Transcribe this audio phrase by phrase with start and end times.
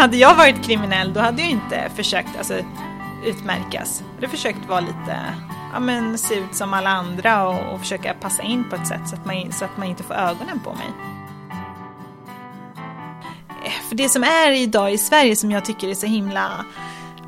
[0.00, 2.54] Hade jag varit kriminell då hade jag inte försökt alltså,
[3.24, 4.02] utmärkas.
[4.08, 5.16] Jag hade försökt vara lite,
[5.72, 9.08] ja men se ut som alla andra och, och försöka passa in på ett sätt
[9.08, 10.86] så att, man, så att man inte får ögonen på mig.
[13.64, 16.64] Eh, för det som är idag i Sverige som jag tycker är så himla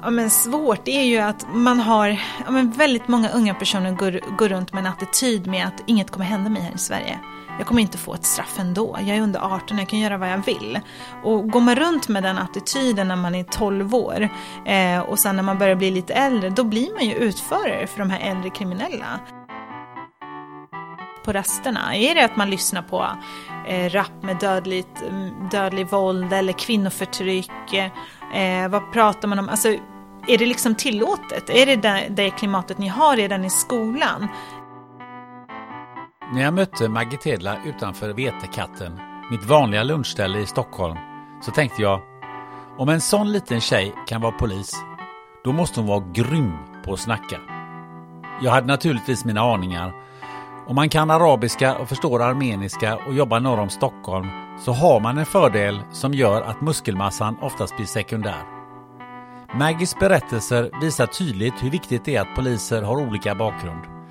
[0.03, 2.09] ja, men svårt det är ju att man har,
[2.45, 6.11] ja, men väldigt många unga personer går, går runt med en attityd med att inget
[6.11, 7.19] kommer hända mig här i Sverige.
[7.59, 8.99] Jag kommer inte få ett straff ändå.
[9.01, 10.81] Jag är under 18, jag kan göra vad jag vill.
[11.23, 14.29] Och går man runt med den attityden när man är 12 år
[14.67, 17.99] eh, och sen när man börjar bli lite äldre, då blir man ju utförare för
[17.99, 19.21] de här äldre kriminella.
[21.25, 23.07] På rasterna, är det att man lyssnar på
[23.69, 27.75] eh, rap med dödligt, mm, dödlig våld eller kvinnoförtryck?
[28.35, 29.49] Eh, vad pratar man om?
[29.49, 29.69] Alltså,
[30.27, 31.51] är det liksom tillåtet?
[31.51, 34.29] Är det det, det klimatet ni har redan i skolan?
[36.33, 39.01] När jag mötte Maggie Tedla utanför Vetekatten,
[39.31, 40.97] mitt vanliga lunchställe i Stockholm,
[41.43, 42.01] så tänkte jag
[42.79, 44.75] om en sån liten tjej kan vara polis,
[45.45, 46.53] då måste hon vara grym
[46.85, 47.41] på att snacka.
[48.43, 49.93] Jag hade naturligtvis mina aningar.
[50.67, 54.29] Om man kan arabiska och förstår armeniska och jobbar norr om Stockholm
[54.61, 58.43] så har man en fördel som gör att muskelmassan oftast blir sekundär.
[59.55, 64.02] Maggies berättelser visar tydligt hur viktigt det är att poliser har olika bakgrund.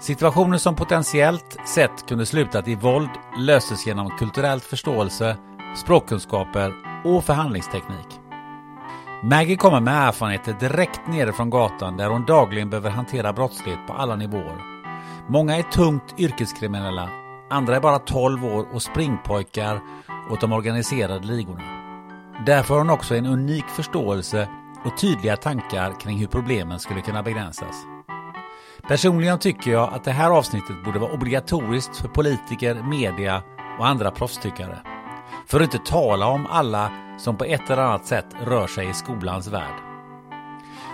[0.00, 5.36] Situationer som potentiellt sett kunde slutat i våld löstes genom kulturell förståelse,
[5.76, 6.72] språkkunskaper
[7.04, 8.20] och förhandlingsteknik.
[9.22, 13.92] Maggie kommer med erfarenheter direkt nere från gatan där hon dagligen behöver hantera brottslighet på
[13.92, 14.58] alla nivåer.
[15.28, 17.08] Många är tungt yrkeskriminella,
[17.50, 19.80] andra är bara 12 år och springpojkar
[20.30, 21.62] åt de organiserade ligorna.
[22.46, 24.48] Därför har hon också en unik förståelse
[24.84, 27.97] och tydliga tankar kring hur problemen skulle kunna begränsas.
[28.88, 33.42] Personligen tycker jag att det här avsnittet borde vara obligatoriskt för politiker, media
[33.78, 34.78] och andra proffstyckare.
[35.46, 38.94] För att inte tala om alla som på ett eller annat sätt rör sig i
[38.94, 39.74] skolans värld.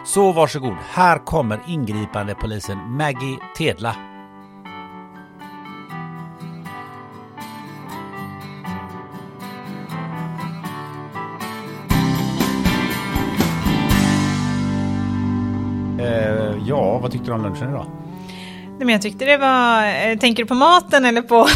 [0.07, 4.14] Så varsågod, här kommer ingripande polisen Maggie Tedla.
[16.67, 17.87] Ja, vad tyckte du om lunchen idag?
[18.67, 21.35] Nej, men jag tyckte det var, eh, tänker du på maten eller på?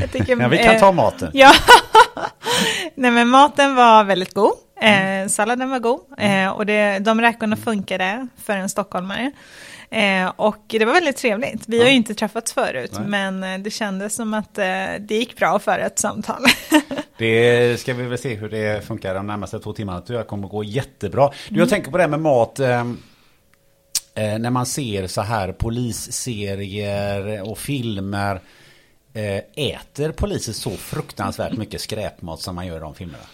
[0.00, 1.30] jag tycker, Ja, vi kan eh, ta maten.
[1.34, 1.52] Ja,
[2.94, 4.52] nej men maten var väldigt god.
[4.80, 9.32] Eh, salladen var god eh, och det, de räkorna funkade för en stockholmare.
[9.90, 11.64] Eh, och det var väldigt trevligt.
[11.66, 13.08] Vi har ju inte träffats förut, Nej.
[13.08, 14.64] men eh, det kändes som att eh,
[15.00, 16.42] det gick bra för ett samtal.
[17.18, 20.02] Det ska vi väl se hur det funkar de närmaste två timmarna.
[20.06, 21.30] Det kommer gå jättebra.
[21.48, 22.60] Du, jag tänker på det här med mat.
[24.16, 28.40] Eh, när man ser så här polisserier och filmer.
[29.12, 33.24] Eh, äter poliser så fruktansvärt mycket skräpmat som man gör i de filmerna?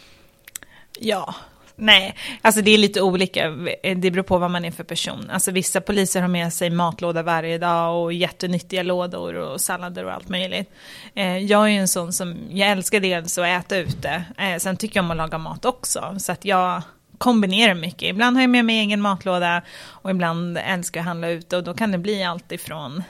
[1.00, 1.34] Ja,
[1.76, 3.50] nej, alltså det är lite olika.
[3.96, 5.31] Det beror på vad man är för person.
[5.31, 10.12] Alltså vissa poliser har med sig matlåda varje dag och jättenyttiga lådor och sallader och
[10.12, 10.70] allt möjligt.
[11.14, 14.25] Eh, jag är ju en sån som, jag älskar dels att äta ute.
[14.38, 16.17] Eh, sen tycker jag om att laga mat också.
[16.19, 16.82] Så att jag
[17.22, 18.02] kombinerar mycket.
[18.02, 21.56] Ibland har jag med mig egen matlåda och ibland älskar jag att handla ute.
[21.56, 23.02] Och då kan det bli allt ifrån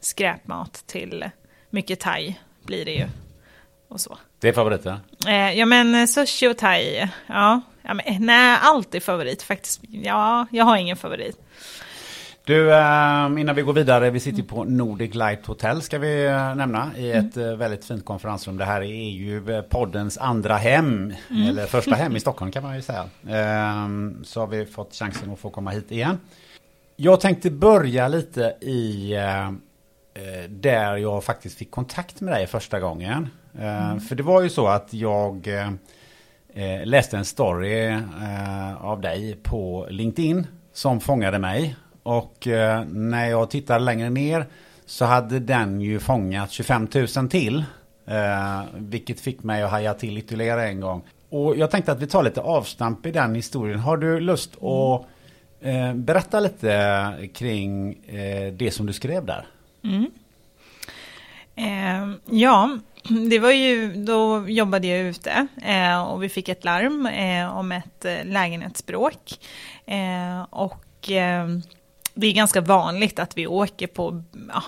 [0.00, 1.30] skräpmat till
[1.70, 3.06] mycket thai blir det ju.
[3.88, 4.18] Och så.
[4.40, 4.96] Det är favoriten?
[5.26, 7.60] Eh, ja men sushi och thai, ja.
[7.82, 9.80] ja men, nej, allt är favorit faktiskt.
[9.88, 11.36] Ja, jag har ingen favorit.
[12.46, 16.54] Du, eh, innan vi går vidare, vi sitter på Nordic Light Hotel ska vi eh,
[16.54, 17.58] nämna i ett mm.
[17.58, 18.56] väldigt fint konferensrum.
[18.56, 21.48] Det här är ju poddens andra hem, mm.
[21.48, 23.08] eller första hem i Stockholm kan man ju säga.
[23.28, 26.18] Ehm, så har vi fått chansen att få komma hit igen.
[26.96, 29.14] Jag tänkte börja lite i
[30.48, 33.28] där jag faktiskt fick kontakt med dig första gången.
[33.58, 34.00] Mm.
[34.00, 35.48] För det var ju så att jag
[36.84, 37.98] läste en story
[38.80, 41.76] av dig på LinkedIn som fångade mig.
[42.04, 44.46] Och eh, när jag tittade längre ner
[44.86, 47.64] så hade den ju fångat 25 000 till.
[48.06, 51.02] Eh, vilket fick mig att haja till ytterligare en gång.
[51.28, 53.78] Och jag tänkte att vi tar lite avstamp i den historien.
[53.78, 55.06] Har du lust att
[55.60, 59.46] eh, berätta lite kring eh, det som du skrev där?
[59.84, 60.10] Mm.
[61.56, 62.78] Eh, ja,
[63.30, 67.72] det var ju, då jobbade jag ute eh, och vi fick ett larm eh, om
[67.72, 69.38] ett eh, lägenhetsbråk.
[69.86, 71.48] Eh, och eh,
[72.14, 74.62] det är ganska vanligt att vi åker på, ja,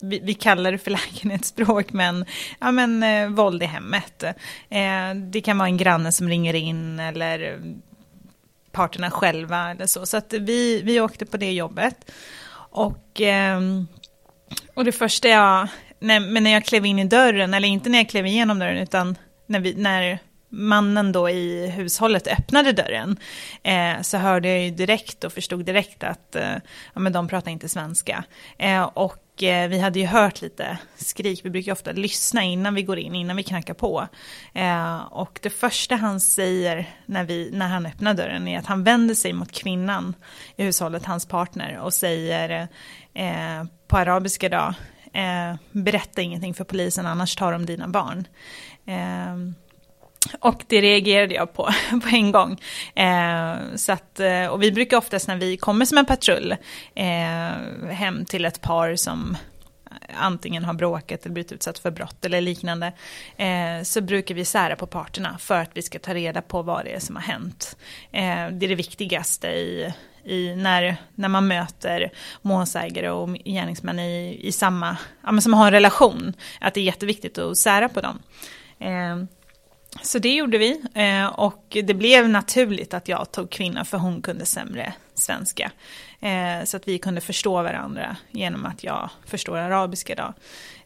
[0.00, 2.24] vi, vi, kallar det för lägenhetsbråk, men,
[2.60, 4.22] ja, men eh, våld i hemmet.
[4.68, 7.60] Eh, det kan vara en granne som ringer in eller
[8.72, 10.06] parterna själva eller så.
[10.06, 12.10] Så att vi, vi åkte på det jobbet.
[12.70, 13.60] Och, eh,
[14.74, 15.68] och det första jag,
[15.98, 18.78] när, men när jag klev in i dörren, eller inte när jag klev igenom dörren,
[18.78, 20.18] utan när, vi, när
[20.48, 23.16] mannen då i hushållet öppnade dörren
[23.62, 26.54] eh, så hörde jag ju direkt och förstod direkt att eh,
[26.94, 28.24] ja, men de pratar inte svenska.
[28.58, 32.82] Eh, och eh, vi hade ju hört lite skrik, vi brukar ofta lyssna innan vi
[32.82, 34.08] går in, innan vi knackar på.
[34.54, 38.84] Eh, och det första han säger när, vi, när han öppnar dörren är att han
[38.84, 40.14] vänder sig mot kvinnan
[40.56, 42.68] i hushållet, hans partner, och säger
[43.14, 44.74] eh, på arabiska då,
[45.72, 48.26] berätta ingenting för polisen annars tar de dina barn.
[50.40, 51.62] Och det reagerade jag på
[52.02, 52.60] på en gång.
[52.94, 56.56] Eh, så att, eh, och vi brukar oftast när vi kommer som en patrull
[56.94, 59.36] eh, hem till ett par som
[60.14, 62.92] antingen har bråkat eller blivit utsatt för brott eller liknande,
[63.36, 66.84] eh, så brukar vi sära på parterna för att vi ska ta reda på vad
[66.84, 67.76] det är som har hänt.
[68.12, 69.94] Eh, det är det viktigaste i,
[70.24, 75.66] i när, när man möter målsägare och gärningsmän i, i samma, ja, men som har
[75.66, 78.18] en relation, att det är jätteviktigt att sära på dem.
[78.78, 79.37] Eh,
[80.02, 84.22] så det gjorde vi eh, och det blev naturligt att jag tog kvinnan för hon
[84.22, 85.70] kunde sämre svenska.
[86.20, 90.34] Eh, så att vi kunde förstå varandra genom att jag förstår arabiska då.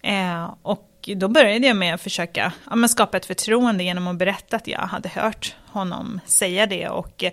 [0.08, 4.16] Eh, och och då började jag med att försöka ja, skapa ett förtroende genom att
[4.16, 7.24] berätta att jag hade hört honom säga det och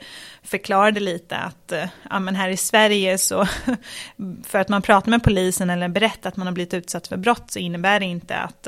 [0.44, 1.74] förklarade lite att
[2.10, 3.48] ja, men här i Sverige så
[4.44, 7.52] för att man pratar med polisen eller berättar att man har blivit utsatt för brott
[7.52, 8.68] så innebär det inte att,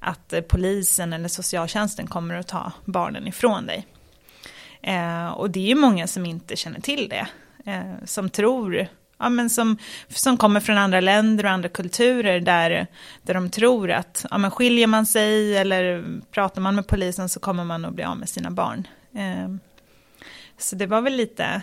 [0.00, 3.86] att polisen eller socialtjänsten kommer att ta barnen ifrån dig.
[4.82, 7.26] Eh, och det är ju många som inte känner till det,
[7.70, 8.86] eh, som tror
[9.20, 12.86] ja, men som, som kommer från andra länder och andra kulturer där,
[13.22, 17.40] där de tror att ja, men skiljer man sig eller pratar man med polisen så
[17.40, 18.86] kommer man att bli av med sina barn.
[19.14, 19.48] Eh,
[20.58, 21.62] så det var väl lite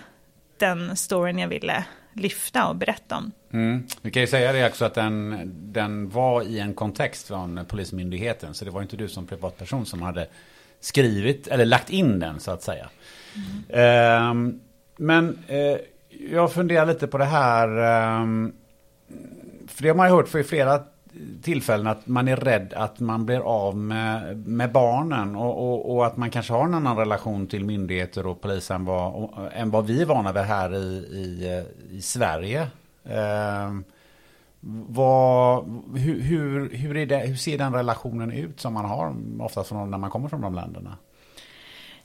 [0.58, 3.32] den storyn jag ville lyfta och berätta om.
[3.54, 3.88] Mm.
[4.02, 8.54] Vi kan ju säga det också att den, den var i en kontext från Polismyndigheten.
[8.54, 10.28] Så det var inte du som privatperson som hade
[10.80, 12.90] skrivit eller lagt in den så att säga.
[13.36, 14.48] Mm.
[14.50, 14.54] Eh,
[14.98, 15.78] men eh,
[16.32, 17.68] jag funderar lite på det här.
[17.68, 18.54] Ehm,
[19.68, 20.80] för det har man ju hört för flera
[21.42, 26.06] tillfällen att man är rädd att man blir av med, med barnen och, och, och,
[26.06, 29.86] att man kanske har en annan relation till myndigheter och polis än vad, än vad
[29.86, 32.62] vi är vana vid här i, i, i Sverige.
[33.04, 33.74] Eh,
[34.88, 39.70] vad, hur, hur, hur, är det, hur ser den relationen ut som man har oftast
[39.70, 40.98] från, när man kommer från de länderna?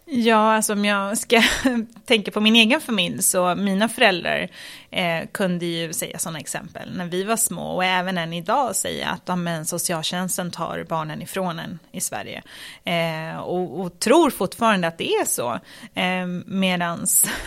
[0.04, 1.42] Ja, alltså om jag ska
[2.06, 4.49] tänka på min egen familj så mina föräldrar
[4.90, 9.09] eh, kunde ju säga sådana exempel när vi var små och även än idag säga
[9.09, 12.42] att ja, men socialtjänsten tar barnen ifrån en i Sverige.
[12.85, 15.59] Eh, och, och, tror fortfarande att det är så.
[15.94, 17.30] Eh, medans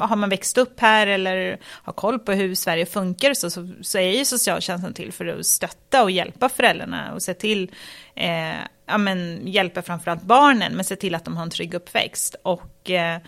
[0.00, 3.98] har man växt upp här eller har koll på hur Sverige funkar så, så, så
[3.98, 7.70] är ju socialtjänsten till för att stötta och hjälpa föräldrarna och se till
[8.16, 12.36] eh, ja, men, hjälper framförallt barnen, men se till att de har en trygg uppväxt.
[12.42, 13.18] Och eh,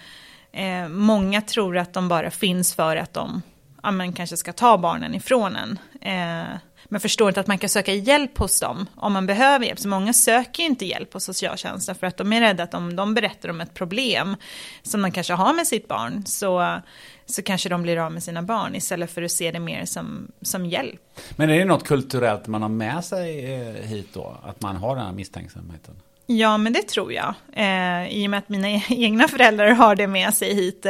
[0.52, 3.42] eh, många tror att de bara finns för att de
[3.82, 5.78] ja, men, kanske ska ta barnen ifrån en.
[6.00, 6.56] Eh,
[6.88, 9.78] men förstår inte att man kan söka hjälp hos dem om man behöver hjälp.
[9.78, 12.96] Så många söker ju inte hjälp hos socialtjänsten för att de är rädda att om
[12.96, 14.36] de berättar om ett problem
[14.82, 16.80] som de kanske har med sitt barn så,
[17.26, 20.32] så kanske de blir av med sina barn istället för att se det mer som,
[20.42, 21.00] som hjälp.
[21.36, 24.36] Men är det något kulturellt man har med sig eh, hit då?
[24.42, 25.94] Att man har den här misstänksamheten?
[26.26, 27.34] Ja, men det tror jag.
[27.52, 30.86] Eh, I och med att mina egna föräldrar har det med sig hit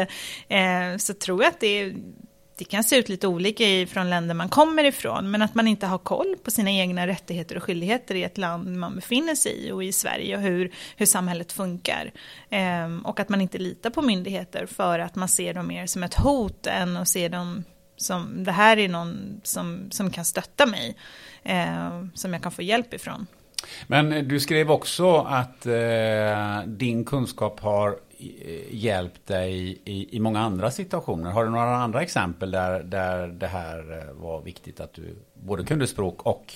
[0.48, 1.94] eh, så tror jag att det är
[2.58, 5.86] det kan se ut lite olika från länder man kommer ifrån, men att man inte
[5.86, 9.72] har koll på sina egna rättigheter och skyldigheter i ett land man befinner sig i
[9.72, 12.12] och i Sverige och hur, hur samhället funkar.
[12.50, 16.02] Ehm, och att man inte litar på myndigheter för att man ser dem mer som
[16.02, 17.64] ett hot än att se dem
[17.96, 20.96] som det här är någon som, som kan stötta mig,
[21.42, 23.26] eh, som jag kan få hjälp ifrån.
[23.86, 30.20] Men eh, du skrev också att eh, din kunskap har Eh, hjälpt dig i, i
[30.20, 31.30] många andra situationer.
[31.30, 35.64] Har du några andra exempel där, där det här eh, var viktigt att du både
[35.64, 36.52] kunde språk och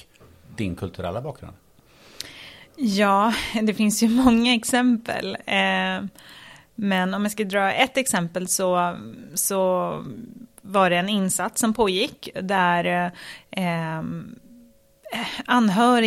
[0.57, 1.57] din kulturella bakgrund?
[2.77, 5.37] Ja, det finns ju många exempel.
[5.47, 6.05] Eh,
[6.75, 8.97] men om jag ska dra ett exempel så,
[9.35, 9.95] så
[10.63, 13.13] var det en insats som pågick där
[13.51, 13.99] eh,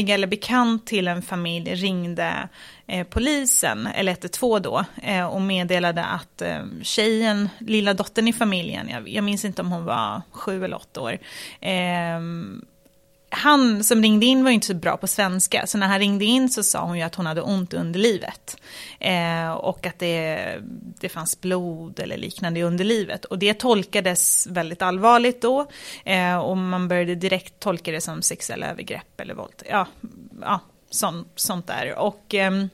[0.10, 2.48] eller bekant till en familj ringde eh,
[2.88, 8.90] Eh, polisen, eller 112 då, eh, och meddelade att eh, tjejen, lilla dottern i familjen,
[8.90, 11.18] jag, jag minns inte om hon var sju eller åtta år,
[11.62, 12.66] ehm,
[13.30, 16.50] han som ringde in var inte så bra på svenska, så när han ringde in
[16.50, 18.58] så sa hon ju att hon hade ont under livet.
[19.00, 20.58] Eh, och att det,
[21.00, 23.26] det fanns blod eller liknande i underlivet.
[23.26, 25.66] Och det tolkades väldigt allvarligt då.
[26.06, 29.64] Eh, och man började direkt tolka det som sexuella övergrepp eller våld.
[29.70, 29.88] Ja,
[30.42, 30.60] ja
[30.94, 32.00] sånt, sånt där.
[32.00, 32.34] Och...
[32.34, 32.70] Ehm,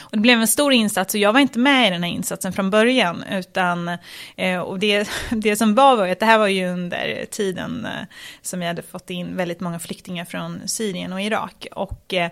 [0.00, 2.52] och det blev en stor insats och jag var inte med i den här insatsen
[2.52, 3.24] från början.
[3.30, 3.98] Utan,
[4.36, 8.06] eh, och det, det som var var att det här var ju under tiden eh,
[8.42, 11.66] som jag hade fått in väldigt många flyktingar från Syrien och Irak.
[11.72, 12.30] Och eh,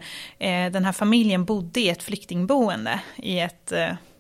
[0.73, 3.73] den här familjen bodde i ett flyktingboende i ett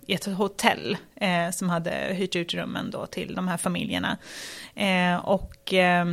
[0.06, 4.16] i ett hotell eh, som hade hyrt ut rummen då till de här familjerna.
[4.74, 6.04] Eh, och eh,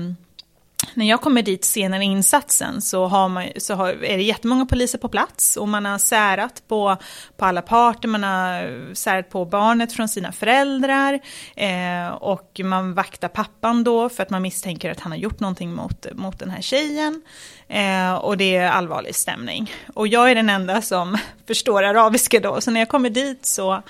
[0.94, 4.66] när jag kommer dit senare i insatsen så, har man, så har, är det jättemånga
[4.66, 6.98] poliser på plats och man har särat på,
[7.38, 11.20] på alla parter, man har särat på barnet från sina föräldrar
[11.56, 15.74] eh, och man vaktar pappan då för att man misstänker att han har gjort någonting
[15.74, 17.22] mot, mot den här tjejen.
[17.68, 19.72] Eh, och det är allvarlig stämning.
[19.94, 21.18] Och jag är den enda som
[21.48, 23.84] förstår arabiska då, så när jag kommer dit så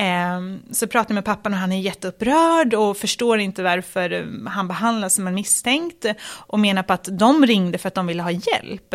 [0.00, 4.50] Ehm, så pratar jag med pappan och han är jätteupprörd och förstår inte varför eh,
[4.50, 8.22] han behandlas som en misstänkt och menar på att de ringde för att de ville
[8.22, 8.94] ha hjälp.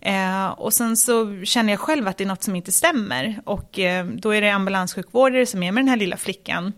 [0.00, 3.78] Ehm, och sen så känner jag själv att det är något som inte stämmer och
[3.78, 6.72] eh, då är det ambulanssjukvårdare som är med den här lilla flickan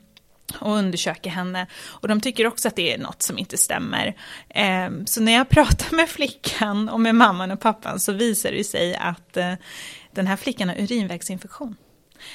[0.59, 1.67] och undersöker henne.
[1.87, 4.17] Och de tycker också att det är något som inte stämmer.
[4.49, 8.65] Ehm, så när jag pratar med flickan och med mamman och pappan så visar det
[8.65, 9.55] sig att eh,
[10.13, 11.77] den här flickan har urinvägsinfektion.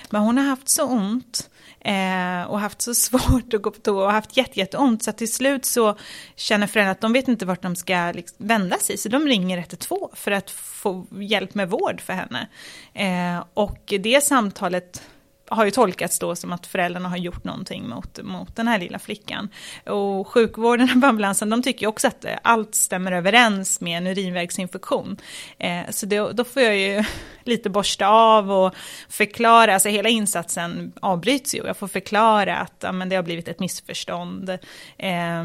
[0.10, 1.50] Men hon har haft så ont
[1.80, 5.18] eh, och haft så svårt att gå på toa och haft jätte, jätteont så att
[5.18, 5.98] till slut så
[6.36, 9.58] känner föräldrarna att de vet inte vart de ska liksom vända sig så de ringer
[9.58, 12.48] 112 för att få hjälp med vård för henne.
[12.94, 15.02] Eh, och det samtalet
[15.48, 19.00] har ju tolkats då som att föräldrarna har gjort någonting mot, mot den här lilla
[19.00, 19.50] flickan.
[19.86, 25.18] Och sjukvården och ambulansen, de tycker ju också att allt stämmer överens med en urinvägsinfektion.
[25.58, 27.04] Eh, så det, då får jag ju
[27.44, 28.76] lite borsta av och
[29.10, 31.66] förklara, alltså hela insatsen avbryts ju.
[31.66, 34.50] Jag får förklara att ja, men det har blivit ett missförstånd.
[34.98, 35.44] Eh,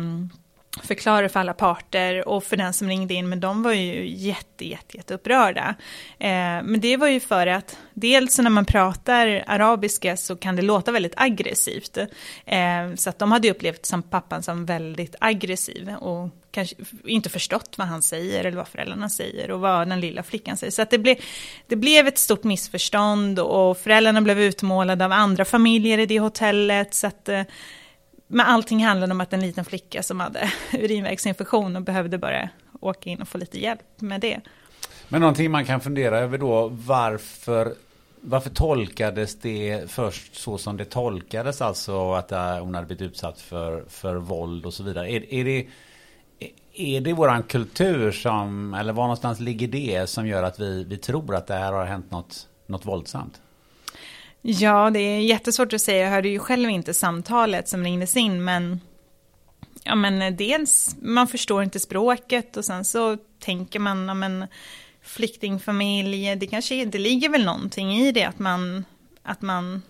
[0.83, 4.65] förklara för alla parter och för den som ringde in, men de var ju jätte,
[4.65, 5.75] jätte, jätte upprörda.
[6.19, 10.63] Eh, men det var ju för att dels när man pratar arabiska så kan det
[10.63, 11.99] låta väldigt aggressivt.
[12.47, 17.75] Eh, så att de hade upplevt som pappan som väldigt aggressiv och kanske inte förstått
[17.79, 20.71] vad han säger eller vad föräldrarna säger och vad den lilla flickan säger.
[20.71, 21.17] Så att det, ble,
[21.67, 26.95] det blev ett stort missförstånd och föräldrarna blev utmålade av andra familjer i det hotellet.
[26.95, 27.43] Så att eh,
[28.33, 32.49] men allting handlade om att en liten flicka som hade urinvägsinfektion och behövde bara
[32.81, 34.41] åka in och få lite hjälp med det.
[35.09, 37.75] Men någonting man kan fundera över då, varför,
[38.21, 43.41] varför tolkades det först så som det tolkades, alltså att äh, hon hade blivit utsatt
[43.41, 45.13] för, för våld och så vidare.
[45.13, 45.67] Är, är det,
[46.75, 50.97] är det våran kultur som, eller var någonstans ligger det som gör att vi, vi
[50.97, 53.41] tror att det här har hänt något, något våldsamt?
[54.43, 56.05] Ja, det är jättesvårt att säga.
[56.05, 58.81] Jag hörde ju själv inte samtalet som ringdes in, men
[59.85, 64.47] ja, men dels man förstår inte språket och sen så tänker man, ja, men
[65.03, 68.85] flyktingfamilj, det kanske det ligger väl någonting i det att man,
[69.23, 69.83] att man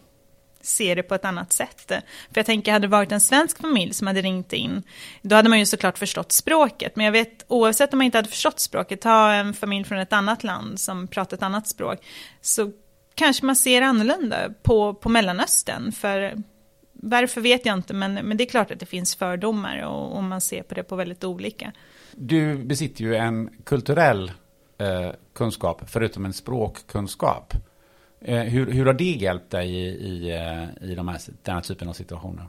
[0.62, 1.86] ser det på ett annat sätt.
[1.86, 4.82] För jag tänker, hade det varit en svensk familj som hade ringt in,
[5.22, 6.96] då hade man ju såklart förstått språket.
[6.96, 10.12] Men jag vet, oavsett om man inte hade förstått språket, ta en familj från ett
[10.12, 11.98] annat land som pratar ett annat språk,
[12.40, 12.72] så
[13.20, 15.92] kanske man ser annorlunda på, på Mellanöstern.
[15.92, 16.42] För
[16.92, 20.22] varför vet jag inte, men, men det är klart att det finns fördomar och, och
[20.24, 21.72] man ser på det på väldigt olika.
[22.12, 24.32] Du besitter ju en kulturell
[24.78, 27.54] eh, kunskap, förutom en språkkunskap.
[28.20, 31.62] Eh, hur, hur har det hjälpt dig i, i, eh, i de här, den här
[31.62, 32.46] typen av situationer?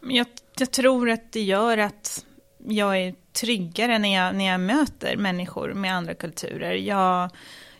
[0.00, 0.26] Jag
[0.58, 2.24] jag tror att det gör att
[2.66, 6.74] jag är tryggare när jag, när jag möter människor med andra kulturer.
[6.74, 7.30] Jag,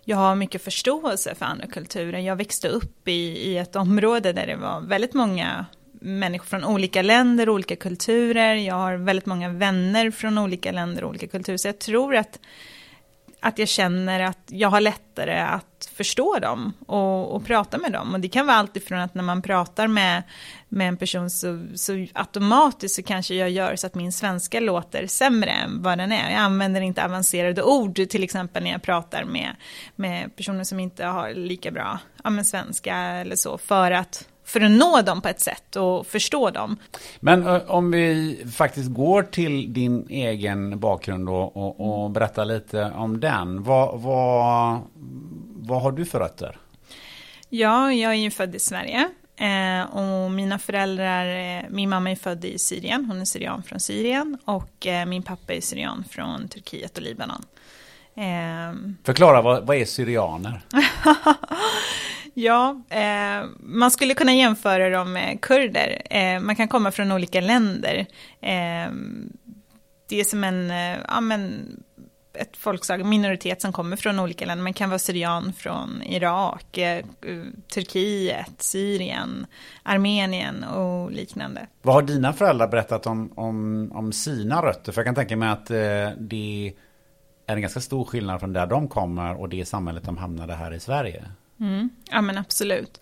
[0.08, 2.18] jag har mycket förståelse för andra kulturer.
[2.18, 3.12] Jag växte upp i,
[3.50, 5.66] i ett område där det var väldigt många
[6.00, 8.54] människor från olika länder, olika kulturer.
[8.54, 11.56] Jag har väldigt många vänner från olika länder olika kulturer.
[11.56, 12.40] Så jag tror att,
[13.40, 18.14] att jag känner att jag har lättare att förstå dem och, och prata med dem.
[18.14, 20.22] Och det kan vara alltifrån att när man pratar med,
[20.68, 25.06] med en person så, så automatiskt så kanske jag gör så att min svenska låter
[25.06, 26.30] sämre än vad den är.
[26.30, 29.56] Jag använder inte avancerade ord till exempel när jag pratar med,
[29.96, 34.70] med personer som inte har lika bra ja, svenska eller så för att för att
[34.70, 36.76] nå dem på ett sätt och förstå dem.
[37.20, 43.20] Men om vi faktiskt går till din egen bakgrund och, och, och berättar lite om
[43.20, 43.62] den.
[43.62, 44.80] Vad, vad,
[45.56, 46.56] vad har du för rötter?
[47.48, 49.08] Ja, jag är ju född i Sverige.
[49.36, 53.80] Eh, och mina föräldrar, eh, min mamma är född i Syrien, hon är syrian från
[53.80, 54.38] Syrien.
[54.44, 57.44] Och eh, min pappa är syrian från Turkiet och Libanon.
[58.14, 60.60] Eh, Förklara, vad, vad är syrianer?
[62.40, 66.02] Ja, eh, man skulle kunna jämföra dem med kurder.
[66.10, 68.06] Eh, man kan komma från olika länder.
[68.40, 68.92] Eh,
[70.08, 71.68] det är som en, eh, ja men,
[72.34, 74.62] ett folkslag, minoritet som kommer från olika länder.
[74.62, 77.04] Man kan vara syrian från Irak, eh,
[77.74, 79.46] Turkiet, Syrien,
[79.82, 81.66] Armenien och liknande.
[81.82, 84.92] Vad har dina föräldrar berättat om, om, om sina rötter?
[84.92, 86.72] För jag kan tänka mig att eh, det
[87.46, 90.74] är en ganska stor skillnad från där de kommer och det samhället de hamnade här
[90.74, 91.24] i Sverige.
[91.60, 91.90] Mm.
[92.10, 93.00] Ja men absolut.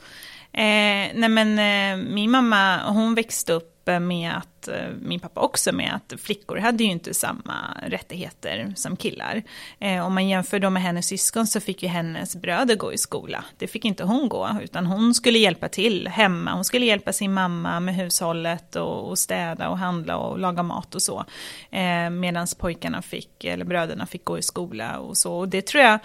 [0.53, 5.73] Eh, nej men eh, min mamma, hon växte upp med att, eh, min pappa också
[5.73, 9.43] med att flickor hade ju inte samma rättigheter som killar.
[9.79, 12.99] Eh, om man jämför då med hennes syskon så fick ju hennes bröder gå i
[12.99, 13.45] skola.
[13.59, 16.53] Det fick inte hon gå, utan hon skulle hjälpa till hemma.
[16.55, 20.95] Hon skulle hjälpa sin mamma med hushållet och, och städa och handla och laga mat
[20.95, 21.25] och så.
[21.71, 25.39] Eh, Medan pojkarna fick, eller bröderna fick gå i skola och så.
[25.39, 25.99] Och det tror jag,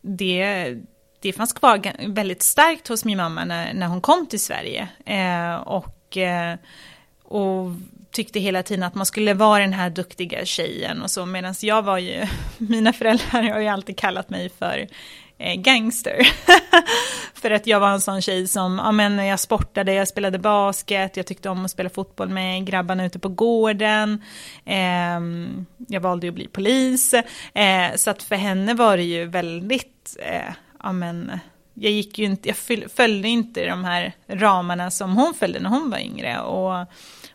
[0.00, 0.76] det
[1.22, 4.88] det fanns kvar väldigt starkt hos min mamma när, när hon kom till Sverige.
[5.06, 6.56] Eh, och, eh,
[7.24, 7.70] och
[8.10, 11.26] tyckte hela tiden att man skulle vara den här duktiga tjejen och så.
[11.26, 12.26] Medan jag var ju,
[12.58, 14.86] mina föräldrar har ju alltid kallat mig för
[15.38, 16.28] eh, gangster.
[17.34, 21.16] för att jag var en sån tjej som, ja men jag sportade, jag spelade basket,
[21.16, 24.22] jag tyckte om att spela fotboll med grabbarna ute på gården.
[24.64, 25.20] Eh,
[25.88, 27.14] jag valde ju att bli polis.
[27.54, 31.38] Eh, så att för henne var det ju väldigt, eh, ja men,
[31.74, 32.56] jag gick ju inte, jag
[32.90, 36.86] följde inte de här ramarna som hon följde när hon var yngre och,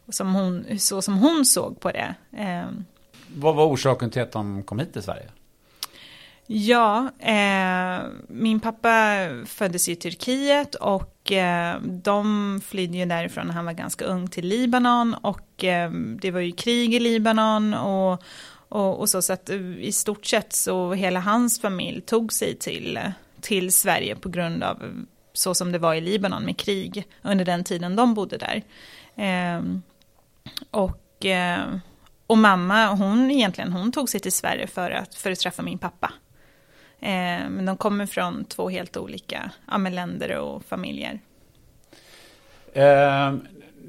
[0.05, 2.15] och som hon, så som hon såg på det.
[2.37, 2.65] Eh.
[3.27, 5.29] Vad var orsaken till att de kom hit till Sverige?
[6.49, 8.89] Ja, eh, min pappa
[9.45, 14.47] föddes i Turkiet och eh, de flydde ju därifrån när han var ganska ung till
[14.47, 18.23] Libanon och eh, det var ju krig i Libanon och,
[18.69, 22.99] och, och så, så att i stort sett så hela hans familj tog sig till
[23.41, 27.63] till Sverige på grund av så som det var i Libanon med krig under den
[27.63, 28.63] tiden de bodde där.
[29.15, 29.63] Eh,
[30.71, 31.59] och, eh,
[32.27, 35.77] och mamma, hon egentligen, hon tog sig till Sverige för att, för att träffa min
[35.77, 36.13] pappa.
[36.99, 41.19] Eh, men de kommer från två helt olika ja, länder och familjer.
[42.73, 43.33] Eh,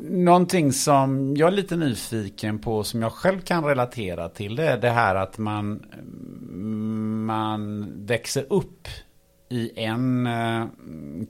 [0.00, 4.78] någonting som jag är lite nyfiken på som jag själv kan relatera till det är
[4.78, 5.82] det här att man,
[7.26, 8.88] man växer upp
[9.48, 10.66] i en eh,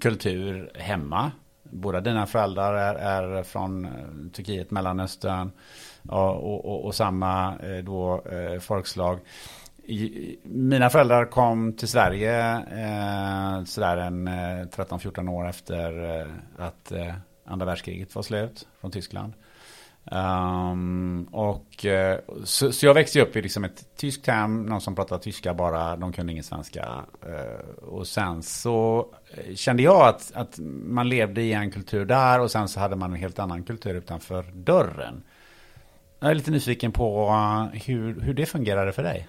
[0.00, 1.32] kultur hemma.
[1.62, 3.90] Båda dina föräldrar är, är från eh,
[4.32, 5.50] Turkiet, Mellanöstern
[6.08, 9.18] och, och, och, samma eh, då, eh, folkslag.
[10.42, 16.26] Mina föräldrar kom till Sverige eh, sådär en 13-14 år efter
[16.58, 16.92] att
[17.44, 19.32] andra världskriget var slut från Tyskland.
[20.10, 24.94] Um, och uh, så, så, jag växte upp i liksom ett tyskt hem, någon som
[24.94, 27.04] pratade tyska bara, de kunde ingen svenska.
[27.26, 32.40] Uh, och sen så eh, kände jag att, att man levde i en kultur där
[32.40, 35.22] och sen så hade man en helt annan kultur utanför dörren.
[36.20, 37.30] Jag är lite nyfiken på
[37.72, 39.28] hur, hur det fungerade för dig.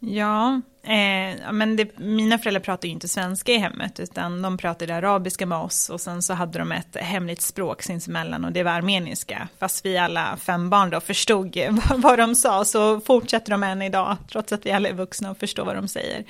[0.00, 4.94] Ja, eh, men det, mina föräldrar pratade ju inte svenska i hemmet utan de pratade
[4.94, 8.72] arabiska med oss och sen så hade de ett hemligt språk sinsemellan och det var
[8.72, 9.48] armeniska.
[9.58, 13.82] Fast vi alla fem barn då förstod vad, vad de sa så fortsätter de än
[13.82, 16.24] idag trots att vi alla är vuxna och förstår vad de säger.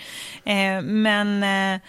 [0.45, 1.81] Eh, men eh,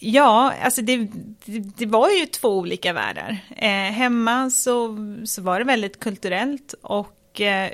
[0.00, 0.96] Ja, alltså det,
[1.44, 3.38] det, det, var ju två olika världar.
[3.56, 7.70] Eh, hemma så, så var det väldigt kulturellt och eh,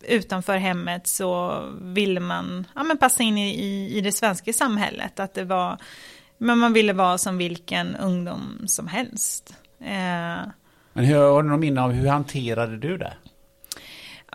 [0.00, 5.20] utanför hemmet så ville man ja, men passa in i, i, i det svenska samhället.
[5.20, 5.78] Att det var,
[6.38, 9.54] men man ville vara som vilken ungdom som helst.
[9.80, 10.48] Eh,
[10.92, 13.12] Men hur, har du någon minne av hur hanterade du det?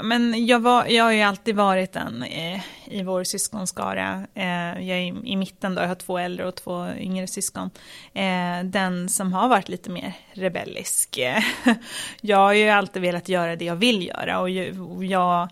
[0.03, 4.27] Men jag, var, jag har ju alltid varit den eh, i vår syskonskara.
[4.33, 7.69] Eh, jag är i, i, mitten då, jag har två äldre och två yngre syskon.
[8.13, 11.17] Eh, den som har varit lite mer rebellisk.
[11.17, 11.43] Eh,
[12.21, 15.49] jag har ju alltid velat göra det jag vill göra och jag, jag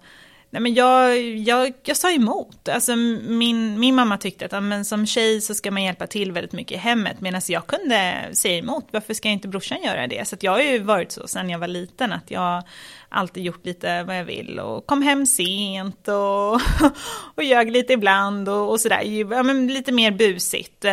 [0.52, 2.70] Nej, men jag, jag, jag sa emot.
[2.70, 6.52] Alltså, min, min mamma tyckte att men som tjej så ska man hjälpa till väldigt
[6.52, 7.22] mycket i hemmet.
[7.22, 8.88] Medan jag kunde säga emot.
[8.92, 10.28] Varför ska inte brorsan göra det?
[10.28, 12.14] Så jag har ju varit så sedan jag var liten.
[12.14, 12.64] Att jag
[13.10, 14.60] alltid gjort lite vad jag vill.
[14.60, 16.54] Och kom hem sent och,
[17.36, 18.50] och ljög lite ibland.
[18.50, 19.02] Och, och sådär.
[19.02, 20.86] Ja, men lite mer busigt.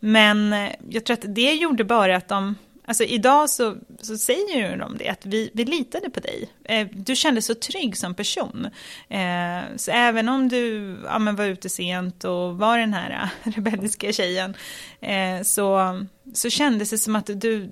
[0.00, 2.54] Men eh, jag tror att det gjorde bara att de
[2.84, 6.50] Alltså idag så, så säger ju de det, att vi, vi litade på dig.
[6.64, 8.68] Eh, du kändes så trygg som person.
[9.08, 13.52] Eh, så även om du ja, men var ute sent och var den här eh,
[13.56, 14.54] rebelliska tjejen,
[15.00, 16.00] eh, så,
[16.34, 17.68] så kändes det som att du,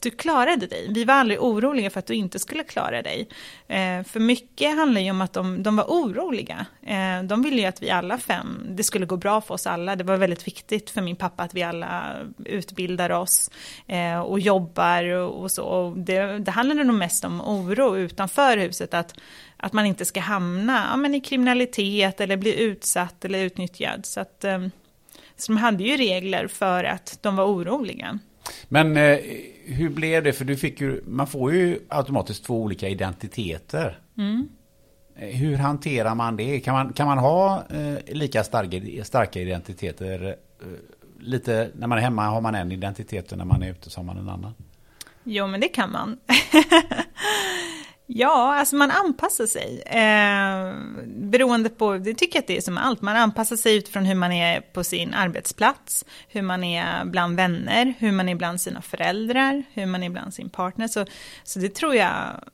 [0.00, 0.86] du klarade dig.
[0.90, 3.28] Vi var aldrig oroliga för att du inte skulle klara dig.
[3.68, 6.66] Eh, för mycket handlar ju om att de, de var oroliga.
[6.82, 9.96] Eh, de ville ju att vi alla fem, det skulle gå bra för oss alla.
[9.96, 13.50] Det var väldigt viktigt för min pappa att vi alla utbildar oss
[13.86, 15.64] eh, och jobbar och, och så.
[15.64, 19.14] Och det, det handlade nog mest om oro utanför huset, att,
[19.56, 24.06] att man inte ska hamna ja, men i kriminalitet eller bli utsatt eller utnyttjad.
[24.06, 24.66] Så, att, eh,
[25.36, 28.18] så de hade ju regler för att de var oroliga.
[28.68, 29.18] Men eh,
[29.64, 30.32] hur blev det?
[30.32, 33.98] För du fick ju, man får ju automatiskt två olika identiteter.
[34.18, 34.48] Mm.
[35.16, 36.60] Eh, hur hanterar man det?
[36.60, 40.36] Kan man, kan man ha eh, lika starka, starka identiteter?
[40.60, 40.66] Eh,
[41.20, 43.98] lite, när man är hemma har man en identitet och när man är ute så
[44.00, 44.54] har man en annan.
[45.24, 46.18] Jo, men det kan man.
[48.12, 49.82] Ja, alltså man anpassar sig.
[49.86, 50.74] Eh,
[51.06, 54.14] beroende på, det tycker jag att det är som allt, man anpassar sig utifrån hur
[54.14, 58.82] man är på sin arbetsplats, hur man är bland vänner, hur man är bland sina
[58.82, 60.88] föräldrar, hur man är bland sin partner.
[60.88, 61.06] Så,
[61.44, 62.44] så det tror jag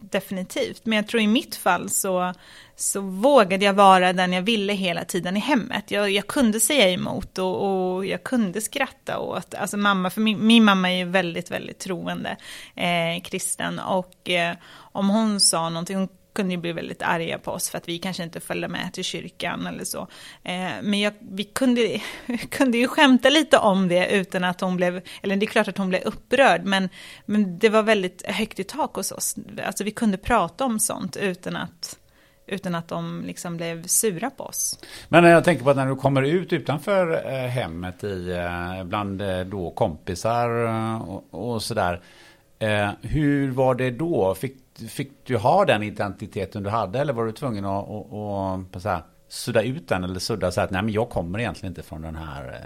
[0.00, 0.86] definitivt.
[0.86, 2.34] Men jag tror i mitt fall så
[2.76, 5.90] så vågade jag vara den jag ville hela tiden i hemmet.
[5.90, 10.46] Jag, jag kunde säga emot och, och, jag kunde skratta åt, alltså mamma, för min,
[10.46, 12.36] min mamma är ju väldigt, väldigt troende
[12.74, 17.50] eh, kristen och eh, om hon sa någonting, hon kunde ju bli väldigt arga på
[17.50, 20.00] oss för att vi kanske inte följde med till kyrkan eller så.
[20.42, 22.00] Eh, men jag, vi kunde,
[22.50, 25.78] kunde ju skämta lite om det utan att hon blev, eller det är klart att
[25.78, 26.88] hon blev upprörd, men,
[27.26, 29.36] men det var väldigt högt i tak hos oss.
[29.64, 31.98] Alltså vi kunde prata om sånt utan att
[32.46, 34.78] utan att de liksom blev sura på oss.
[35.08, 39.22] Men jag tänker på att när du kommer ut utanför eh, hemmet i, eh, bland
[39.22, 40.48] eh, då kompisar
[41.08, 42.00] och, och sådär.
[43.00, 44.34] Hur var det då?
[44.34, 44.56] Fick,
[44.88, 48.84] fick du ha den identiteten du hade eller var du tvungen att, att, att, att
[48.84, 52.02] här, sudda ut den eller sudda så att nej men jag kommer egentligen inte från
[52.02, 52.60] den här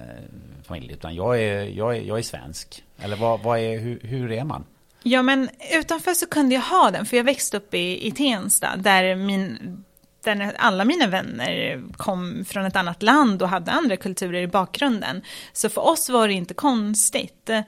[0.63, 2.85] familjen utan jag är, jag är, jag är svensk.
[2.99, 4.65] Eller vad, vad är, hur, hur är man?
[5.03, 8.77] Ja, men utanför så kunde jag ha den, för jag växte upp i, i Tensta,
[8.77, 9.85] där, min,
[10.25, 15.23] där alla mina vänner kom från ett annat land och hade andra kulturer i bakgrunden.
[15.53, 17.51] Så för oss var det inte konstigt.
[17.51, 17.65] Eh,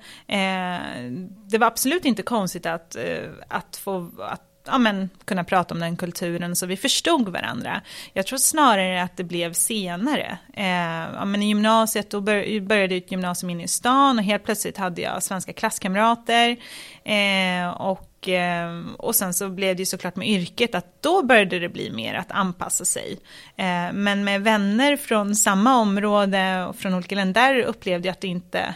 [1.51, 5.81] det var absolut inte konstigt att, eh, att få att ja, men, kunna prata om
[5.81, 7.81] den kulturen så vi förstod varandra.
[8.13, 10.39] Jag tror snarare att det blev senare.
[10.55, 14.45] Eh, ja, men I gymnasiet då bör, började ett gymnasium inne i stan och helt
[14.45, 16.57] plötsligt hade jag svenska klasskamrater.
[17.05, 21.59] Eh, och, eh, och sen så blev det ju såklart med yrket att då började
[21.59, 23.19] det bli mer att anpassa sig.
[23.57, 28.21] Eh, men med vänner från samma område och från olika länder där upplevde jag att
[28.21, 28.75] det inte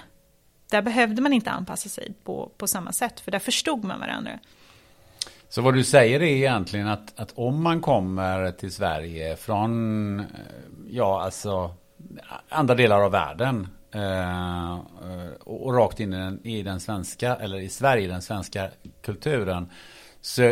[0.70, 4.38] där behövde man inte anpassa sig på, på samma sätt, för där förstod man varandra.
[5.56, 10.26] Så vad du säger är egentligen att, att om man kommer till Sverige från, eh,
[10.90, 11.74] ja alltså,
[12.48, 14.78] andra delar av världen eh,
[15.44, 18.68] och, och, rakt in i den, i den svenska, eller i Sverige, den svenska
[19.02, 19.70] kulturen,
[20.20, 20.42] så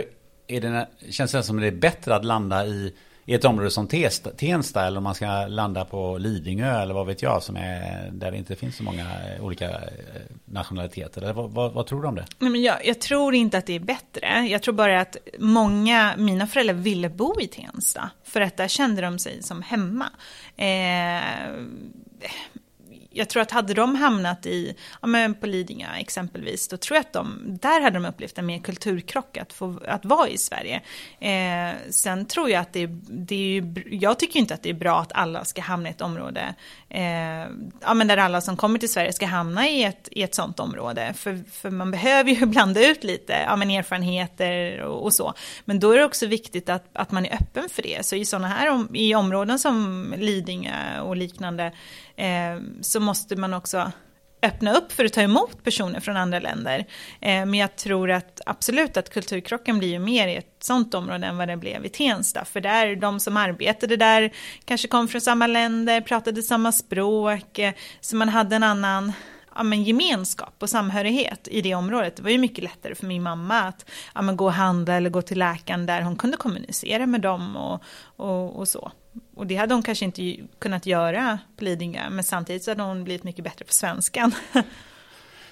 [0.47, 2.95] är det, känns det som att det är bättre att landa i
[3.27, 3.89] i ett område som
[4.37, 8.31] Tensta eller om man ska landa på Lidingö eller vad vet jag som är där
[8.31, 9.77] det inte finns så många eh, olika eh,
[10.45, 11.33] nationaliteter.
[11.33, 12.27] Vad, vad, vad tror du om det?
[12.39, 14.47] Nej, men jag, jag, tror inte att det är bättre.
[14.51, 19.03] Jag tror bara att många, mina föräldrar ville bo i Tensta för att där kände
[19.03, 20.11] de sig som hemma.
[20.57, 21.49] Eh,
[23.15, 27.01] jag tror att hade de hamnat i, ja men på Lidingö exempelvis, då tror jag
[27.01, 30.81] att de, där hade de upplevt en mer kulturkrock att, få, att vara i Sverige.
[31.21, 35.01] Eh, sen tror jag att det, det är, jag tycker inte att det är bra
[35.01, 36.55] att alla ska hamna i ett område,
[36.89, 37.03] eh,
[37.81, 40.61] ja men där alla som kommer till Sverige ska hamna i ett, i ett sånt
[40.61, 41.15] område.
[41.17, 45.35] För, för man behöver ju blanda ut lite, ja men erfarenheter och, och så.
[45.65, 48.07] Men då är det också viktigt att, att man är öppen för det.
[48.07, 51.73] Så i sådana här, i områden som Lidingö och liknande,
[52.17, 53.93] Eh, så måste man också
[54.45, 56.79] öppna upp för att ta emot personer från andra länder.
[57.21, 61.27] Eh, men jag tror att absolut att kulturkrocken blir ju mer i ett sånt område
[61.27, 62.45] än vad det blev i Tensta.
[62.45, 64.33] För där, de som arbetade där
[64.65, 69.13] kanske kom från samma länder, pratade samma språk, eh, så man hade en annan
[69.55, 72.17] ja, men gemenskap och samhörighet i det området.
[72.17, 75.11] Det var ju mycket lättare för min mamma att ja, men gå och handla eller
[75.11, 77.83] gå till läkaren där hon kunde kommunicera med dem och,
[78.17, 78.93] och, och så.
[79.35, 83.05] Och det hade hon kanske inte kunnat göra på Lidingö, men samtidigt så hade hon
[83.05, 84.35] blivit mycket bättre på svenskan.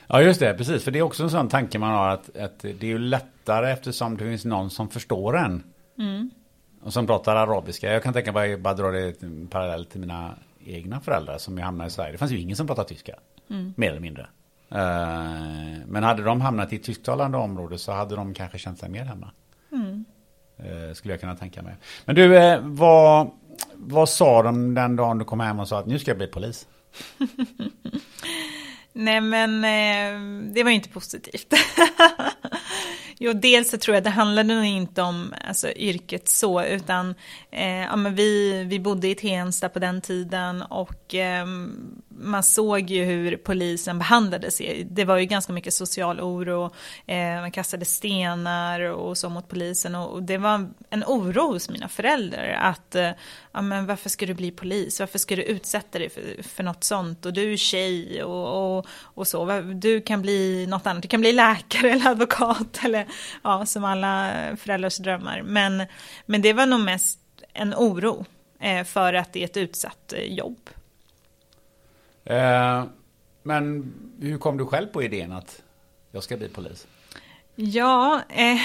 [0.07, 0.85] Ja just det, precis.
[0.85, 3.71] För det är också en sån tanke man har att, att det är ju lättare
[3.71, 5.63] eftersom det finns någon som förstår en.
[5.99, 6.31] Mm.
[6.83, 7.93] Och som pratar arabiska.
[7.93, 9.15] Jag kan tänka mig, bara dra det
[9.51, 12.13] parallellt till mina egna föräldrar som ju hamnade i Sverige.
[12.13, 13.15] Det fanns ju ingen som pratade tyska.
[13.51, 13.75] Mm.
[13.77, 14.23] Mer eller mindre.
[14.73, 18.89] Uh, men hade de hamnat i ett tysktalande område så hade de kanske känt sig
[18.89, 19.31] mer hemma.
[19.73, 20.05] Mm.
[20.61, 21.75] Uh, skulle jag kunna tänka mig.
[22.05, 23.31] Men du, uh, vad,
[23.75, 26.27] vad sa de den dagen du kom hem och sa att nu ska jag bli
[26.27, 26.67] polis?
[28.93, 31.55] Nej men eh, det var ju inte positivt.
[33.25, 37.15] Jo, dels så tror jag det handlade nog inte om alltså, yrket så, utan
[37.51, 41.47] eh, ja, men vi, vi bodde i Tensta på den tiden och eh,
[42.19, 44.63] man såg ju hur polisen behandlades.
[44.85, 46.71] Det var ju ganska mycket social oro,
[47.07, 51.89] eh, man kastade stenar och så mot polisen och, det var en oro hos mina
[51.89, 53.11] föräldrar att eh,
[53.53, 56.85] ja, men varför ska du bli polis, varför ska du utsätta dig för, för något
[56.85, 61.09] sånt och du är tjej och, och, och så, du kan bli något annat, du
[61.09, 63.07] kan bli läkare eller advokat eller
[63.43, 65.43] ja, som alla föräldrars drömmar.
[65.43, 65.83] Men,
[66.27, 67.19] men det var nog mest
[67.53, 68.25] en oro
[68.61, 70.71] eh, för att det är ett utsatt eh, jobb.
[72.25, 72.85] Eh,
[73.43, 75.63] men hur kom du själv på idén att
[76.13, 76.87] jag ska bli polis?
[77.55, 78.61] Ja, eh,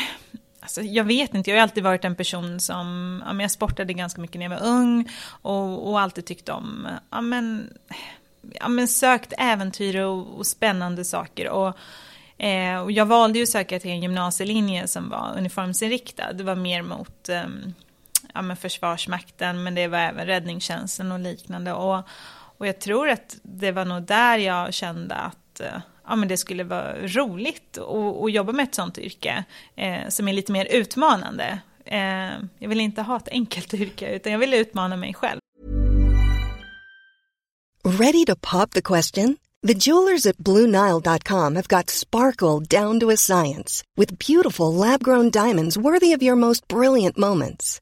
[0.60, 1.50] alltså jag vet inte.
[1.50, 4.60] Jag har alltid varit en person som, ja, men jag sportade ganska mycket när jag
[4.60, 5.10] var ung
[5.42, 7.74] och, och alltid tyckt om, ja men,
[8.54, 11.50] ja, men sökt äventyr och, och spännande saker.
[11.50, 11.78] Och,
[12.44, 16.34] eh, och jag valde ju att söka till en gymnasielinje som var uniformsinriktad.
[16.34, 17.48] Det var mer mot eh,
[18.34, 21.74] ja, men Försvarsmakten, men det var även räddningstjänsten och liknande.
[21.74, 22.04] Och,
[22.58, 26.38] och jag tror att det var nog där jag kände att eh, ja, men det
[26.38, 29.44] skulle vara roligt att, att jobba med ett sånt yrke
[29.76, 31.60] eh, som är lite mer utmanande.
[31.86, 35.40] Eh, jag vill inte ha ett enkelt yrke, utan jag vill utmana mig själv.
[37.84, 39.38] Ready to pop the question?
[39.68, 45.78] The jewelers at BlueNile.com have got sparkle down to a science with beautiful lab-grown diamonds
[45.78, 47.82] worthy of your most brilliant moments.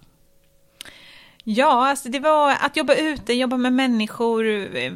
[1.43, 4.47] Ja, alltså det var att jobba ute, jobba med människor.
[4.75, 4.93] Eh,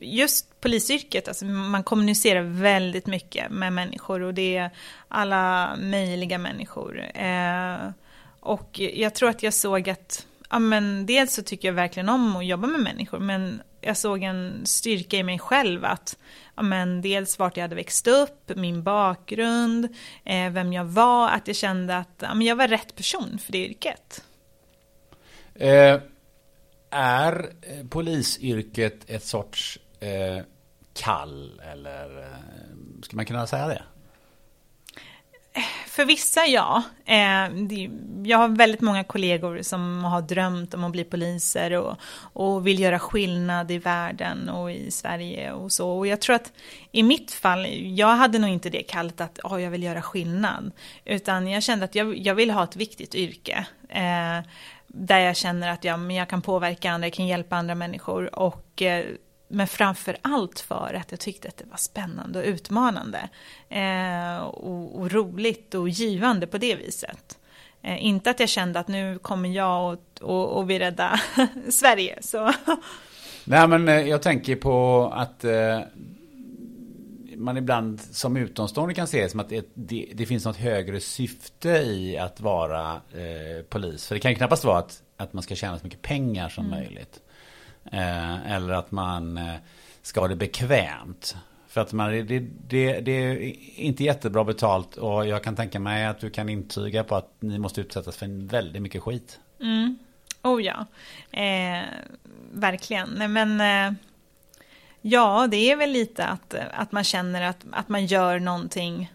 [0.00, 4.70] just polisyrket, alltså man kommunicerar väldigt mycket med människor och det är
[5.08, 7.02] alla möjliga människor.
[7.14, 7.90] Eh,
[8.40, 12.36] och jag tror att jag såg att, ja men dels så tycker jag verkligen om
[12.36, 16.18] att jobba med människor, men jag såg en styrka i mig själv att,
[16.56, 19.84] ja men dels vart jag hade växt upp, min bakgrund,
[20.24, 23.52] eh, vem jag var, att jag kände att ja, men jag var rätt person för
[23.52, 24.22] det yrket.
[25.58, 26.00] Eh,
[26.90, 30.44] är eh, polisyrket ett sorts eh,
[30.94, 33.82] kall eller eh, ska man kunna säga det?
[35.96, 36.82] för vissa ja.
[37.04, 37.48] Eh,
[38.24, 41.96] jag har väldigt många kollegor som har drömt om att bli poliser och,
[42.32, 45.90] och vill göra skillnad i världen och i Sverige och så.
[45.90, 46.52] Och jag tror att
[46.92, 47.66] i mitt fall,
[47.96, 50.70] jag hade nog inte det kallt att oh, jag vill göra skillnad.
[51.04, 53.66] Utan jag kände att jag, jag vill ha ett viktigt yrke.
[53.88, 54.38] Eh,
[54.98, 58.38] där jag känner att jag, jag kan påverka andra, jag kan hjälpa andra människor.
[58.38, 59.04] Och eh,
[59.48, 63.28] men framför allt för att jag tyckte att det var spännande och utmanande.
[63.68, 67.38] Eh, och, och, roligt och givande på det viset.
[67.82, 71.20] Eh, inte att jag kände att nu kommer jag och, och, och vill rädda
[71.68, 72.18] Sverige.
[72.20, 72.52] Så.
[73.44, 75.80] Nej men eh, jag tänker på att eh,
[77.38, 81.00] man ibland som utomstående kan se det som att det, det, det finns något högre
[81.00, 84.06] syfte i att vara eh, polis.
[84.06, 86.66] För det kan ju knappast vara att, att man ska tjäna så mycket pengar som
[86.66, 86.78] mm.
[86.78, 87.20] möjligt.
[87.92, 89.54] Eh, eller att man eh,
[90.02, 91.36] ska ha det bekvämt.
[91.68, 92.22] För att man, det,
[92.68, 97.04] det, det, är inte jättebra betalt och jag kan tänka mig att du kan intyga
[97.04, 99.40] på att ni måste utsättas för väldigt mycket skit.
[99.60, 99.98] Mm.
[100.42, 100.86] Oh ja,
[101.30, 101.84] eh,
[102.52, 103.08] verkligen.
[103.16, 103.98] Nej, men eh,
[105.00, 109.12] ja, det är väl lite att, att man känner att, att man gör någonting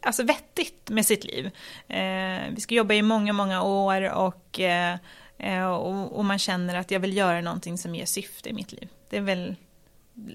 [0.00, 1.50] alltså vettigt med sitt liv.
[1.88, 4.96] Eh, vi ska jobba i många, många år och eh,
[5.38, 8.72] eh, och, och, man känner att jag vill göra någonting som ger syfte i mitt
[8.72, 8.88] liv.
[9.10, 9.56] Det är väl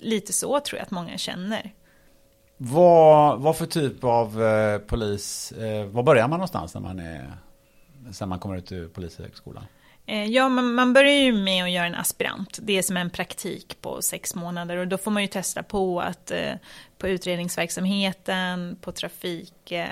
[0.01, 1.73] lite så tror jag att många känner.
[2.57, 7.33] Vad, vad för typ av eh, polis, eh, var börjar man någonstans när man, är,
[8.19, 9.63] när man kommer ut ur polishögskolan?
[10.09, 12.59] Eh, ja, man, man börjar ju med att göra en aspirant.
[12.61, 16.01] Det är som en praktik på sex månader och då får man ju testa på
[16.01, 16.53] att eh,
[16.97, 19.87] på utredningsverksamheten, på trafik, eh,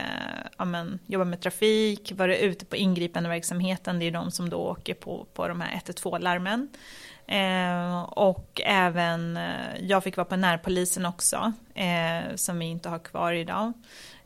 [0.58, 4.93] ja, men, jobba med trafik, vara ute på ingripandeverksamheten, det är de som då åker
[4.93, 6.69] på, på de här 112-larmen.
[7.27, 9.39] Eh, och även,
[9.80, 13.73] jag fick vara på närpolisen också, eh, som vi inte har kvar idag.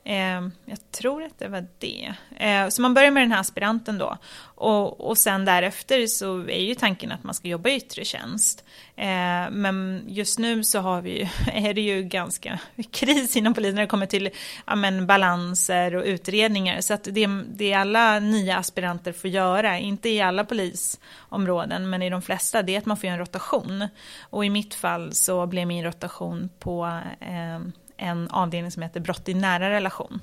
[0.04, 2.14] Eh, jag tror att det var det.
[2.38, 4.18] Eh, så man börjar med den här aspiranten då.
[4.56, 8.66] Och, och sen därefter så är ju tanken att man ska jobba i yttre tjänst.
[8.96, 12.60] Eh, men just nu så har vi ju, är det ju ganska
[12.92, 14.30] kris inom polisen när det kommer till
[14.68, 16.82] ja, men, balanser och utredningar.
[16.82, 22.10] Så att det, det alla nya aspiranter får göra, inte i alla polisområden men i
[22.10, 23.88] de flesta, det är att man får göra en rotation.
[24.20, 29.30] Och i mitt fall så blev min rotation på ehm, en avdelning som heter brott
[29.30, 30.22] i nära relation.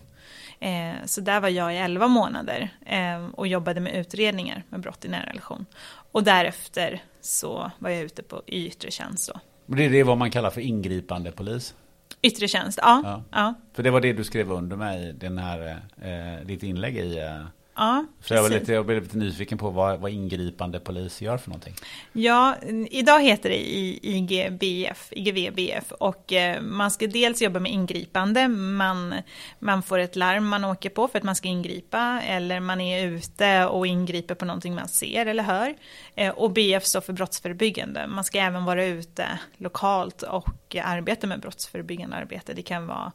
[0.61, 5.05] Eh, så där var jag i 11 månader eh, och jobbade med utredningar med brott
[5.05, 5.67] i nära relation.
[6.13, 9.31] Och därefter så var jag ute på yttre tjänst.
[9.35, 9.41] Då.
[9.77, 11.75] Det är det vad man kallar för ingripande polis?
[12.23, 13.01] Yttre tjänst, ja.
[13.05, 13.23] ja.
[13.31, 13.55] ja.
[13.73, 17.45] För det var det du skrev under i den här, eh, ditt inlägg i eh,
[17.79, 21.39] Ja, så jag, var lite, jag blev lite nyfiken på vad, vad ingripande polis gör
[21.39, 21.75] för någonting.
[22.13, 22.57] Ja,
[22.91, 23.57] idag heter det
[24.03, 29.15] IGBF, IGVBF och eh, man ska dels jobba med ingripande, man,
[29.59, 33.07] man får ett larm man åker på för att man ska ingripa eller man är
[33.07, 35.75] ute och ingriper på någonting man ser eller hör.
[36.15, 41.41] Eh, och BF står för brottsförebyggande, man ska även vara ute lokalt och arbeta med
[41.41, 42.55] brottsförebyggande arbete.
[42.55, 43.13] Det kan vara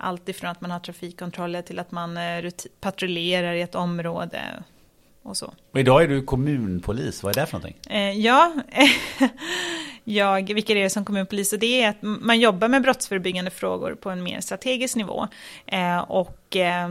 [0.00, 4.62] allt ifrån att man har trafikkontroller till att man eh, patrullerar i ett område
[5.22, 5.54] och så.
[5.72, 7.78] Och idag är du kommunpolis, vad är det för någonting?
[7.90, 8.52] Eh, ja,
[10.04, 14.22] jag vikarierar som kommunpolis och det är att man jobbar med brottsförebyggande frågor på en
[14.22, 15.28] mer strategisk nivå.
[15.66, 16.88] Eh, och eh,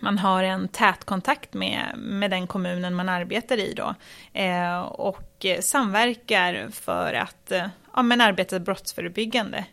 [0.00, 3.94] man har en tät kontakt med, med den kommunen man arbetar i då.
[4.40, 9.64] Eh, och samverkar för att eh, ja, men arbeta brottsförebyggande.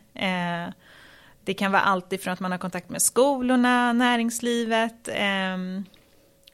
[1.44, 5.56] Det kan vara allt ifrån att man har kontakt med skolorna, näringslivet, eh,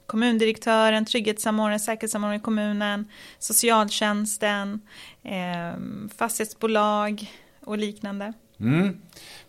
[0.05, 3.07] kommundirektören, trygghetssamordnaren, säkerhetssamordnaren i kommunen,
[3.39, 4.81] socialtjänsten,
[5.23, 5.79] eh,
[6.17, 7.31] fastighetsbolag
[7.65, 8.33] och liknande.
[8.59, 8.97] Mm.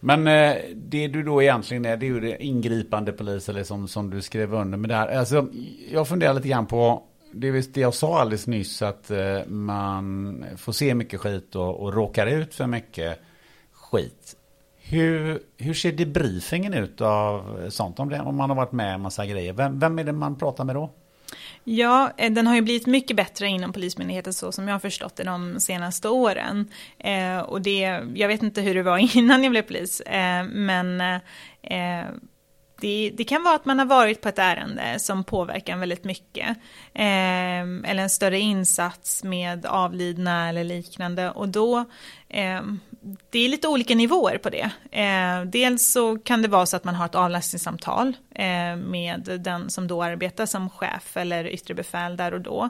[0.01, 3.89] Men eh, det du då egentligen är, det är ju det ingripande polis, eller som,
[3.89, 5.09] som du skrev under med det här.
[5.09, 5.49] Alltså,
[5.91, 10.45] jag funderar lite grann på, det är det jag sa alldeles nyss, att eh, man
[10.57, 13.21] får se mycket skit och, och råkar ut för mycket
[13.73, 14.37] skit.
[14.85, 17.99] Hur, hur ser debriefingen ut av sånt?
[17.99, 19.53] Om, det, om man har varit med en massa grejer.
[19.53, 20.91] Vem, vem är det man pratar med då?
[21.65, 25.17] Ja, eh, den har ju blivit mycket bättre inom Polismyndigheten så som jag har förstått
[25.17, 26.71] det de senaste åren.
[26.99, 31.01] Eh, och det, jag vet inte hur det var innan jag blev polis, eh, men
[31.63, 32.05] eh,
[32.83, 36.05] det, det, kan vara att man har varit på ett ärende som påverkar en väldigt
[36.05, 36.49] mycket.
[36.95, 41.31] Eh, eller en större insats med avlidna eller liknande.
[41.31, 41.79] Och då,
[42.29, 42.63] eh,
[43.31, 44.71] det är lite olika nivåer på det.
[44.91, 49.71] Eh, dels så kan det vara så att man har ett avlastningssamtal eh, med den
[49.71, 52.69] som då arbetar som chef eller yttre befäl där och då.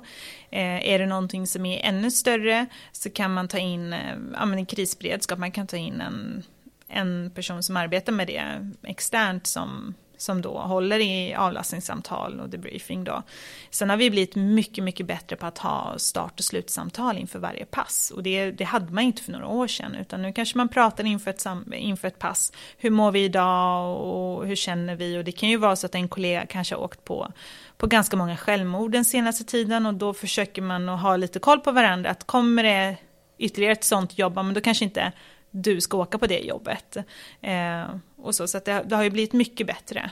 [0.50, 4.46] Eh, är det någonting som är ännu större så kan man ta in eh, ja,
[4.46, 6.42] men en krisberedskap, man kan ta in en,
[6.88, 13.04] en person som arbetar med det externt som som då håller i avlastningssamtal och debriefing
[13.04, 13.22] då.
[13.70, 17.64] Sen har vi blivit mycket, mycket bättre på att ha start och slutsamtal inför varje
[17.64, 18.12] pass.
[18.16, 21.04] Och det, det hade man inte för några år sedan, utan nu kanske man pratar
[21.04, 22.52] inför ett, inför ett pass.
[22.78, 25.18] Hur mår vi idag och hur känner vi?
[25.18, 27.32] Och det kan ju vara så att en kollega kanske har åkt på,
[27.76, 31.60] på ganska många självmord den senaste tiden och då försöker man att ha lite koll
[31.60, 32.10] på varandra.
[32.10, 32.96] Att kommer det
[33.38, 35.12] ytterligare ett sånt jobb, men då kanske inte
[35.52, 36.96] du ska åka på det jobbet.
[37.40, 37.84] Eh,
[38.16, 40.10] och så så det, det, har ju blivit mycket bättre.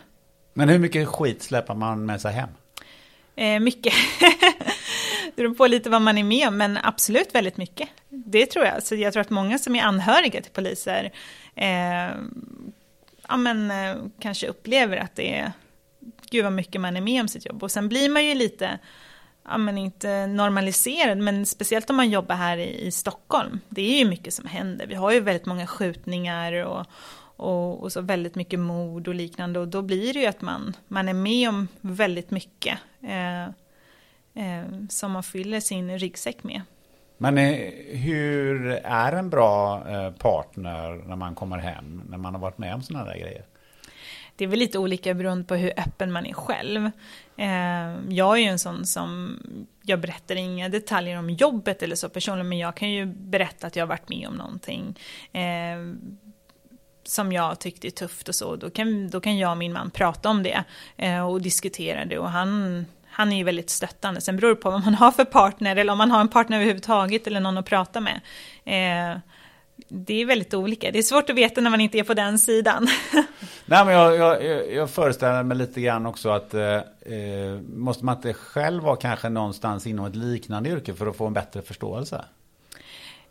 [0.55, 2.49] Men hur mycket skit släpper man med sig hem?
[3.37, 3.95] Eh, mycket.
[5.27, 7.89] det beror på lite vad man är med om, men absolut väldigt mycket.
[8.09, 8.83] Det tror jag.
[8.83, 11.13] Så jag tror att många som är anhöriga till poliser
[11.55, 12.11] eh,
[13.29, 15.53] ja, men, eh, kanske upplever att det är
[16.31, 17.63] gud vad mycket man är med om sitt jobb.
[17.63, 18.79] Och sen blir man ju lite
[19.45, 23.61] ja, men inte normaliserad, men speciellt om man jobbar här i, i, Stockholm.
[23.69, 24.87] Det är ju mycket som händer.
[24.87, 26.87] Vi har ju väldigt många skjutningar och,
[27.37, 29.61] och, och, så väldigt mycket mord och liknande.
[29.61, 33.45] Och då blir det ju att man, man är med om väldigt mycket eh,
[34.35, 36.63] eh, som man fyller sin ryggsäck med.
[37.19, 42.41] Men eh, hur är en bra eh, partner när man kommer hem, när man har
[42.41, 43.45] varit med om sådana där grejer?
[44.41, 46.91] det är väl lite olika beroende på hur öppen man är själv.
[47.41, 49.39] Eh, jag är ju en sån som,
[49.83, 53.77] jag berättar inga detaljer om jobbet eller så personligen, men jag kan ju berätta att
[53.77, 54.99] jag har varit med om någonting
[55.33, 55.95] eh,
[57.05, 58.57] som jag tyckte är tufft och så.
[58.57, 60.65] Då kan, då kan jag och min man prata om det
[60.97, 64.21] eh, och diskutera det och han han är ju väldigt stöttande.
[64.21, 66.57] Sen beror det på vad man har för partner eller om man har en partner
[66.57, 68.21] överhuvudtaget eller någon att prata med.
[68.65, 69.19] Eh,
[69.93, 70.91] det är väldigt olika.
[70.91, 72.89] Det är svårt att veta när man inte är på den sidan.
[73.65, 78.17] Nej, men jag, jag, jag föreställer mig lite grann också att eh, eh, måste man
[78.17, 82.25] inte själv vara kanske någonstans inom ett liknande yrke för att få en bättre förståelse?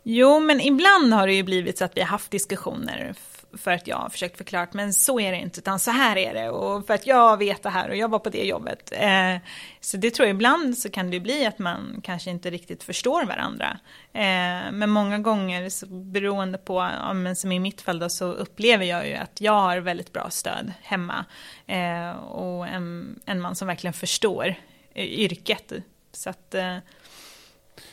[0.02, 3.14] Jo, men ibland har det ju blivit så att vi har haft diskussioner
[3.58, 6.34] för att jag har försökt förklara, men så är det inte, utan så här är
[6.34, 8.92] det, och för att jag vet det här och jag var på det jobbet.
[8.92, 9.36] Eh,
[9.80, 13.24] så det tror jag ibland så kan det bli att man kanske inte riktigt förstår
[13.24, 13.78] varandra.
[14.12, 18.32] Eh, men många gånger, så beroende på, ja, men som i mitt fall då, så
[18.32, 21.24] upplever jag ju att jag har väldigt bra stöd hemma.
[21.66, 24.54] Eh, och en, en man som verkligen förstår
[24.94, 25.72] yrket.
[26.12, 26.54] Så att...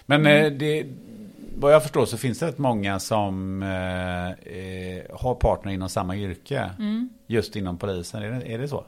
[0.05, 0.57] Men mm.
[0.57, 0.85] det
[1.59, 6.15] vad jag förstår så finns det rätt många som eh, eh, har partner inom samma
[6.15, 6.71] yrke.
[6.79, 7.09] Mm.
[7.27, 8.85] Just inom polisen, är det, är det så?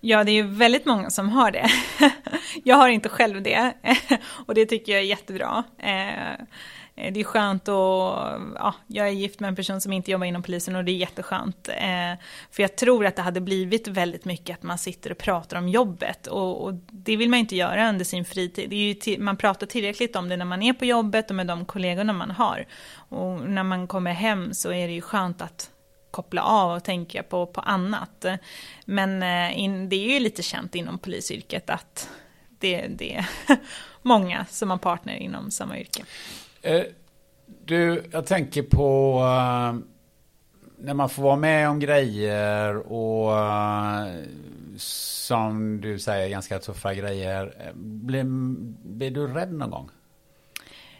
[0.00, 1.70] Ja, det är ju väldigt många som har det.
[2.64, 3.72] jag har inte själv det.
[4.46, 5.64] och det tycker jag är jättebra.
[5.78, 6.44] Eh, Eh,
[6.96, 10.26] Eh, det är skönt att, ja, jag är gift med en person som inte jobbar
[10.26, 11.68] inom polisen och det är jätteskönt.
[11.68, 12.20] Eh,
[12.50, 15.68] för jag tror att det hade blivit väldigt mycket att man sitter och pratar om
[15.68, 18.70] jobbet och, och det vill man inte göra under sin fritid.
[18.70, 21.46] Det är ju man pratar tillräckligt om det när man är på jobbet och med
[21.46, 22.66] de kollegorna man har.
[23.08, 25.70] Och när man kommer hem så är det ju skönt att
[26.10, 28.24] koppla av och tänka på, på annat.
[28.84, 32.10] Men eh, in, det är ju lite känt inom polisyrket att
[32.58, 33.26] det, det är
[34.02, 36.04] många som har partner inom samma yrke.
[36.66, 36.82] Eh,
[37.64, 39.78] du, jag tänker på eh,
[40.78, 44.06] när man får vara med om grejer och eh,
[44.76, 47.72] som du säger ganska tuffa grejer.
[47.74, 48.24] Blir,
[48.88, 49.90] blir du rädd någon gång?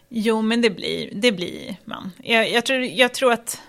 [0.08, 2.12] Jo, men det blir, det blir man.
[2.22, 3.60] Jag, jag, tror, jag tror att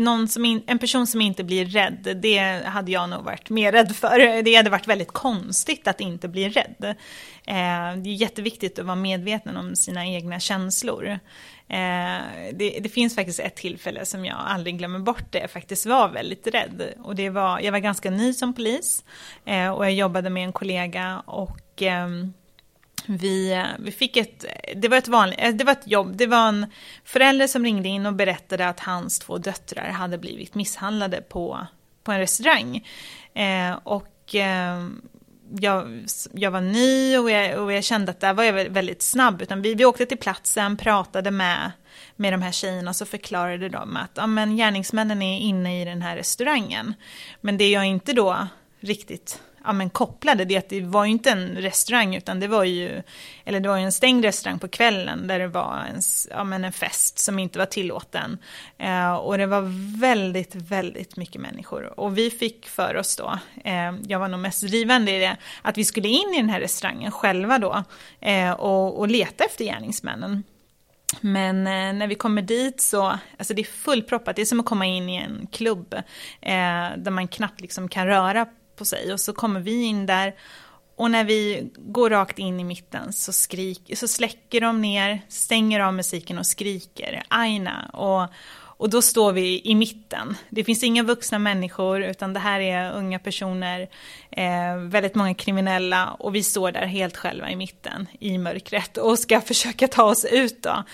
[0.00, 3.72] någon som in, en person som inte blir rädd, det hade jag nog varit mer
[3.72, 4.42] rädd för.
[4.42, 6.84] Det hade varit väldigt konstigt att inte bli rädd.
[7.46, 11.18] Eh, det är jätteviktigt att vara medveten om sina egna känslor.
[11.68, 12.18] Eh,
[12.52, 16.08] det, det, finns faktiskt ett tillfälle som jag aldrig glömmer bort, där jag faktiskt var
[16.08, 16.94] väldigt rädd.
[17.02, 19.04] Och det var, jag var ganska ny som polis
[19.44, 22.32] eh, och jag jobbade med en kollega och ehm,
[23.16, 24.44] vi, vi fick ett,
[24.76, 26.66] det var ett vanligt, eh, det var ett jobb, det var en
[27.04, 31.66] förälder som ringde in och berättade att hans två döttrar hade blivit misshandlade på,
[32.04, 32.86] på en restaurang.
[33.34, 34.88] Eh, och eh,
[35.60, 39.42] jag, jag var ny och jag, och jag kände att där var jag väldigt snabb.
[39.42, 41.72] Utan vi, vi åkte till platsen, pratade med,
[42.16, 45.84] med de här tjejerna och så förklarade de att ja, men gärningsmännen är inne i
[45.84, 46.94] den här restaurangen.
[47.40, 48.46] Men det jag inte då
[48.80, 53.02] riktigt ja, men kopplade det det var ju inte en restaurang utan det var ju,
[53.44, 56.00] eller det var ju en stängd restaurang på kvällen där det var en,
[56.30, 58.38] ja, men en fest som inte var tillåten.
[58.78, 59.62] Eh, och det var
[60.00, 62.00] väldigt, väldigt mycket människor.
[62.00, 65.78] Och vi fick för oss då, eh, jag var nog mest drivande i det, att
[65.78, 67.84] vi skulle in i den här restaurangen själva då
[68.20, 70.42] eh, och, och leta efter gärningsmännen.
[71.20, 74.66] Men eh, när vi kommer dit så, alltså det är fullproppat, det är som att
[74.66, 75.94] komma in i en klubb
[76.40, 78.46] eh, där man knappt liksom kan röra
[78.80, 80.34] på sig och så kommer vi in där
[80.96, 85.80] och när vi går rakt in i mitten så, skrik, så släcker de ner, stänger
[85.80, 87.90] av musiken och skriker Aina.
[87.92, 88.28] Och,
[88.80, 90.36] Och då står vi i mitten.
[90.50, 93.88] Det finns inga vuxna människor, utan det här är unga personer,
[94.30, 99.18] eh, väldigt många kriminella, och vi står där helt själva i mitten, i mörkret, och
[99.18, 100.84] ska försöka ta oss ut då.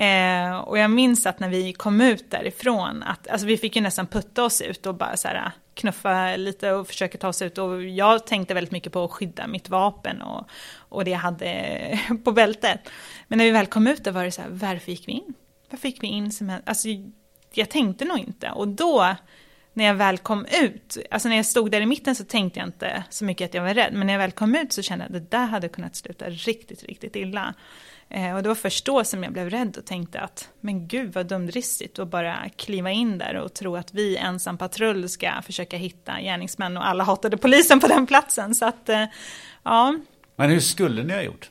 [0.00, 3.82] Eh, och jag minns att när vi kom ut därifrån, att, alltså vi fick ju
[3.82, 7.58] nästan putta oss ut och bara så här, knuffa lite och försöka ta sig ut.
[7.58, 10.48] Och jag tänkte väldigt mycket på att skydda mitt vapen och,
[10.78, 12.80] och det jag hade på bältet.
[13.28, 15.34] Men när vi väl kom ut där var det så här, varför gick vi in?
[15.70, 16.88] Varför gick vi in som alltså
[17.52, 18.50] jag tänkte nog inte.
[18.50, 19.16] Och då,
[19.72, 22.68] när jag väl kom ut, alltså när jag stod där i mitten så tänkte jag
[22.68, 23.92] inte så mycket att jag var rädd.
[23.92, 26.30] Men när jag väl kom ut så kände jag att det där hade kunnat sluta
[26.30, 27.54] riktigt, riktigt illa.
[28.08, 31.12] Eh, och det var först då som jag blev rädd och tänkte att men gud
[31.12, 35.76] vad dumdristigt att bara kliva in där och tro att vi ensam patrull ska försöka
[35.76, 38.54] hitta gärningsmän och alla hatade polisen på den platsen.
[38.54, 39.04] Så att, eh,
[39.62, 39.98] ja.
[40.36, 41.50] Men hur skulle ni ha gjort?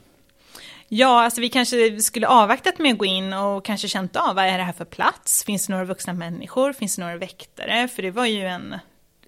[0.88, 4.46] Ja, alltså vi kanske skulle avvaktat med att gå in och kanske känt av vad
[4.46, 5.44] är det här för plats?
[5.44, 6.74] Finns det några vuxna människor?
[6.74, 7.88] Finns det några väktare?
[7.88, 8.76] För det var ju en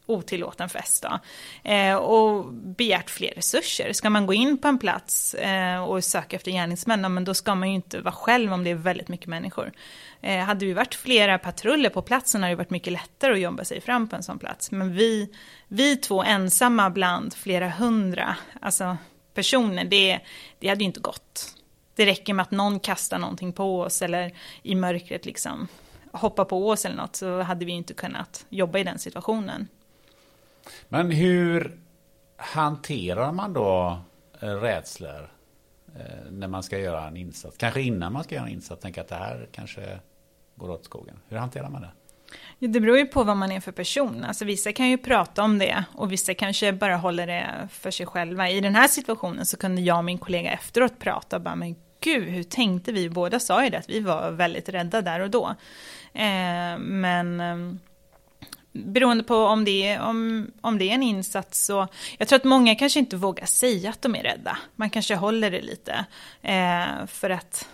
[0.08, 1.20] otillåten fest då.
[1.70, 3.93] Eh, och begärt fler resurser.
[3.93, 7.55] Ska man gå in på en plats eh, och söka efter gärningsmän, men då ska
[7.55, 9.72] man ju inte vara själv om det är väldigt mycket människor.
[10.22, 13.64] Eh, hade vi varit flera patruller på platsen hade det varit mycket lättare att jobba
[13.64, 14.72] sig fram på en sån plats.
[14.72, 15.30] Men vi,
[15.68, 18.97] vi två ensamma bland flera hundra alltså
[19.34, 20.20] personer, det,
[20.60, 21.55] det hade ju inte gått.
[21.95, 24.34] Det räcker med att någon kastar någonting på oss eller
[24.64, 25.68] i mörkret liksom
[26.12, 29.68] hoppa på oss eller något så hade vi inte kunnat jobba i den situationen.
[30.89, 31.80] Men hur
[32.38, 33.99] hanterar man då
[34.39, 35.32] eh, rädslor
[35.95, 37.57] eh, när man ska göra en insats?
[37.57, 39.99] Kanske innan man ska göra en insats, tänka att det här kanske
[40.55, 41.20] går åt skogen.
[41.28, 41.91] Hur hanterar man det?
[42.59, 44.24] Det beror ju på vad man är för person.
[44.24, 48.05] Alltså vissa kan ju prata om det och vissa kanske bara håller det för sig
[48.05, 48.49] själva.
[48.49, 51.76] I den här situationen så kunde jag och min kollega efteråt prata och bara, men
[51.99, 53.09] gud, hur tänkte vi?
[53.09, 55.55] Båda sa ju det, att vi var väldigt rädda där och då.
[56.13, 57.80] Eh, men eh,
[58.86, 62.43] beroende på om det, är, om, om det är en insats så, jag tror att
[62.43, 64.57] många kanske inte vågar säga att de är rädda.
[64.75, 66.05] Man kanske håller det lite.
[66.41, 67.69] Eh, för att,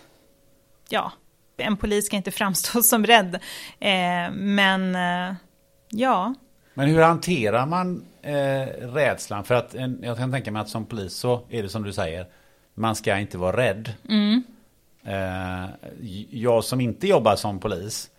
[0.90, 1.12] ja,
[1.58, 3.36] en polis ska inte framstå som rädd.
[3.80, 5.36] Eh, men, eh,
[5.90, 6.34] ja.
[6.74, 9.44] Men hur hanterar man eh, rädslan?
[9.44, 11.94] För att en, jag kan tänka mig att som polis så är det som du
[11.94, 12.28] säger,
[12.74, 13.94] man ska inte vara rädd.
[14.10, 14.44] Mm.
[15.04, 15.70] Eh,
[16.30, 18.10] jag som inte jobbar som polis,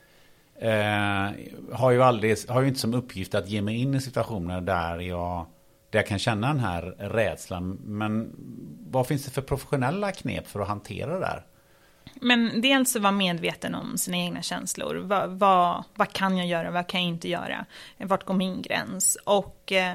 [0.59, 1.30] Eh,
[1.72, 4.98] har ju aldrig, har ju inte som uppgift att ge mig in i situationer där
[4.98, 5.46] jag,
[5.90, 7.78] där jag kan känna den här rädslan.
[7.84, 8.36] Men
[8.90, 11.44] vad finns det för professionella knep för att hantera det där?
[12.20, 14.94] Men dels att vara medveten om sina egna känslor.
[14.94, 17.66] Vad, vad, vad, kan jag göra, vad kan jag inte göra?
[17.98, 19.18] Vart går min gräns?
[19.24, 19.94] Och eh,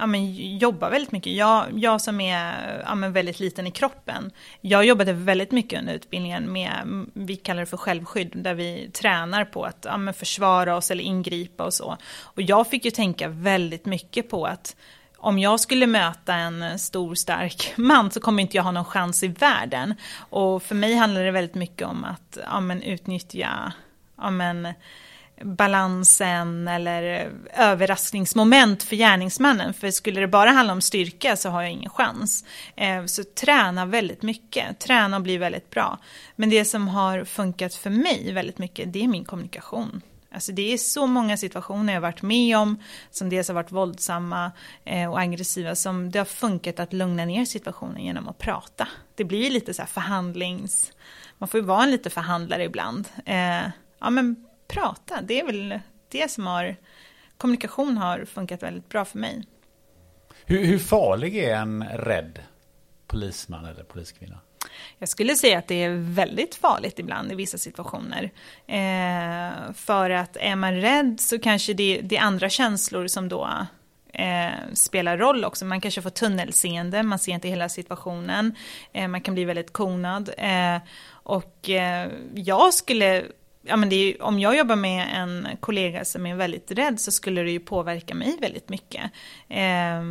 [0.00, 1.32] ja, men, jobba väldigt mycket.
[1.32, 4.30] Jag, jag som är ja, men, väldigt liten i kroppen,
[4.60, 9.44] jag jobbade väldigt mycket under utbildningen med, vi kallar det för självskydd, där vi tränar
[9.44, 11.96] på att ja, men, försvara oss eller ingripa och så.
[12.22, 14.76] Och jag fick ju tänka väldigt mycket på att
[15.16, 19.22] om jag skulle möta en stor stark man så kommer inte jag ha någon chans
[19.22, 19.94] i världen.
[20.16, 23.72] Och för mig handlar det väldigt mycket om att ja, men, utnyttja
[24.16, 24.68] ja, men,
[25.44, 29.74] balansen eller överraskningsmoment för gärningsmannen.
[29.74, 32.44] För skulle det bara handla om styrka så har jag ingen chans.
[32.76, 35.98] Eh, så träna väldigt mycket, träna och bli väldigt bra.
[36.36, 40.02] Men det som har funkat för mig väldigt mycket, det är min kommunikation.
[40.32, 44.52] Alltså det är så många situationer jag varit med om som dels har varit våldsamma
[44.84, 48.88] eh, och aggressiva som det har funkat att lugna ner situationen genom att prata.
[49.14, 50.92] Det blir lite så här förhandlings...
[51.38, 53.08] Man får ju vara en lite förhandlare ibland.
[53.26, 53.62] Eh,
[54.00, 54.36] ja men
[54.70, 56.76] prata, det är väl det som har...
[57.36, 59.44] Kommunikation har funkat väldigt bra för mig.
[60.44, 62.38] Hur, hur farlig är en rädd
[63.06, 64.38] polisman eller poliskvinna?
[64.98, 68.30] Jag skulle säga att det är väldigt farligt ibland i vissa situationer.
[68.66, 73.48] Eh, för att är man rädd så kanske det, det är andra känslor som då
[74.12, 75.64] eh, spelar roll också.
[75.64, 78.54] Man kanske får tunnelseende, man ser inte hela situationen.
[78.92, 80.30] Eh, man kan bli väldigt konad.
[80.38, 80.76] Eh,
[81.10, 83.24] och eh, jag skulle
[83.62, 87.10] ja, men det är, om jag jobbar med en kollega som är väldigt rädd så
[87.10, 89.10] skulle det ju påverka mig väldigt mycket.
[89.48, 90.02] Eh,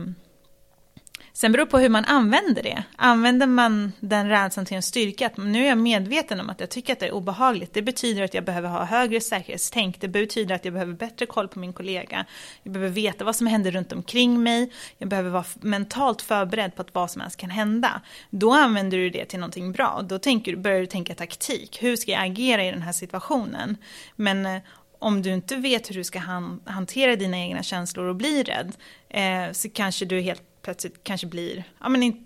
[1.34, 2.84] Sen beror det på hur man använder det.
[2.96, 6.70] Använder man den rädslan till en styrka, att nu är jag medveten om att jag
[6.70, 10.56] tycker att det är obehagligt, det betyder att jag behöver ha högre säkerhetstänk, det betyder
[10.56, 12.26] att jag behöver bättre koll på min kollega,
[12.64, 16.82] jag behöver veta vad som händer runt omkring mig, jag behöver vara mentalt förberedd på
[16.82, 18.02] att vad som helst kan hända.
[18.30, 22.12] Då använder du det till någonting bra, då tänker, börjar du tänka taktik, hur ska
[22.12, 23.78] jag agera i den här situationen?
[24.16, 24.62] Men eh,
[25.00, 28.74] om du inte vet hur du ska han, hantera dina egna känslor och bli rädd,
[29.10, 32.26] eh, så kanske du helt plötsligt kanske blir, ja men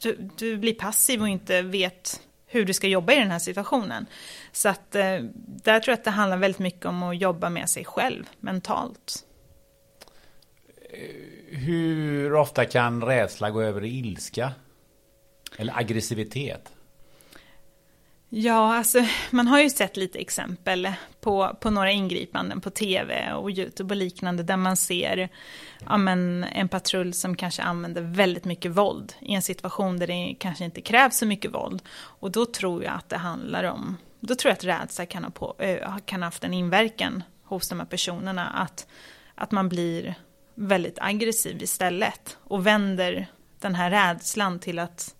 [0.00, 4.06] du, du blir passiv och inte vet hur du ska jobba i den här situationen.
[4.52, 5.18] Så att eh,
[5.64, 9.24] där tror jag att det handlar väldigt mycket om att jobba med sig själv mentalt.
[10.90, 14.52] Eh, hur ofta kan rädsla gå över i ilska?
[15.56, 16.72] Eller aggressivitet?
[18.38, 18.98] Ja, alltså
[19.30, 23.96] man har ju sett lite exempel på, på några ingripanden på tv och YouTube och
[23.96, 25.28] liknande där man ser
[25.86, 30.36] ja, men, en patrull som kanske använder väldigt mycket våld i en situation där det
[30.38, 31.82] kanske inte krävs så mycket våld.
[31.96, 35.30] Och då tror jag att det handlar om, då tror jag att rädsla kan ha,
[35.30, 35.54] på,
[36.04, 38.86] kan ha haft en inverkan hos de här personerna, att,
[39.34, 40.14] att man blir
[40.54, 43.26] väldigt aggressiv istället och vänder
[43.60, 45.15] den här rädslan till att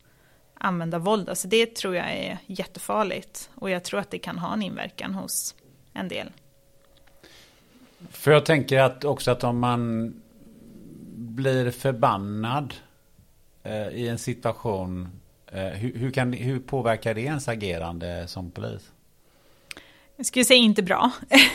[0.59, 1.29] använda våld.
[1.29, 5.15] Alltså det tror jag är jättefarligt och jag tror att det kan ha en inverkan
[5.15, 5.55] hos
[5.93, 6.31] en del.
[8.11, 10.15] För jag tänker att också att om man
[11.17, 12.75] blir förbannad
[13.63, 15.09] eh, i en situation,
[15.47, 18.93] eh, hur, hur, kan, hur påverkar det ens agerande som polis?
[20.17, 21.11] Jag skulle säga inte bra.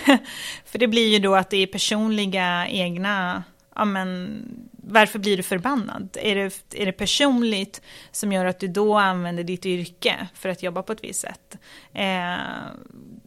[0.66, 3.43] För det blir ju då att det är personliga egna
[3.76, 4.41] ja men,
[4.84, 6.17] varför blir du förbannad?
[6.21, 10.63] Är det, är det personligt som gör att du då använder ditt yrke för att
[10.63, 11.57] jobba på ett visst sätt?
[11.93, 12.36] Eh,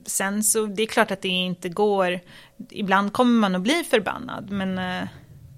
[0.07, 2.21] sen så, det är klart att det inte går,
[2.71, 5.09] ibland kommer man att bli förbannad, men, eh,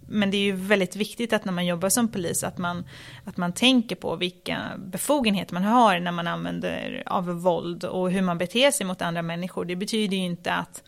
[0.08, 2.84] men det är ju väldigt viktigt att när man jobbar som polis att man,
[3.24, 8.22] att man tänker på vilka befogenheter man har när man använder av våld och hur
[8.22, 9.64] man beter sig mot andra människor.
[9.64, 10.82] Det betyder ju inte att,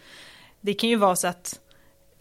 [0.60, 1.60] det kan ju vara så att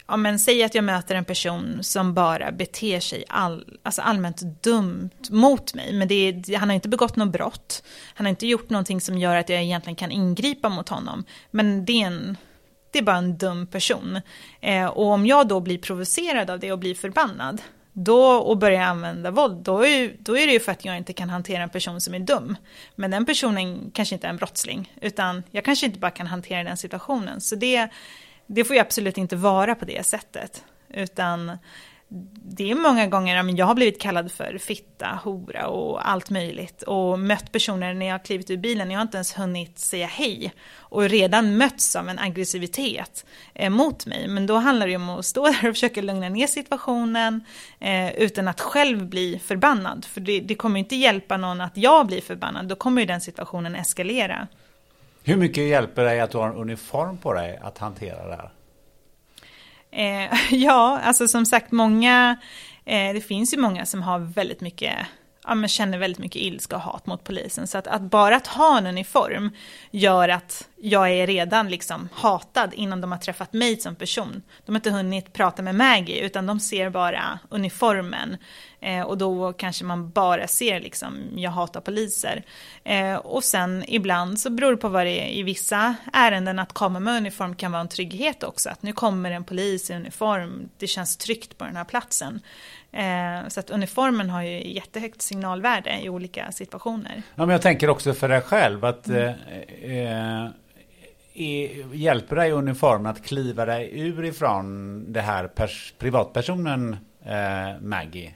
[0.08, 4.62] ja men säg att jag möter en person som bara beter sig all, alltså allmänt
[4.62, 7.82] dumt mot mig, men det är, han har inte begått något brott,
[8.14, 11.84] han har inte gjort någonting som gör att jag egentligen kan ingripa mot honom, men
[11.84, 12.36] det är, en,
[12.90, 14.20] det är bara en dum person.
[14.60, 18.82] Eh, och om jag då blir provocerad av det och blir förbannad, då, och börjar
[18.82, 21.68] använda våld, då är, då är det ju för att jag inte kan hantera en
[21.68, 22.56] person som är dum.
[22.96, 26.64] Men den personen kanske inte är en brottsling, utan jag kanske inte bara kan hantera
[26.64, 27.40] den situationen.
[27.40, 27.88] Så det
[28.48, 30.64] det får ju absolut inte vara på det sättet.
[30.88, 31.58] Utan
[32.10, 36.82] det är många gånger, jag har blivit kallad för fitta, hora och allt möjligt.
[36.82, 40.06] Och mött personer när jag har klivit ur bilen, jag har inte ens hunnit säga
[40.06, 40.52] hej.
[40.76, 44.28] Och redan mötts av en aggressivitet eh, mot mig.
[44.28, 47.44] Men då handlar det ju om att stå där och försöka lugna ner situationen
[47.80, 50.04] eh, utan att själv bli förbannad.
[50.04, 53.20] För det, det kommer inte hjälpa någon att jag blir förbannad, då kommer ju den
[53.20, 54.48] situationen eskalera.
[55.28, 58.36] Hur mycket hjälper det dig att du har en uniform på dig att hantera det
[58.36, 58.50] här?
[59.90, 62.36] Eh, ja, alltså som sagt många,
[62.84, 64.94] eh, det finns ju många som har väldigt mycket
[65.44, 67.66] ja, men känner väldigt mycket ilska och hat mot polisen.
[67.66, 69.50] Så att, att, bara att ha en uniform
[69.90, 74.42] gör att jag är redan liksom hatad innan de har träffat mig som person.
[74.66, 78.36] De har inte hunnit prata med Maggie utan de ser bara uniformen.
[78.80, 82.42] Eh, och då kanske man bara ser liksom, jag hatar poliser.
[82.84, 86.72] Eh, och sen ibland så beror det på vad det är i vissa ärenden att
[86.72, 88.70] komma med uniform kan vara en trygghet också.
[88.70, 92.40] Att nu kommer en polis i uniform, det känns tryggt på den här platsen.
[92.92, 97.22] Eh, så att uniformen har ju jättehögt signalvärde i olika situationer.
[97.34, 99.34] Ja, men jag tänker också för dig själv att mm.
[99.82, 100.50] eh, eh,
[101.92, 105.50] hjälper dig uniformen att kliva dig ur ifrån det här
[105.98, 108.34] privatpersonen eh, Maggie?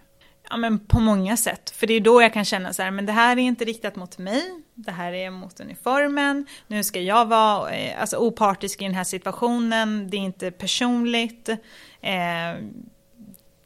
[0.51, 1.71] Ja, men på många sätt.
[1.71, 3.97] För det är då jag kan känna så här, men det här är inte riktat
[3.97, 4.43] mot mig,
[4.75, 9.05] det här är mot uniformen, nu ska jag vara eh, alltså, opartisk i den här
[9.05, 11.49] situationen, det är inte personligt.
[12.01, 12.55] Eh,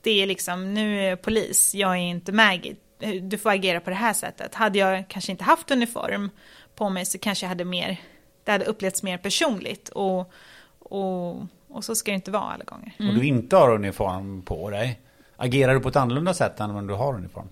[0.07, 2.77] det är liksom, nu är jag polis, jag är inte Maggie,
[3.23, 4.55] du får agera på det här sättet.
[4.55, 6.31] Hade jag kanske inte haft uniform
[6.75, 8.01] på mig så kanske jag hade mer,
[8.45, 9.89] det hade upplevts mer personligt.
[9.89, 10.33] Och,
[10.79, 11.37] och,
[11.69, 12.93] och så ska det inte vara alla gånger.
[12.99, 13.11] Mm.
[13.11, 15.01] Och du inte har uniform på dig,
[15.37, 17.49] agerar du på ett annorlunda sätt än om du har uniform?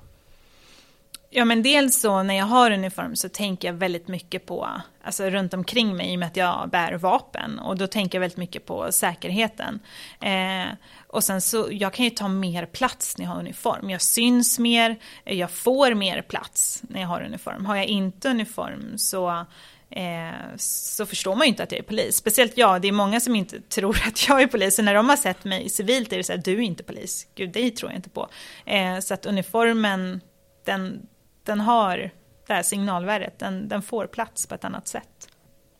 [1.36, 4.68] Ja men dels så när jag har uniform så tänker jag väldigt mycket på,
[5.04, 7.58] alltså runt omkring mig i och med att jag bär vapen.
[7.58, 9.80] Och då tänker jag väldigt mycket på säkerheten.
[10.20, 10.74] Eh,
[11.06, 13.90] och sen så, jag kan ju ta mer plats när jag har uniform.
[13.90, 17.66] Jag syns mer, jag får mer plats när jag har uniform.
[17.66, 19.46] Har jag inte uniform så
[19.90, 22.16] Eh, så förstår man ju inte att jag är polis.
[22.16, 24.78] Speciellt jag, det är många som inte tror att jag är polis.
[24.78, 27.26] Och när de har sett mig civilt är det så här, du är inte polis.
[27.34, 28.28] Gud, dig tror jag inte på.
[28.64, 30.20] Eh, så att uniformen,
[30.64, 31.06] den,
[31.44, 32.10] den har
[32.46, 35.28] det här signalvärdet, den, den får plats på ett annat sätt.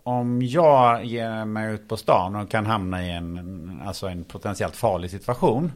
[0.02, 4.76] Om jag ger mig ut på stan och kan hamna i en, alltså en potentiellt
[4.76, 5.72] farlig situation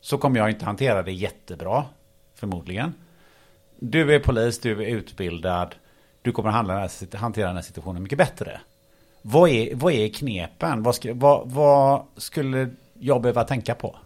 [0.00, 1.84] så kommer jag inte hantera det jättebra,
[2.34, 2.94] förmodligen.
[3.78, 5.74] Du är polis, du är utbildad,
[6.22, 8.60] du kommer hantera den här situationen mycket bättre.
[9.22, 10.82] Vad är, vad är knepen?
[10.82, 13.96] Vad, vad, vad skulle jag behöva tänka på?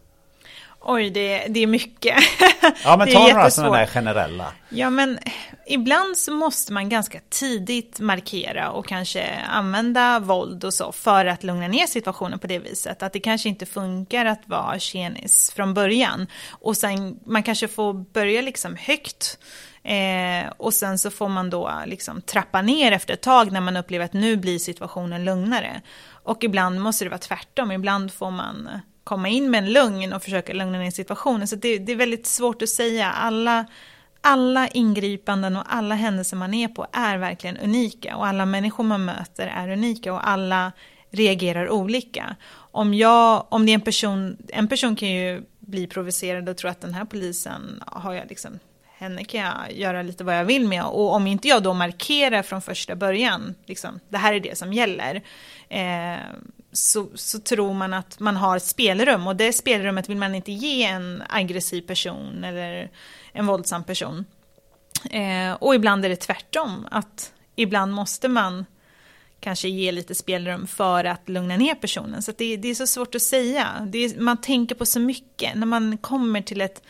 [0.83, 2.17] Oj, det, det är mycket.
[2.85, 4.53] Ja, men ta några sådana där generella.
[4.69, 5.19] Ja, men
[5.67, 11.45] ibland så måste man ganska tidigt markera och kanske använda våld och så för att
[11.45, 13.03] lugna ner situationen på det viset.
[13.03, 16.27] Att det kanske inte funkar att vara tjenis från början.
[16.51, 19.39] Och sen man kanske får börja liksom högt.
[19.83, 23.77] Eh, och sen så får man då liksom trappa ner efter ett tag när man
[23.77, 25.81] upplever att nu blir situationen lugnare.
[26.25, 27.73] Och ibland måste det vara tvärtom.
[27.73, 28.69] Ibland får man
[29.05, 31.49] komma in med en lugn och försöka lugna ner situationen.
[31.49, 33.11] Så det, det är väldigt svårt att säga.
[33.11, 33.67] Alla,
[34.21, 38.17] alla ingripanden och alla händelser man är på är verkligen unika.
[38.17, 40.73] Och alla människor man möter är unika och alla
[41.11, 42.37] reagerar olika.
[42.53, 46.71] Om, jag, om det är en person, en person kan ju bli provocerad och tro
[46.71, 48.59] att den här polisen har jag liksom
[49.01, 52.43] henne kan jag göra lite vad jag vill med och om inte jag då markerar
[52.43, 55.23] från första början, liksom, det här är det som gäller,
[55.69, 56.19] eh,
[56.73, 60.85] så, så tror man att man har spelrum och det spelrummet vill man inte ge
[60.85, 62.91] en aggressiv person eller
[63.33, 64.25] en våldsam person.
[65.11, 68.65] Eh, och ibland är det tvärtom, att ibland måste man
[69.41, 72.23] kanske ge lite spelrum för att lugna ner personen.
[72.23, 73.89] Så att det, det är så svårt att säga.
[73.89, 76.83] Det är, man tänker på så mycket när man kommer till ett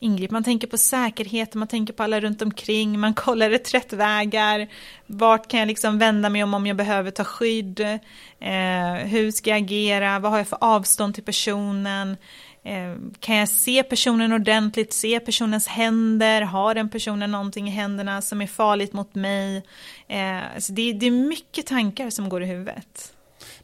[0.00, 0.30] ingrepp.
[0.30, 4.68] Man tänker på säkerhet, man tänker på alla runt omkring, man kollar reträttvägar,
[5.06, 9.50] vart kan jag liksom vända mig om om jag behöver ta skydd, eh, hur ska
[9.50, 12.16] jag agera, vad har jag för avstånd till personen,
[12.62, 18.22] eh, kan jag se personen ordentligt, se personens händer, har den personen någonting i händerna
[18.22, 19.62] som är farligt mot mig.
[20.08, 23.14] Eh, alltså det, det är mycket tankar som går i huvudet.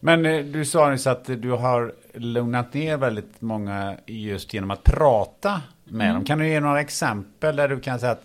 [0.01, 4.85] Men eh, du sa nyss att du har lugnat ner väldigt många just genom att
[4.85, 6.14] prata med Mm.
[6.14, 6.24] dem.
[6.24, 8.24] Kan du ge några exempel där du kan säga att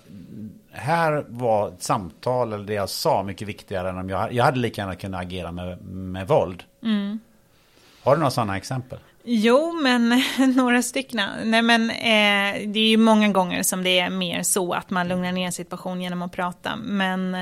[0.72, 4.60] här var ett samtal eller det jag sa mycket viktigare än om jag, jag hade
[4.60, 6.64] lika gärna kunnat agera med, med våld.
[6.84, 7.20] Mm.
[8.04, 9.00] Har du några sådana exempel?
[9.24, 10.22] Jo, men
[10.56, 11.22] några stycken.
[11.44, 15.08] Nej, men eh, det är ju många gånger som det är mer så att man
[15.08, 16.76] lugnar ner en situation genom att prata.
[16.76, 17.36] Men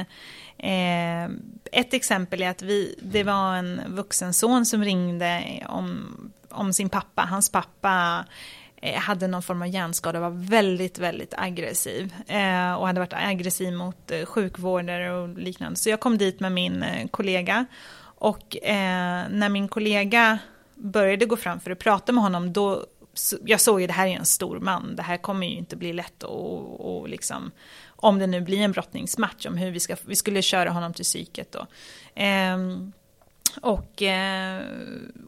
[0.58, 1.26] eh,
[1.72, 6.06] ett exempel är att vi, det var en vuxen son som ringde om,
[6.50, 7.22] om sin pappa.
[7.22, 8.26] Hans pappa
[8.82, 12.14] Eh, hade någon form av hjärnskada och var väldigt, väldigt aggressiv.
[12.28, 15.76] Eh, och hade varit aggressiv mot eh, sjukvårdare och liknande.
[15.80, 17.66] Så jag kom dit med min eh, kollega.
[18.20, 20.40] Och eh, när min kollega
[20.76, 24.08] började gå fram för att prata med honom, då, så- jag såg ju det här
[24.08, 27.52] är en stor man, det här kommer ju inte bli lätt och, och liksom,
[27.96, 31.06] om det nu blir en brottningsmatch, om hur vi ska, vi skulle köra honom till
[31.06, 31.68] psyket då.
[32.16, 32.92] Ehm,
[33.62, 34.62] och, eh,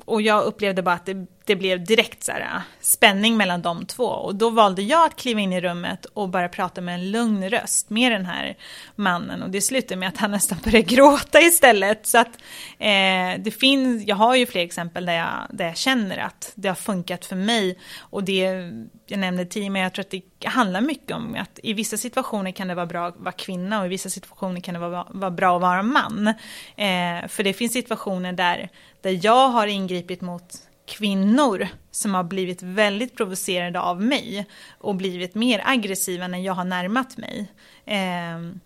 [0.05, 3.85] och jag upplevde bara att det, det blev direkt så här, äh, spänning mellan de
[3.85, 4.05] två.
[4.05, 7.49] Och då valde jag att kliva in i rummet och bara prata med en lugn
[7.49, 8.57] röst med den här
[8.95, 9.43] mannen.
[9.43, 12.07] Och det slutade med att han nästan började gråta istället.
[12.07, 12.37] Så att
[12.77, 16.67] eh, det finns, jag har ju fler exempel där jag, där jag känner att det
[16.67, 17.79] har funkat för mig.
[17.99, 18.71] Och det,
[19.07, 22.51] jag nämnde tidigare, men jag tror att det handlar mycket om att i vissa situationer
[22.51, 25.31] kan det vara bra att vara kvinna och i vissa situationer kan det vara, vara
[25.31, 26.27] bra att vara man.
[26.75, 28.69] Eh, för det finns situationer där,
[29.01, 34.45] där jag har ingripit mot kvinnor som har blivit väldigt provocerade av mig
[34.77, 37.51] och blivit mer aggressiva när jag har närmat mig.
[37.85, 38.59] Eh,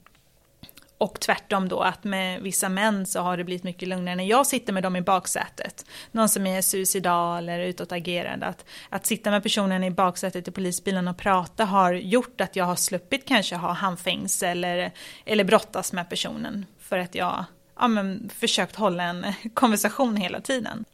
[0.97, 4.47] och tvärtom då att med vissa män så har det blivit mycket lugnare när jag
[4.47, 5.85] sitter med dem i baksätet.
[6.11, 8.45] Någon som är suicidal eller utåtagerande.
[8.45, 12.65] Att, att sitta med personen i baksätet i polisbilen och prata har gjort att jag
[12.65, 14.91] har sluppit kanske ha handfängsel eller,
[15.25, 16.65] eller brottas med personen.
[16.79, 17.45] För att jag
[17.79, 20.85] ja, men, försökt hålla en konversation hela tiden.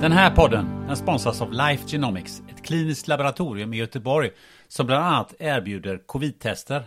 [0.00, 4.30] Den här podden den sponsras av Life Genomics, ett kliniskt laboratorium i Göteborg
[4.68, 6.84] som bland annat erbjuder covid-tester.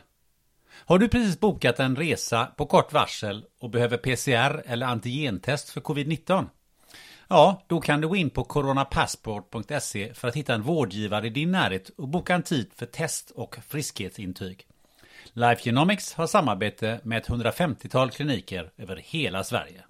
[0.71, 5.81] Har du precis bokat en resa på kort varsel och behöver PCR eller antigentest för
[5.81, 6.45] covid-19?
[7.27, 11.51] Ja, då kan du gå in på coronapassport.se för att hitta en vårdgivare i din
[11.51, 14.67] närhet och boka en tid för test och friskhetsintyg.
[15.33, 19.83] Life Genomics har samarbete med ett 150-tal kliniker över hela Sverige.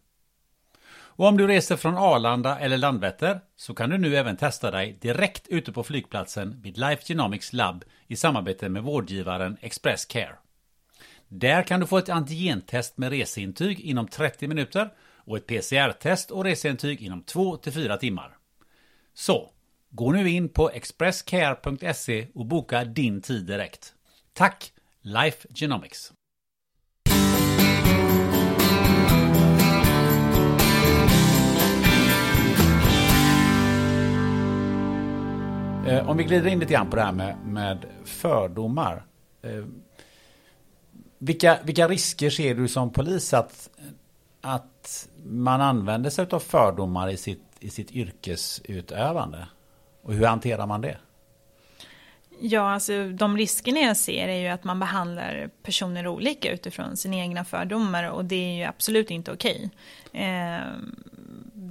[1.22, 4.98] Och om du reser från Arlanda eller Landvetter så kan du nu även testa dig
[5.02, 10.36] direkt ute på flygplatsen vid Life Genomics Lab i samarbete med vårdgivaren Express Care.
[11.28, 16.44] Där kan du få ett antigentest med reseintyg inom 30 minuter och ett PCR-test och
[16.44, 18.38] reseintyg inom 2-4 timmar.
[19.14, 19.52] Så,
[19.90, 23.94] gå nu in på expresscare.se och boka din tid direkt.
[24.34, 26.14] Tack, Life Genomics!
[35.88, 39.06] Eh, om vi glider in lite grann på det här med, med fördomar.
[39.42, 39.66] Eh,
[41.18, 43.70] Vilka, vilka risker ser du som polis att,
[44.42, 49.48] att man använder sig av fördomar i sitt, i sitt yrkesutövande?
[50.04, 50.98] Och hur hanterar man det?
[52.40, 57.16] Ja, alltså de riskerna jag ser är ju att man behandlar personer olika utifrån sina
[57.16, 59.70] egna fördomar och det är ju absolut inte okej.
[60.14, 60.60] Eh,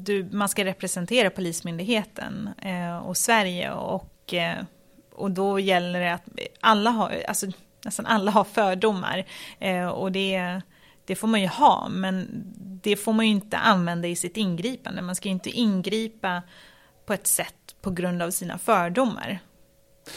[0.05, 4.65] du, man ska representera Polismyndigheten eh, och Sverige och, eh,
[5.13, 6.25] och då gäller det att
[6.61, 7.47] alla har, alltså
[7.85, 9.27] nästan alla har fördomar
[9.59, 10.61] eh, och det,
[11.05, 12.45] det får man ju ha, men
[12.83, 15.03] det får man ju inte använda i sitt ingripande.
[15.03, 16.43] Man ska ju inte ingripa
[17.07, 19.39] på ett sätt på grund av sina fördomar.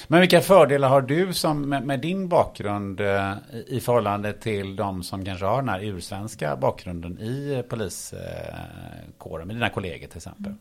[0.08, 3.34] Men vilka fördelar har du som med, med din bakgrund eh,
[3.68, 9.56] i förhållande till de som kanske har den här ursvenska bakgrunden i eh, poliskåren, med
[9.56, 10.46] dina kollegor till exempel?
[10.46, 10.60] Mm.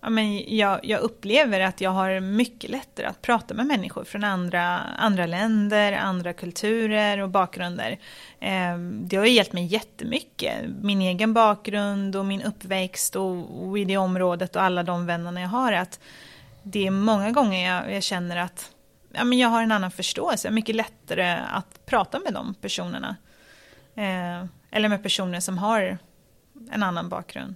[0.00, 4.24] Ja, men jag, jag, upplever att jag har mycket lättare att prata med människor från
[4.24, 7.98] andra, andra länder, andra kulturer och bakgrunder.
[8.40, 10.54] Eh, det har hjälpt mig jättemycket.
[10.82, 15.40] Min egen bakgrund och min uppväxt och, och i det området och alla de vännerna
[15.40, 15.72] jag har.
[15.72, 16.00] att
[16.62, 18.70] det är många gånger jag, jag känner att
[19.12, 20.50] ja, men jag har en annan förståelse.
[20.50, 23.16] Mycket lättare att prata med de personerna.
[23.94, 25.98] Eh, eller med personer som har
[26.70, 27.54] en annan bakgrund.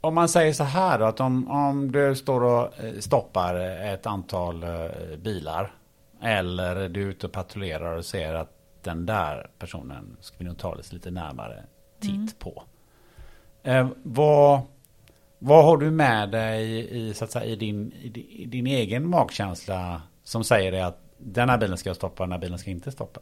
[0.00, 3.54] Om man säger så här då, att om, om du står och eh, stoppar
[3.94, 5.72] ett antal eh, bilar.
[6.22, 8.50] Eller du är ute och patrullerar och ser att
[8.82, 11.62] den där personen ska vi nog ta lite närmare
[12.00, 12.28] titt mm.
[12.38, 12.62] på.
[13.62, 14.60] Eh, vad,
[15.38, 20.02] vad har du med dig i, så att säga, i, din, i din egen magkänsla
[20.22, 22.90] som säger dig att den här bilen ska jag stoppa, den här bilen ska inte
[22.90, 23.20] stoppa?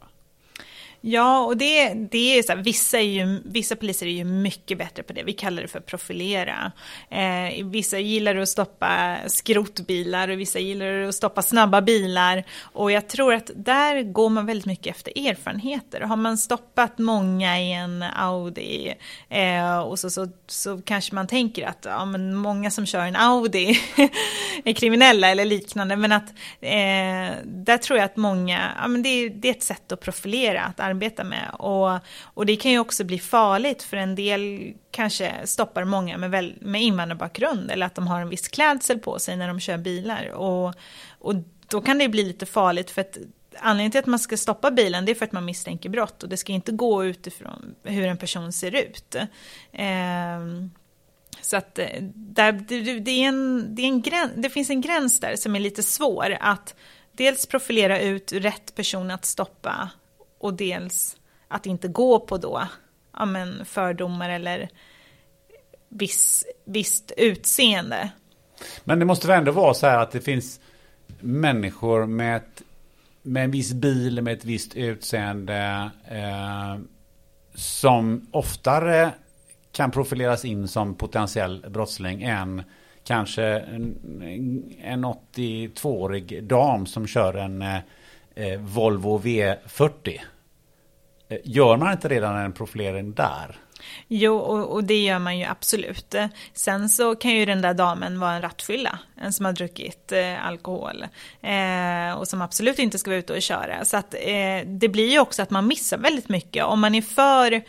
[1.01, 4.77] Ja, och det, det är så här, vissa, är ju, vissa poliser är ju mycket
[4.77, 5.23] bättre på det.
[5.23, 6.71] Vi kallar det för profilera.
[7.09, 12.43] Eh, vissa gillar att stoppa skrotbilar och vissa gillar att stoppa snabba bilar.
[12.61, 16.01] Och jag tror att där går man väldigt mycket efter erfarenheter.
[16.01, 18.93] Har man stoppat många i en Audi
[19.29, 23.15] eh, och så, så, så kanske man tänker att ja, men många som kör en
[23.15, 23.79] Audi
[24.63, 25.95] är kriminella eller liknande.
[25.95, 26.29] Men att
[26.61, 30.61] eh, där tror jag att många, ja, men det, det är ett sätt att profilera,
[30.63, 31.51] att arbeta med.
[31.53, 36.31] Och, och det kan ju också bli farligt för en del kanske stoppar många med,
[36.31, 39.77] väl, med invandrarbakgrund eller att de har en viss klädsel på sig när de kör
[39.77, 40.29] bilar.
[40.29, 40.73] Och,
[41.19, 41.35] och
[41.67, 43.17] då kan det bli lite farligt för att
[43.59, 46.29] anledningen till att man ska stoppa bilen det är för att man misstänker brott och
[46.29, 49.15] det ska inte gå utifrån hur en person ser ut.
[49.71, 50.39] Eh,
[51.41, 54.81] så att eh, där, det, det, är en, det, är en gräns, det finns en
[54.81, 56.75] gräns där som är lite svår att
[57.11, 59.89] dels profilera ut rätt person att stoppa
[60.45, 61.17] och dels
[61.47, 62.67] att inte gå på då
[63.17, 64.69] ja, men fördomar eller
[65.89, 68.09] viss, visst utseende.
[68.83, 70.59] Men det måste väl ändå vara så här att det finns
[71.19, 72.61] människor med, ett,
[73.21, 76.77] med en viss bil med ett visst utseende eh,
[77.53, 79.11] som oftare
[79.71, 82.63] kan profileras in som potentiell brottsling än
[83.03, 87.79] kanske en, en 82-årig dam som kör en eh,
[88.35, 90.19] eh Volvo V40.
[91.29, 93.55] Eh, gör man inte redan en profilering där?
[94.07, 96.13] Jo, och, och, det gör man ju absolut.
[96.13, 100.11] Eh, sen så kan ju den där damen vara en rattfylla, en som har druckit
[100.11, 101.05] eh, alkohol
[101.41, 103.85] eh, och som absolut inte ska vara ute och köra.
[103.85, 106.65] Så att eh, det blir ju också att man missar väldigt mycket.
[106.65, 107.63] Om man är för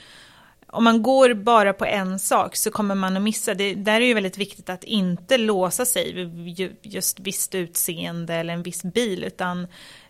[0.68, 3.54] om man går bara på en sak så kommer man att missa.
[3.54, 8.54] Det där är ju väldigt viktigt att inte låsa sig vid just visst utseende eller
[8.54, 9.66] en viss bil, utan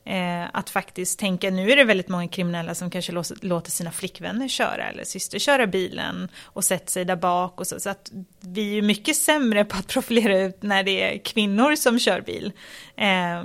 [0.06, 4.48] eh, att faktiskt tänka, nu är det väldigt många kriminella som kanske låter sina flickvänner
[4.48, 7.80] köra eller syster köra bilen och sätter sig där bak och så.
[7.80, 11.98] Så att vi är mycket sämre på att profilera ut när det är kvinnor som
[11.98, 12.52] kör bil.
[12.96, 13.44] Eh,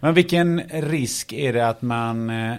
[0.00, 2.54] Men vilken risk är det att man eh,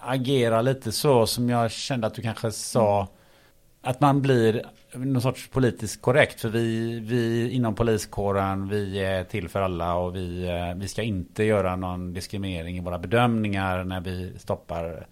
[0.00, 3.08] agerar lite så som jag kände att du kanske sa
[3.82, 6.40] att man blir någon sorts politiskt korrekt.
[6.40, 11.02] För vi, vi inom poliskåren, vi är till för alla och vi, eh, vi ska
[11.02, 15.06] inte göra någon diskriminering i våra bedömningar när vi stoppar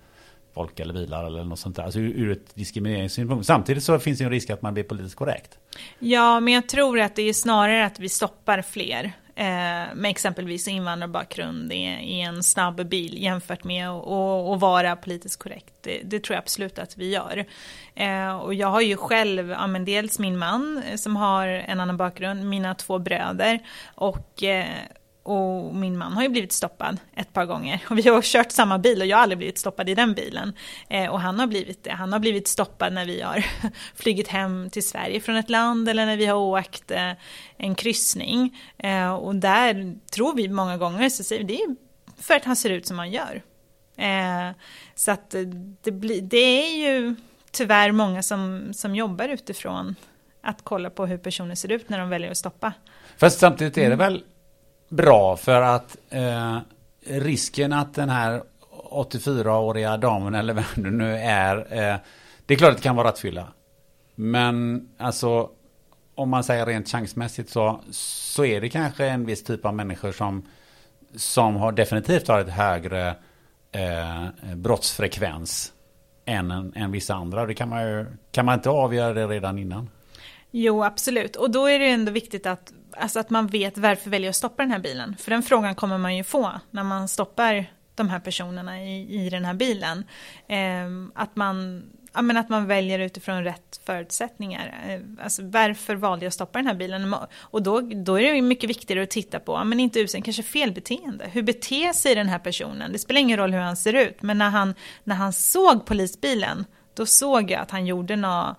[0.54, 1.82] folk eller bilar eller något sånt där.
[1.82, 3.46] Alltså ur, ur ett diskrimineringssynpunkt.
[3.46, 5.58] Samtidigt så finns det en risk att man blir politiskt korrekt.
[5.98, 10.68] Ja, men jag tror att det är snarare att vi stoppar fler Eh, med exempelvis
[10.68, 15.74] invandrarbakgrund i, i en snabb bil jämfört med att vara politiskt korrekt.
[15.80, 17.46] Det, det, tror jag absolut att vi gör.
[17.94, 21.96] Eh, och jag har ju själv, ja, men dels min man som har en annan
[21.96, 23.58] bakgrund, mina två bröder
[23.94, 24.66] och eh,
[25.26, 27.80] och min man har ju blivit stoppad ett par gånger.
[27.90, 30.52] Och vi har kört samma bil och jag har aldrig blivit stoppad i den bilen.
[30.88, 31.90] Eh, och han har blivit det.
[31.90, 33.46] Han har blivit stoppad när vi har
[33.94, 37.12] flugit hem till Sverige från ett land eller när vi har åkt eh,
[37.56, 38.58] en kryssning.
[38.78, 41.76] Eh, och där tror vi många gånger så säger vi det är
[42.22, 43.42] för att han ser ut som han gör.
[43.96, 44.56] Eh,
[44.94, 45.34] så att
[45.82, 47.14] det, blir, det är ju
[47.50, 49.96] tyvärr många som, som jobbar utifrån
[50.42, 52.72] att kolla på hur personer ser ut när de väljer att stoppa.
[53.16, 54.24] Fast samtidigt är det väl
[54.88, 56.58] bra för att eh,
[57.06, 58.42] risken att den här
[58.90, 61.56] 84-åriga damen eller vem det nu är.
[61.56, 61.96] Eh,
[62.46, 63.48] det är klart att det kan vara rattfylla.
[64.14, 65.50] Men alltså
[66.14, 70.12] om man säger rent chansmässigt så, så är det kanske en viss typ av människor
[70.12, 70.46] som,
[71.16, 73.14] som har definitivt har ett högre
[73.72, 75.72] eh, brottsfrekvens
[76.24, 77.46] än, än vissa andra.
[77.46, 79.90] Det kan man ju, kan man inte avgöra det redan innan?
[80.50, 81.36] Jo, absolut.
[81.36, 84.62] Och då är det ändå viktigt att, alltså att man vet varför väljer att stoppa
[84.62, 85.16] den här bilen.
[85.18, 89.30] För den frågan kommer man ju få när man stoppar de här personerna i, i
[89.30, 90.04] den här bilen.
[90.48, 91.82] Eh, att, man,
[92.12, 94.84] ja, men att man väljer utifrån rätt förutsättningar.
[94.88, 97.14] Eh, alltså varför valde jag att stoppa den här bilen?
[97.34, 100.42] Och då, då är det mycket viktigare att titta på, ja, men inte usen, kanske
[100.42, 101.28] felbeteende.
[101.32, 102.92] Hur beter sig den här personen?
[102.92, 104.74] Det spelar ingen roll hur han ser ut, men när han,
[105.04, 108.56] när han såg polisbilen, då såg jag att han gjorde något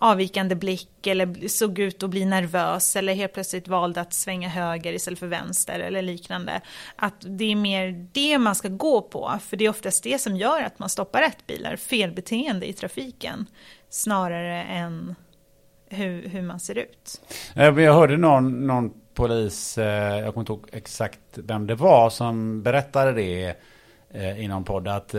[0.00, 4.92] avvikande blick eller såg ut att bli nervös eller helt plötsligt valde att svänga höger
[4.92, 6.60] istället för vänster eller liknande.
[6.96, 10.36] Att det är mer det man ska gå på, för det är oftast det som
[10.36, 13.46] gör att man stoppar rätt bilar, felbeteende i trafiken,
[13.90, 15.14] snarare än
[15.90, 17.20] hur, hur man ser ut.
[17.54, 22.10] Eh, jag hörde någon, någon polis, eh, jag kommer inte ihåg exakt vem det var,
[22.10, 23.54] som berättade det
[24.10, 25.14] eh, i någon podd att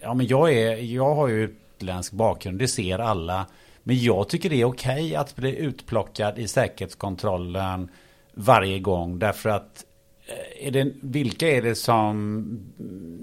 [0.00, 3.46] ja, men jag, är, jag har ju utländsk bakgrund, det ser alla.
[3.82, 7.88] Men jag tycker det är okej att bli utplockad i säkerhetskontrollen
[8.34, 9.18] varje gång.
[9.18, 9.84] Därför att
[10.26, 12.44] eh, är det, vilka är det som,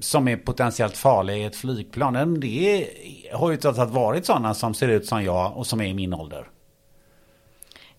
[0.02, 2.40] som är potentiellt farliga i ett flygplan?
[2.40, 2.88] Det
[3.34, 5.94] har ju trots allt varit sådana som ser ut som jag och som är i
[5.94, 6.48] min ålder.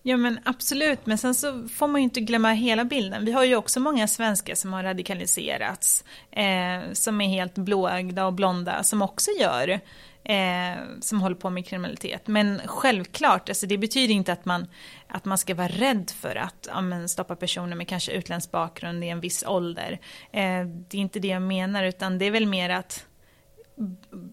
[0.03, 3.25] Ja men absolut, men sen så får man ju inte glömma hela bilden.
[3.25, 8.33] Vi har ju också många svenskar som har radikaliserats, eh, som är helt blåögda och
[8.33, 9.79] blonda, som också gör
[10.23, 12.27] eh, som håller på med kriminalitet.
[12.27, 14.67] Men självklart, alltså det betyder inte att man,
[15.07, 19.03] att man ska vara rädd för att ja, men, stoppa personer med kanske utländsk bakgrund
[19.03, 19.99] i en viss ålder.
[20.31, 23.05] Eh, det är inte det jag menar, utan det är väl mer att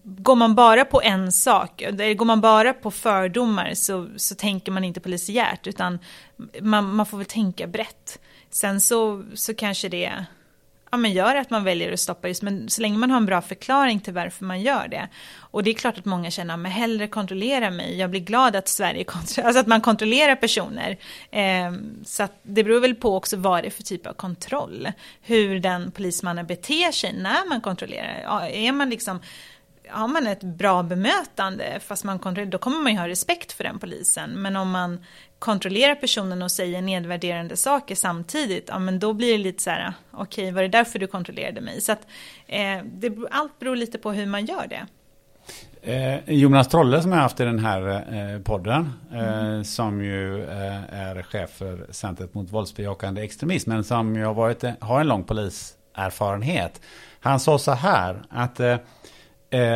[0.03, 1.83] Går man bara på en sak,
[2.17, 5.99] går man bara på fördomar så, så tänker man inte polisiärt utan
[6.61, 8.19] man, man får väl tänka brett.
[8.49, 10.25] Sen så, så kanske det
[10.97, 13.25] ja, men gör att man väljer att stoppa just, men så länge man har en
[13.25, 15.07] bra förklaring till varför man gör det.
[15.39, 18.67] Och det är klart att många känner, men hellre kontrollera mig, jag blir glad att
[18.67, 20.97] Sverige kontrollerar, alltså att man kontrollerar personer.
[21.31, 21.71] Eh,
[22.05, 24.91] så att det beror väl på också vad det är för typ av kontroll.
[25.21, 28.21] Hur den polismannen beter sig när man kontrollerar.
[28.23, 29.19] Ja, är man liksom
[29.89, 33.63] har man ett bra bemötande, fast man kontrollerar, då kommer man ju ha respekt för
[33.63, 34.41] den polisen.
[34.41, 34.99] Men om man
[35.39, 39.93] kontrollerar personen och säger nedvärderande saker samtidigt, ja men då blir det lite så här,
[40.11, 41.81] okej okay, var det därför du kontrollerade mig?
[41.81, 42.07] Så att
[42.47, 44.87] eh, det, allt beror lite på hur man gör det.
[45.81, 49.63] Eh, Jonas Trolle som jag haft i den här eh, podden, eh, mm.
[49.63, 50.43] som ju
[50.89, 55.23] är chef för Centret mot våldsbejakande extremism, men som ju har, varit, har en lång
[55.23, 56.81] poliserfarenhet.
[57.19, 58.59] Han sa så här att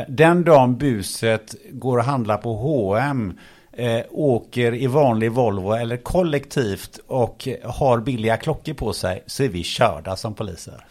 [0.07, 3.34] den dagen buset går och handlar på H&M
[3.74, 9.49] eh, åker i vanlig Volvo eller kollektivt och har billiga klockor på sig så är
[9.49, 10.86] vi körda som poliser.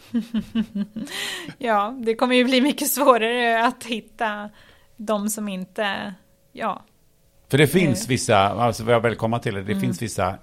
[1.57, 4.49] ja, det kommer ju bli mycket svårare att hitta
[4.97, 6.13] de som inte,
[6.51, 6.81] ja.
[7.49, 9.81] För det finns vissa, alltså vad jag vill komma till det, mm.
[9.81, 10.35] finns vissa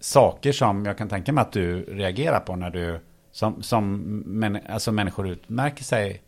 [0.00, 3.00] saker som jag kan tänka mig att du reagerar på när du,
[3.32, 6.22] som, som men, alltså människor utmärker sig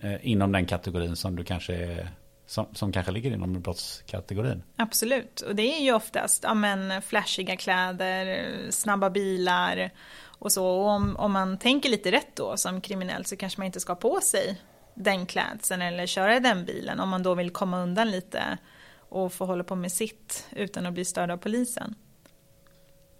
[0.00, 2.10] eh, inom den kategorin som du kanske är
[2.50, 4.62] som, som kanske ligger inom brottskategorin.
[4.76, 9.90] Absolut, och det är ju oftast ja, men, flashiga kläder, snabba bilar
[10.22, 10.66] och så.
[10.66, 13.92] Och om, om man tänker lite rätt då som kriminell så kanske man inte ska
[13.92, 14.60] ha på sig
[14.94, 18.58] den klädseln eller köra den bilen om man då vill komma undan lite
[18.96, 21.94] och få hålla på med sitt utan att bli störd av polisen.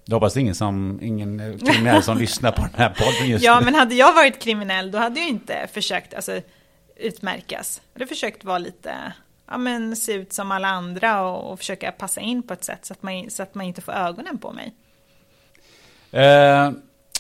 [0.05, 3.65] Jag hoppas ingen, som, ingen kriminell som lyssnar på den här podden just Ja, nu.
[3.65, 6.41] men hade jag varit kriminell då hade jag inte försökt, alltså
[7.01, 7.83] utmärkas.
[7.93, 9.13] Jag hade försökt vara lite,
[9.47, 12.85] ja men se ut som alla andra och, och försöka passa in på ett sätt
[12.85, 14.75] så att man, så att man inte får ögonen på mig.
[16.11, 16.71] Eh,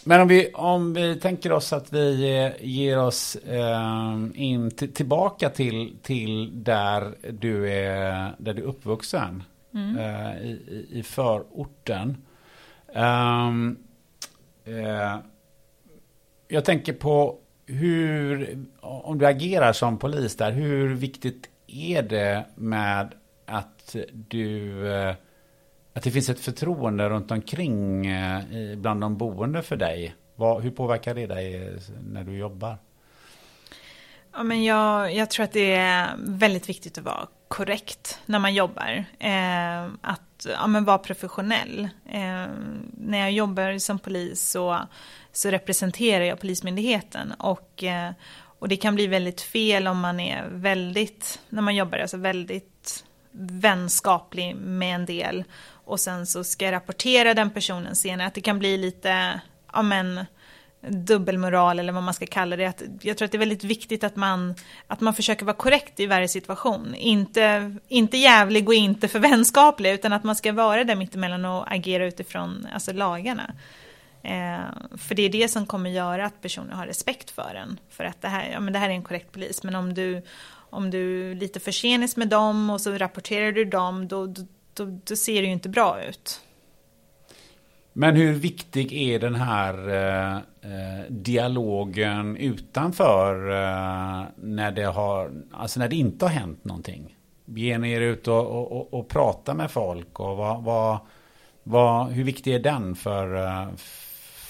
[0.04, 5.50] men om vi, om vi tänker oss att vi eh, ger oss eh, in tillbaka
[5.50, 9.42] till, till där du är, där du är uppvuxen.
[9.74, 9.98] Mm.
[9.98, 12.16] Eh, i, I förorten.
[12.94, 13.78] Um,
[16.48, 17.38] jag tänker på
[17.70, 23.14] hur, om du agerar som polis där, hur viktigt är det med
[23.46, 25.14] att du eh,
[25.94, 28.42] att det finns ett förtroende runt omkring eh,
[28.76, 30.14] bland de boende för dig?
[30.62, 31.72] Hur påverkar det dig eh,
[32.08, 32.76] när du jobbar?
[34.32, 38.54] Ja, men jag, jag tror att det är väldigt viktigt att vara korrekt när man
[38.54, 39.04] jobbar.
[39.18, 41.88] Eh, att ja, men vara professionell.
[42.06, 42.46] Eh,
[42.92, 44.78] när jag jobbar som polis så,
[45.32, 47.32] så representerar jag Polismyndigheten.
[47.32, 48.10] Och, eh,
[48.58, 53.04] och det kan bli väldigt fel om man är väldigt, när man jobbar, alltså väldigt
[53.32, 55.44] vänskaplig med en del.
[55.84, 58.28] Och sen så ska jag rapportera den personen senare.
[58.28, 59.40] Att det kan bli lite,
[59.72, 60.24] ja men
[60.88, 62.66] dubbelmoral eller vad man ska kalla det.
[62.66, 64.54] Att jag tror att det är väldigt viktigt att man,
[64.86, 66.94] att man försöker vara korrekt i varje situation.
[66.94, 71.72] Inte, inte jävlig och inte för vänskaplig utan att man ska vara där mittemellan och
[71.72, 73.54] agera utifrån alltså, lagarna.
[74.22, 77.80] Eh, för det är det som kommer göra att personer har respekt för en.
[77.88, 80.22] För att det här, ja, men det här är en korrekt polis men om du,
[80.70, 85.16] om du lite försenas med dem och så rapporterar du dem då, då, då, då
[85.16, 86.40] ser det ju inte bra ut.
[87.92, 95.80] Men hur viktig är den här eh, eh, dialogen utanför eh, när, det har, alltså
[95.80, 97.16] när det inte har hänt någonting?
[97.44, 100.98] Ger ni er ut och, och, och, och pratar med folk och vad, vad,
[101.62, 103.68] vad, hur viktig är den för, eh,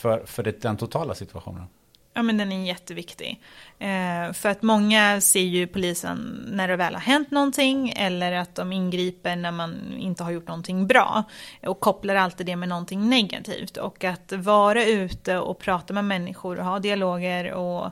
[0.00, 1.66] för, för det, den totala situationen?
[2.14, 3.40] Ja, men den är jätteviktig.
[3.78, 8.54] Eh, för att många ser ju polisen när det väl har hänt någonting eller att
[8.54, 11.24] de ingriper när man inte har gjort någonting bra
[11.62, 13.76] och kopplar alltid det med någonting negativt.
[13.76, 17.84] Och att vara ute och prata med människor och ha dialoger och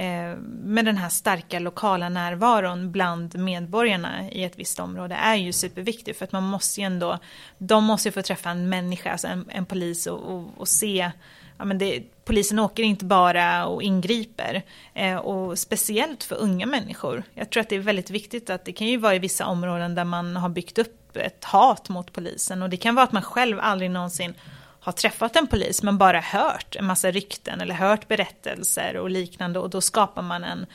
[0.00, 5.52] eh, med den här starka lokala närvaron bland medborgarna i ett visst område är ju
[5.52, 7.18] superviktigt för att man måste ju ändå,
[7.58, 11.10] de måste ju få träffa en människa, alltså en, en polis och, och, och se
[11.60, 14.62] ja, men det, polisen åker inte bara och ingriper.
[14.94, 17.22] Eh, och speciellt för unga människor.
[17.34, 19.94] Jag tror att det är väldigt viktigt att det kan ju vara i vissa områden
[19.94, 22.62] där man har byggt upp ett hat mot polisen.
[22.62, 24.34] Och det kan vara att man själv aldrig någonsin
[24.80, 29.58] har träffat en polis men bara hört en massa rykten eller hört berättelser och liknande
[29.58, 30.66] och då skapar man en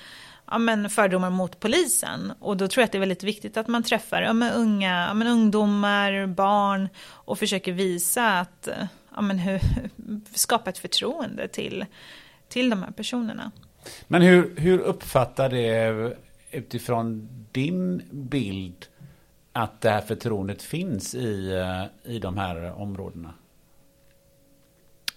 [0.52, 2.34] ja, men fördomar mot polisen.
[2.40, 5.06] Och då tror jag att det är väldigt viktigt att man träffar ja, men unga,
[5.08, 8.74] ja, men ungdomar, barn och försöker visa att eh,
[9.16, 9.62] ja, men hur,
[10.34, 11.86] skapa ett förtroende till,
[12.48, 13.52] till de här personerna.
[14.08, 16.16] Men hur, hur uppfattar det
[16.52, 18.86] utifrån din bild
[19.54, 23.34] att det här förtroendet finns i, eh, i de här områdena?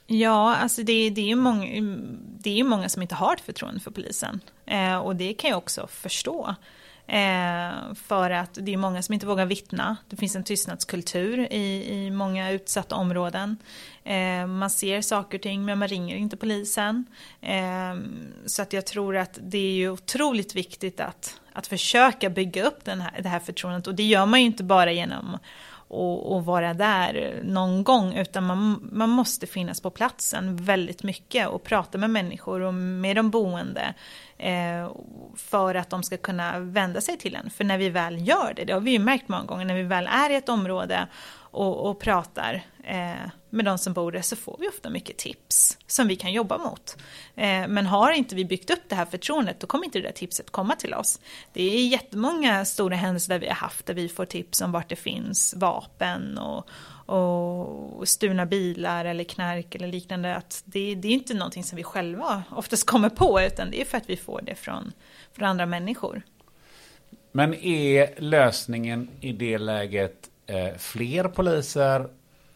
[0.06, 1.66] Ja, alltså det, det, är ju många,
[2.38, 4.40] det är ju många som inte har ett förtroende för polisen.
[4.66, 6.54] Eh, och det kan jag också förstå.
[7.08, 9.96] Eh, för att det är många som inte vågar vittna.
[10.08, 13.56] Det finns en tystnadskultur i, i många utsatta områden.
[14.04, 17.04] Eh, man ser saker och ting men man ringer inte polisen.
[17.40, 17.94] Eh,
[18.46, 22.84] så att jag tror att det är ju otroligt viktigt att, att försöka bygga upp
[22.84, 23.86] den här, det här förtroendet.
[23.86, 25.38] Och det gör man ju inte bara genom
[25.88, 31.48] och, och, vara där någon gång utan man, man måste finnas på platsen väldigt mycket
[31.48, 34.90] och prata med människor och med de boende eh, Eh,
[35.36, 37.50] för att de ska kunna vända sig till en.
[37.50, 39.82] För när vi väl gör det, det har vi ju märkt många gånger, när vi
[39.82, 41.06] väl är i ett område
[41.50, 45.78] och, och pratar eh, med de som bor där så får vi ofta mycket tips
[45.86, 46.96] som vi kan jobba mot.
[47.34, 50.12] Eh, men har inte vi byggt upp det här förtroendet då kommer inte det där
[50.12, 51.20] tipset komma till oss.
[51.52, 54.88] Det är jättemånga stora händelser där vi har haft där vi får tips om vart
[54.88, 56.68] det finns vapen och,
[57.08, 60.36] och stulna bilar eller knark eller liknande.
[60.36, 63.84] Att det, det är inte någonting som vi själva oftast kommer på utan det är
[63.84, 64.92] för att vi får det från,
[65.32, 66.22] från andra människor.
[67.32, 72.08] Men är lösningen i det läget eh, fler poliser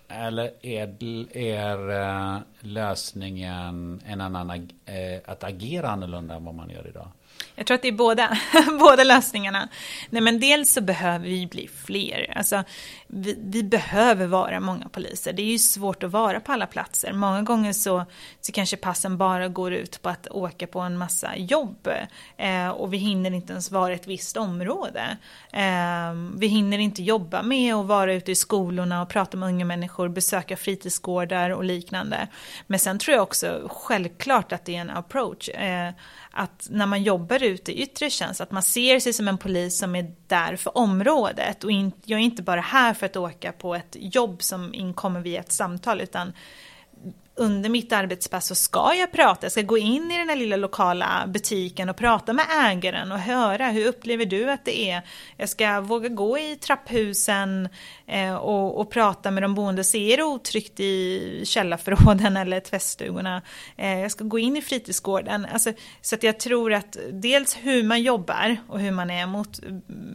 [0.09, 0.97] eller är,
[1.37, 7.09] är eh, lösningen en annan, eh, att agera annorlunda än vad man gör idag?
[7.55, 8.39] Jag tror att det är båda,
[8.81, 9.69] båda lösningarna.
[10.11, 12.33] Nej, men dels så behöver vi bli fler.
[12.37, 12.65] Alltså,
[13.07, 15.33] vi, vi, behöver vara många poliser.
[15.33, 17.13] Det är ju svårt att vara på alla platser.
[17.13, 18.05] Många gånger så,
[18.41, 21.89] så kanske passen bara går ut på att åka på en massa jobb.
[22.37, 25.17] Eh, och vi hinner inte ens vara i ett visst område.
[25.53, 29.65] Eh, vi hinner inte jobba med att vara ute i skolorna och prata med unga
[29.65, 32.29] människor, besöka fritidsgårdar och liknande.
[32.67, 35.49] Men sen tror jag också självklart att det är en approach.
[35.49, 35.91] Eh,
[36.33, 39.79] att när man jobbar ute i yttre tjänst, att man ser sig som en polis
[39.79, 43.53] som är där för området och in, jag är inte bara här för att åka
[43.53, 46.33] på ett jobb som inkommer via ett samtal utan
[47.35, 50.57] under mitt arbetspass så ska jag prata, jag ska gå in i den här lilla
[50.57, 55.03] lokala butiken och prata med ägaren och höra hur upplever du att det är.
[55.37, 57.69] Jag ska våga gå i trapphusen
[58.07, 63.43] eh, och, och, prata med de boende, se är det otryggt i källarförråden eller tvättstugorna.
[63.77, 65.47] Eh, jag ska gå in i fritidsgården.
[65.53, 69.61] Alltså, så att jag tror att dels hur man jobbar och hur man är mot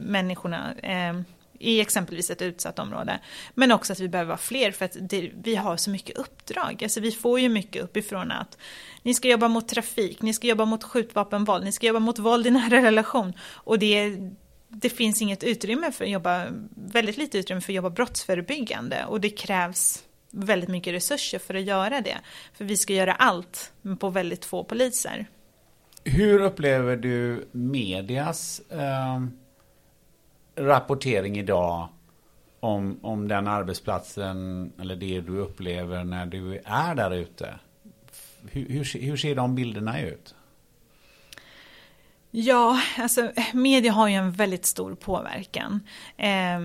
[0.02, 1.14] människorna eh,
[1.60, 3.20] i exempelvis ett utsatt område.
[3.54, 6.84] Men också att vi behöver vara fler för att det, vi har så mycket uppdrag.
[6.84, 8.58] Alltså vi får ju mycket uppifrån att
[9.02, 12.48] ni ska jobba mot trafik, ni ska jobba mot skjutvapenvåld, ni ska jobba mot våld
[12.48, 13.34] i nära relation.
[13.52, 14.18] Och det,
[14.68, 19.06] det finns inget utrymme för att jobba, väldigt lite utrymme för att jobba brottsförebyggande.
[19.06, 22.18] Och det krävs väldigt mycket resurser för att göra det.
[22.54, 25.28] För vi ska göra allt på väldigt få poliser.
[26.04, 29.20] Hur upplever du medias eh,
[30.58, 31.88] rapportering idag
[32.60, 37.60] om, om den arbetsplatsen eller det du upplever när du är där ute?
[38.52, 40.36] Hur, hur, hur ser de bilderna ut?
[42.32, 45.80] Ja, alltså media har ju en väldigt stor påverkan.
[46.18, 46.60] Eh,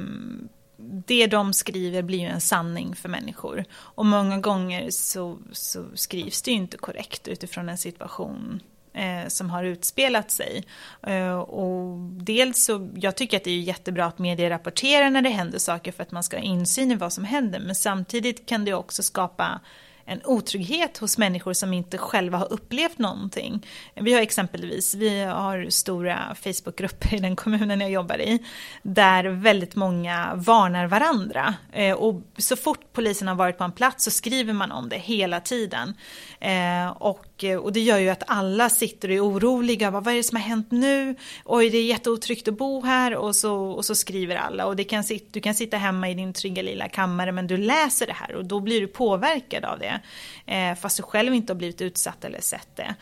[1.07, 3.65] det de skriver blir ju en sanning för människor.
[3.73, 8.61] Och många gånger så, så skrivs det ju inte korrekt utifrån en situation
[8.95, 10.65] eh, som har utspelat sig.
[11.03, 15.29] Eh, och dels så, jag tycker att det är jättebra att media rapporterar när det
[15.29, 17.61] händer saker för att man ska ha insyn i vad som händer.
[17.61, 19.61] Men samtidigt kan det också skapa
[20.05, 23.67] en otrygghet hos människor som inte själva har upplevt någonting.
[23.95, 28.39] Vi har exempelvis, vi har stora Facebookgrupper i den kommunen jag jobbar i,
[28.83, 31.55] där väldigt många varnar varandra.
[31.73, 34.99] Eh, och så fort polisen har varit på en plats så skriver man om det
[34.99, 35.95] hela tiden.
[36.41, 40.15] Eh, och och, och det gör ju att alla sitter och är oroliga, vad är
[40.15, 41.17] det som har hänt nu?
[41.45, 44.67] Oj, det är jätteotryggt att bo här och så, och så skriver alla.
[44.67, 48.07] Och det kan, du kan sitta hemma i din trygga lilla kammare men du läser
[48.07, 50.01] det här och då blir du påverkad av det
[50.47, 52.95] eh, fast du själv inte har blivit utsatt eller sett det.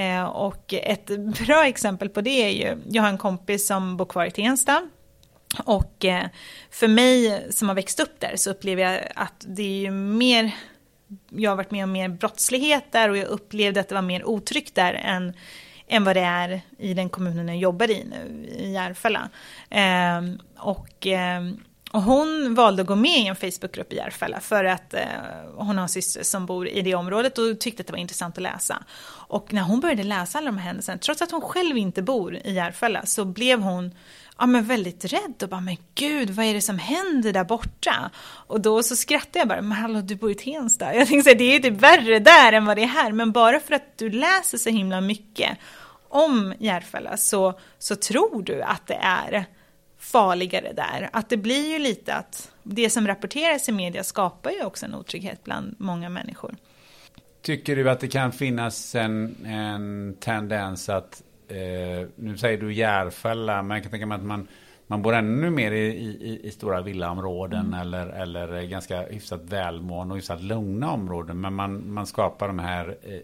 [0.00, 1.06] Eh, och ett
[1.46, 4.88] bra exempel på det är ju, jag har en kompis som bor kvar i Tensta
[5.64, 6.26] och eh,
[6.70, 10.52] för mig som har växt upp där så upplever jag att det är ju mer
[11.30, 14.24] jag har varit med om mer brottslighet där och jag upplevde att det var mer
[14.24, 15.32] otryggt där än,
[15.88, 19.28] än vad det är i den kommunen jag jobbar i nu, i Järfälla.
[19.70, 20.22] Eh,
[20.56, 21.42] och eh,
[21.90, 25.00] och hon valde att gå med i en Facebookgrupp i Järfälla för att eh,
[25.54, 28.36] hon har en syster som bor i det området och tyckte att det var intressant
[28.36, 28.84] att läsa.
[29.28, 32.36] Och när hon började läsa alla de här händelserna, trots att hon själv inte bor
[32.36, 33.94] i Järfälla, så blev hon
[34.38, 38.10] ja, men väldigt rädd och bara, men gud, vad är det som händer där borta?
[38.20, 40.94] Och då så skrattade jag bara, men hallå, du bor i Tensta.
[40.94, 43.32] Jag tänkte säga, det är ju typ värre där än vad det är här, men
[43.32, 45.58] bara för att du läser så himla mycket
[46.08, 49.44] om Järfälla så, så tror du att det är
[49.98, 51.10] farligare där.
[51.12, 54.94] Att det blir ju lite att det som rapporteras i media skapar ju också en
[54.94, 56.56] otrygghet bland många människor.
[57.42, 63.62] Tycker du att det kan finnas en, en tendens att, eh, nu säger du Järfälla,
[63.62, 64.48] men jag kan tänka mig att man,
[64.86, 67.80] man bor ännu mer i, i, i stora villaområden mm.
[67.80, 71.40] eller, eller ganska hyfsat välmående och hyfsat lugna områden.
[71.40, 73.20] Men man, man skapar de här eh,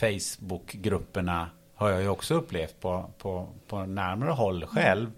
[0.00, 5.04] Facebookgrupperna, har jag ju också upplevt på, på, på närmare håll själv.
[5.04, 5.12] Mm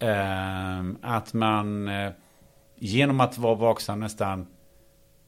[0.00, 2.12] Eh, att man eh,
[2.76, 4.46] genom att vara vaksam nästan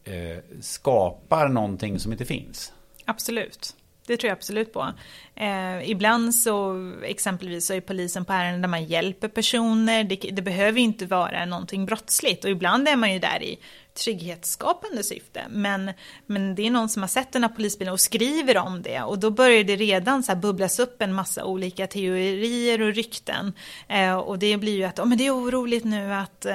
[0.04, 2.72] eh, skapar någonting som inte finns.
[3.04, 3.76] Absolut.
[4.06, 4.92] Det tror jag absolut på.
[5.34, 10.04] Eh, ibland så exempelvis så är polisen på ärenden där man hjälper personer.
[10.04, 13.58] Det, det, behöver inte vara någonting brottsligt och ibland är man ju där i
[13.94, 15.44] trygghetsskapande syfte.
[15.50, 15.90] Men,
[16.26, 19.18] men det är någon som har sett den här polisbilen och skriver om det och
[19.18, 23.52] då börjar det redan så här bubblas upp en massa olika teorier och rykten.
[23.88, 26.46] Eh, och det blir ju att oh, men det är oroligt nu att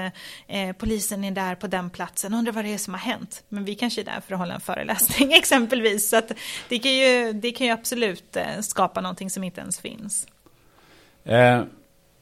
[0.47, 3.43] eh, polisen är där på den platsen, undrar vad det är som har hänt.
[3.49, 6.09] Men vi kanske är där för att hålla en föreläsning exempelvis.
[6.09, 6.31] Så att
[6.69, 10.27] det, kan ju, det kan ju absolut eh, skapa någonting som inte ens finns.
[11.23, 11.63] Eh,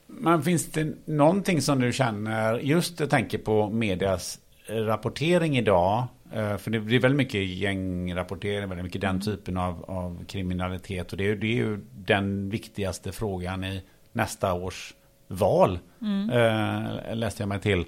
[0.08, 6.58] men finns det någonting som du känner, just jag tänker på medias rapportering idag, eh,
[6.58, 9.22] för det blir väldigt mycket gängrapportering, väldigt mycket den mm.
[9.22, 11.12] typen av, av kriminalitet.
[11.12, 14.94] Och det är, det är ju den viktigaste frågan i nästa års
[15.28, 15.80] val.
[16.02, 16.30] Mm.
[16.30, 17.86] Eh, läste jag mig till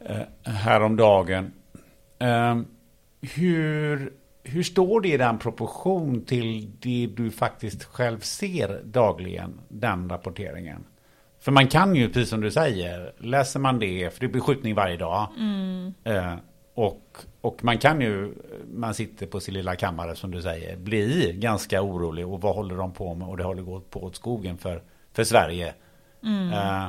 [0.00, 1.52] eh, häromdagen.
[2.18, 2.60] Eh,
[3.20, 4.12] hur,
[4.42, 10.84] hur står det i den proportion till det du faktiskt själv ser dagligen, den rapporteringen?
[11.46, 14.74] För man kan ju, precis som du säger, läser man det, för det blir skjutning
[14.74, 15.28] varje dag.
[15.38, 15.94] Mm.
[16.04, 16.34] Eh,
[16.74, 18.34] och, och man kan ju,
[18.74, 22.26] man sitter på sin lilla kammare som du säger, bli ganska orolig.
[22.26, 23.28] Och vad håller de på med?
[23.28, 24.82] Och det håller gått på åt skogen för,
[25.12, 25.74] för Sverige.
[26.22, 26.52] Mm.
[26.52, 26.88] Eh,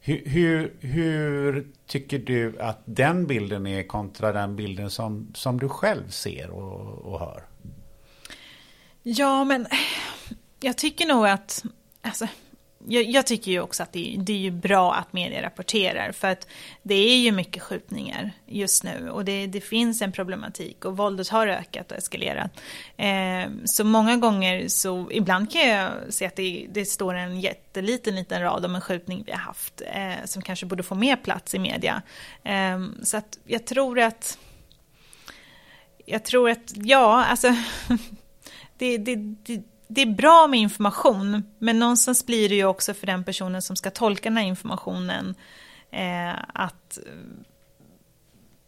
[0.00, 5.68] hur, hur, hur, tycker du att den bilden är kontra den bilden som, som du
[5.68, 7.42] själv ser och, och hör?
[9.02, 9.66] Ja, men
[10.60, 11.64] jag tycker nog att,
[12.02, 12.26] alltså,
[12.86, 16.28] jag, jag, tycker ju också att det, det, är ju bra att media rapporterar för
[16.28, 16.46] att
[16.82, 21.28] det är ju mycket skjutningar just nu och det, det finns en problematik och våldet
[21.28, 22.50] har ökat och eskalerat.
[22.96, 28.14] Eh, så många gånger så, ibland kan jag se att det, det står en jätteliten
[28.14, 31.54] liten rad om en skjutning vi har haft eh, som kanske borde få mer plats
[31.54, 32.02] i media.
[32.44, 34.38] Eh, så att jag tror att
[36.06, 37.54] jag tror att, ja, alltså
[38.78, 39.36] det, det,
[39.88, 43.76] det är bra med information, men någonstans blir det ju också för den personen som
[43.76, 45.34] ska tolka den här informationen
[45.90, 46.98] eh, att,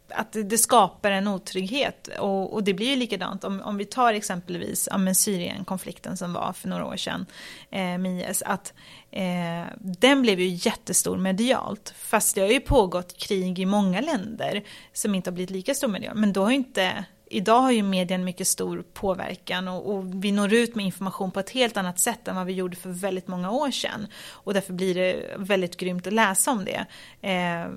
[0.08, 2.08] att det skapar en otrygghet.
[2.18, 6.52] Och, och det blir ju likadant om, om vi tar exempelvis ja, Syrien-konflikten som var
[6.52, 7.26] för några år sedan
[7.70, 8.74] eh, med IS, att
[9.10, 11.94] eh, den blev ju jättestor medialt.
[11.96, 15.88] Fast det har ju pågått krig i många länder som inte har blivit lika stor
[15.88, 19.94] medialt, men då har ju inte idag har ju media en mycket stor påverkan och,
[19.94, 22.76] och, vi når ut med information på ett helt annat sätt än vad vi gjorde
[22.76, 24.06] för väldigt många år sedan.
[24.28, 26.86] Och därför blir det väldigt grymt att läsa om det.
[27.28, 27.70] Eh,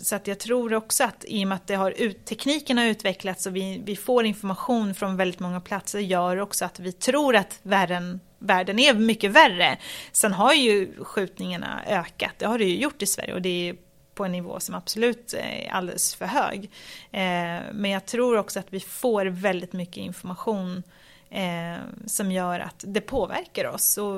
[0.00, 2.84] så att jag tror också att i och med att det har ut, tekniken har
[2.84, 7.36] utvecklats och vi, vi får information från väldigt många platser gör också att vi tror
[7.36, 9.78] att världen världen är mycket värre.
[10.12, 13.76] Sen har ju skjutningarna ökat, det har det ju gjort i Sverige och det är
[14.18, 16.64] på en nivå som absolut är alldeles för hög.
[17.12, 20.82] Eh, men jag tror också att vi får väldigt mycket information
[21.30, 21.76] eh,
[22.06, 24.14] som gör att det påverkar oss och,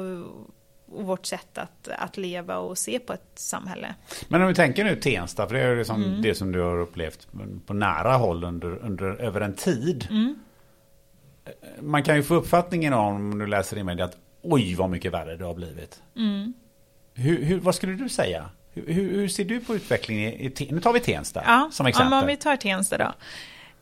[0.92, 3.94] och vårt sätt att, att leva och se på ett samhälle.
[4.28, 6.22] Men om vi tänker nu Tensta, för det är liksom mm.
[6.22, 7.28] det som du har upplevt
[7.66, 10.06] på nära håll under, under över en tid.
[10.10, 10.38] Mm.
[11.80, 15.12] Man kan ju få uppfattningen om, om du läser i media, att oj vad mycket
[15.12, 16.02] värre det har blivit.
[16.16, 16.52] Mm.
[17.14, 18.50] Hur, hur, vad skulle du säga?
[18.74, 22.12] Hur, hur, ser du på utvecklingen i, i Nu tar vi Tensta ja, som exempel.
[22.12, 23.12] Ja, om vi tar Tensta då.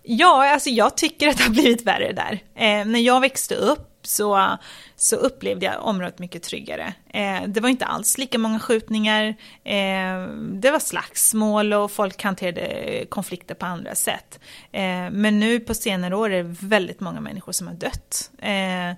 [0.02, 2.38] Ja, alltså jag tycker att det har blivit värre där.
[2.54, 4.58] Eh, när jag växte upp så,
[4.96, 6.94] så upplevde jag området mycket tryggare.
[7.10, 9.24] Eh, det var inte alls lika många skjutningar,
[9.64, 14.40] eh, det var slagsmål och folk hanterade konflikter på andra sätt.
[14.72, 18.30] Eh, men nu på senare år är det väldigt många människor som har dött.
[18.38, 18.88] Eh,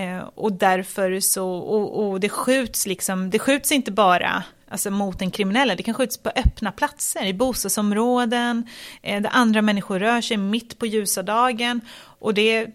[0.00, 5.18] eh, och därför så, och, och det skjuts liksom, det skjuts inte bara alltså mot
[5.18, 5.74] den kriminella.
[5.74, 8.66] Det kan skjutas på öppna platser, i bostadsområden,
[9.02, 11.80] eh, där andra människor rör sig mitt på ljusa dagen.
[12.18, 12.66] Och det,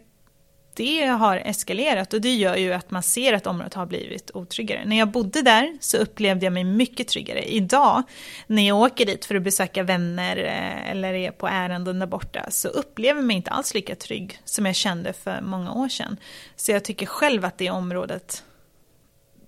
[0.75, 4.85] det har eskalerat och det gör ju att man ser att området har blivit otryggare.
[4.85, 7.43] När jag bodde där så upplevde jag mig mycket tryggare.
[7.43, 8.03] Idag
[8.47, 12.45] när jag åker dit för att besöka vänner eh, eller är på ärenden där borta
[12.49, 16.17] så upplever jag mig inte alls lika trygg som jag kände för många år sedan.
[16.55, 18.43] Så jag tycker själv att det området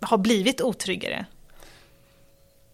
[0.02, 1.26] har blivit otryggare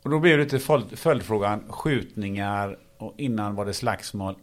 [0.03, 0.59] och då blir det till
[0.97, 4.35] följdfrågan, skjutningar och innan var det slagsmål.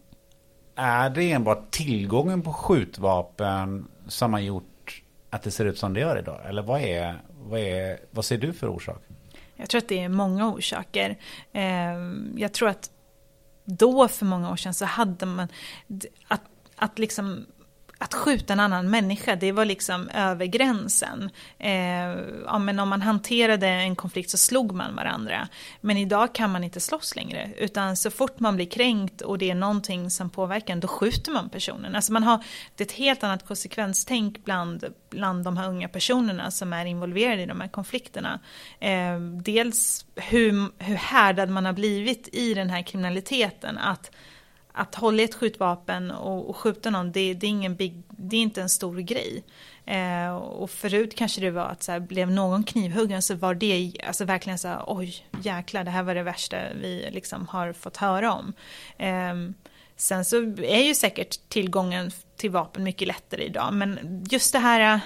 [0.75, 6.01] Är det enbart tillgången på skjutvapen som har gjort att det ser ut som det
[6.01, 6.41] gör idag?
[6.49, 9.03] Eller vad, är, vad, är, vad ser du för orsak?
[9.57, 11.19] Jag tror att det är många orsaker.
[11.53, 12.91] Ehm, jag tror att
[13.65, 15.49] då för många år sedan så hade man
[16.29, 16.43] att,
[16.77, 17.47] att liksom
[18.03, 21.31] att skjuta en annan människa, det var liksom över gränsen.
[21.59, 21.73] Eh,
[22.45, 25.49] ja, men om man hanterade en konflikt så slog man varandra.
[25.81, 29.51] Men idag kan man inte slåss längre, utan så fort man blir kränkt och det
[29.51, 31.97] är någonting som påverkar en, då skjuter man personen.
[31.97, 32.45] Alltså man har
[32.77, 37.43] det är ett helt annat konsekvenstänk bland, bland de här unga personerna som är involverade
[37.43, 38.41] i de här konflikterna.
[38.79, 44.11] Eh, dels hur, hur härdad man har blivit i den här kriminaliteten, att
[44.81, 48.41] att hålla ett skjutvapen och, och skjuta någon, det, det, är ingen big, det är
[48.41, 49.45] inte en stor grej.
[49.87, 53.93] Eh, och förut kanske det var att så här, blev någon knivhuggen så var det
[54.07, 57.97] alltså verkligen så här, oj jäklar det här var det värsta vi liksom har fått
[57.97, 58.53] höra om.
[58.99, 59.35] Eh,
[59.97, 64.95] sen så är ju säkert tillgången till vapen mycket lättare idag, men just det här
[64.95, 65.01] eh,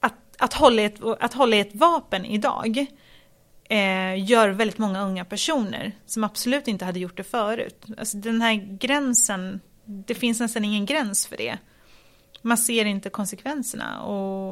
[0.00, 2.86] att, att, hålla, ett, att hålla ett vapen idag,
[3.68, 7.84] eh, gör väldigt många unga personer som absolut inte hade gjort det förut.
[7.98, 11.58] Alltså den här gränsen, det finns nästan ingen gräns för det.
[12.42, 14.50] Man ser inte konsekvenserna och,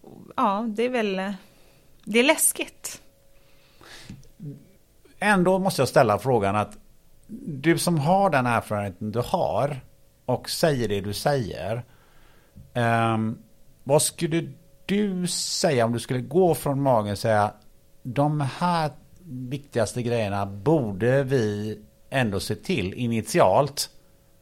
[0.00, 1.34] och ja, det är väl,
[2.04, 3.02] det är läskigt.
[5.18, 6.78] Ändå måste jag ställa frågan att
[7.46, 9.80] du som har den erfarenheten du har
[10.24, 11.84] och säger det du säger.
[12.74, 13.38] Um,
[13.84, 14.48] vad skulle
[14.86, 17.52] du säga om du skulle gå från magen och säga
[18.02, 18.90] de här
[19.24, 21.78] viktigaste grejerna borde vi
[22.10, 23.90] ändå se till initialt.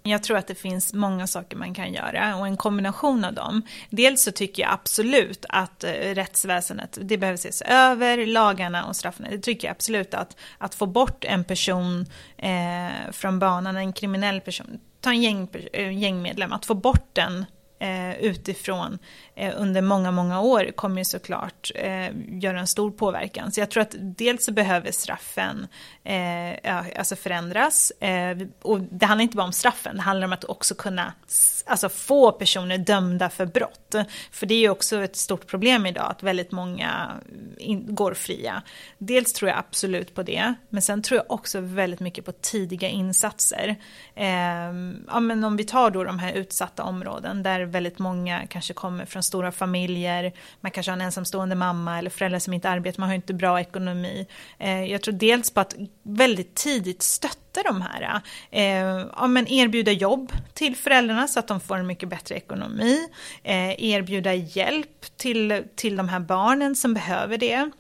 [0.03, 3.63] Jag tror att det finns många saker man kan göra och en kombination av dem.
[3.91, 9.27] Dels så tycker jag absolut att eh, rättsväsendet, det behöver ses över, lagarna och straffen.
[9.31, 12.07] Det tycker jag absolut att, att få bort en person
[12.37, 17.45] eh, från banan, en kriminell person, ta en gäng, eh, gängmedlem, att få bort den
[17.79, 18.99] eh, utifrån
[19.35, 23.53] eh, under många, många år kommer ju såklart eh, göra en stor påverkan.
[23.53, 25.67] Så jag tror att dels så behöver straffen
[26.05, 27.91] eh, alltså förändras.
[27.91, 31.13] Eh, och det handlar inte bara om straffen, det handlar om att också kunna
[31.67, 33.95] alltså få personer dömda för brott.
[34.31, 37.21] För det är ju också ett stort problem idag att väldigt många
[37.59, 38.63] eh, in, går fria.
[38.99, 42.89] Dels tror jag absolut på det, men sen tror jag också väldigt mycket på tidiga
[42.89, 43.77] insatser.
[44.15, 44.27] Eh,
[45.07, 49.05] ja, men om vi tar då de här utsatta områden där väldigt många kanske kommer
[49.05, 53.09] från stora familjer, man kanske har en ensamstående mamma eller föräldrar som inte arbetar, man
[53.09, 54.27] har inte bra ekonomi.
[54.59, 58.21] Eh, jag tror dels på att väldigt tidigt stötta de här,
[58.51, 63.09] eh, ja, men erbjuda jobb till föräldrarna så att de får en mycket bättre ekonomi,
[63.43, 67.71] eh, erbjuda hjälp till, till de här barnen som behöver det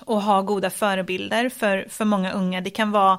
[0.00, 2.60] och ha goda förebilder för, för många unga.
[2.60, 3.18] Det kan vara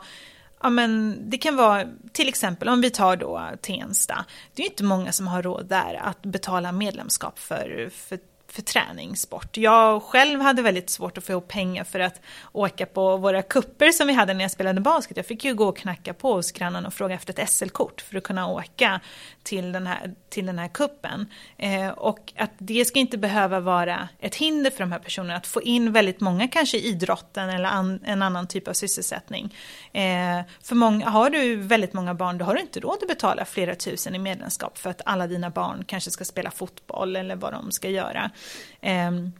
[0.64, 4.26] Ja, men det kan vara till exempel om vi tar då Tensta.
[4.54, 8.20] Det är inte många som har råd där att betala medlemskap för, för
[8.52, 9.58] för träningssport.
[9.58, 12.22] Jag själv hade väldigt svårt att få ihop pengar för att
[12.52, 15.18] åka på våra kupper som vi hade när jag spelade basket.
[15.18, 18.18] Jag fick ju gå och knacka på hos grannen och fråga efter ett SL-kort för
[18.18, 19.00] att kunna åka
[19.44, 21.26] till den här, till den här kuppen.
[21.58, 25.48] Eh, och att det ska inte behöva vara ett hinder för de här personerna att
[25.48, 29.56] få in väldigt många kanske i idrotten eller an, en annan typ av sysselsättning.
[29.94, 33.46] Eh, för många, har du väldigt många barn då har du inte råd att betala
[33.46, 37.54] flera tusen i medlemskap för att alla dina barn kanske ska spela fotboll eller vad
[37.54, 38.32] de ska göra.
[38.82, 39.32] Ehm,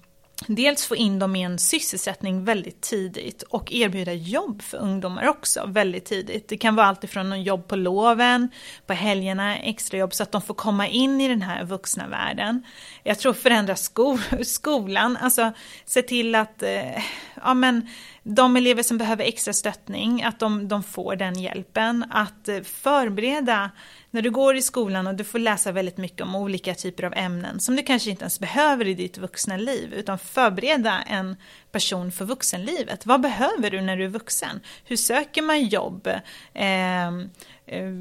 [0.48, 5.66] dels få in dem i en sysselsättning väldigt tidigt och erbjuda jobb för ungdomar också
[5.68, 6.48] väldigt tidigt.
[6.48, 8.50] Det kan vara allt ifrån jobb på loven,
[8.86, 12.64] på helgerna, extrajobb så att de får komma in i den här vuxna världen.
[13.04, 15.52] Jag tror förändra sko skolan, alltså
[15.86, 17.04] se till att eh,
[17.44, 17.88] ja, men,
[18.24, 22.06] de elever som behöver extra stöttning, att de, de får den hjälpen.
[22.10, 23.72] Att eh, förbereda
[24.12, 27.14] när du går i skolan och du får läsa väldigt mycket om olika typer av
[27.14, 31.36] ämnen som du kanske inte ens behöver i ditt vuxna liv, utan förbereda en
[31.72, 33.06] person för vuxenlivet.
[33.06, 34.60] Vad behöver du när du är vuxen?
[34.86, 36.08] Hur söker man jobb?
[36.54, 37.08] Eh,
[37.66, 37.94] eh,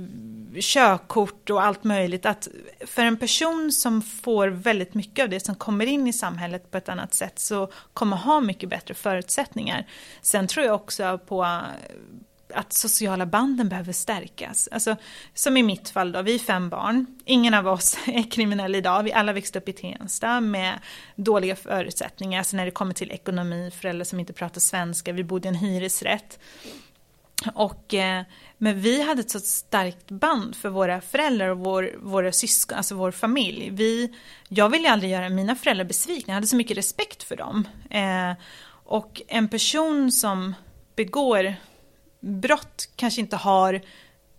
[0.60, 2.26] körkort och allt möjligt.
[2.26, 2.48] Att
[2.86, 6.78] för en person som får väldigt mycket av det som kommer in i samhället på
[6.78, 9.86] ett annat sätt så kommer ha mycket bättre förutsättningar.
[10.22, 11.60] Sen tror jag också på
[12.54, 14.68] att sociala banden behöver stärkas.
[14.72, 14.96] Alltså,
[15.34, 17.06] som i mitt fall då, vi är fem barn.
[17.24, 19.02] Ingen av oss är kriminell idag.
[19.02, 20.78] Vi alla växte upp i Tensta med
[21.16, 22.38] dåliga förutsättningar.
[22.38, 25.54] Alltså när det kommer till ekonomi, föräldrar som inte pratar svenska, vi bodde i en
[25.54, 26.38] hyresrätt.
[27.54, 28.22] Och, eh,
[28.58, 32.94] men vi hade ett så starkt band för våra föräldrar och vår, våra syskon, alltså
[32.94, 33.70] vår familj.
[33.70, 34.14] Vi,
[34.48, 37.68] jag ville aldrig göra mina föräldrar besvikna, jag hade så mycket respekt för dem.
[37.90, 38.32] Eh,
[38.84, 40.54] och en person som
[40.96, 41.54] begår
[42.20, 43.80] brott kanske inte har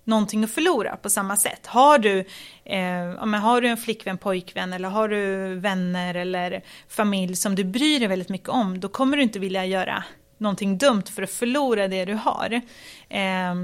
[0.04, 1.68] någonting att förlora på samma sätt.
[1.68, 2.20] Har du,
[2.66, 8.00] eh, har du en flickvän, pojkvän eller har du vänner eller familj som du bryr
[8.00, 10.04] dig väldigt mycket om, då kommer du inte vilja göra
[10.38, 12.62] någonting dumt för att förlora det du har.
[13.10, 13.56] Eh,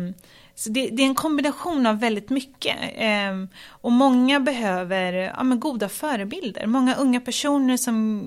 [0.55, 2.77] så det, det, är en kombination av väldigt mycket.
[2.95, 6.65] Eh, och många behöver ja, men goda förebilder.
[6.65, 8.23] Många unga personer som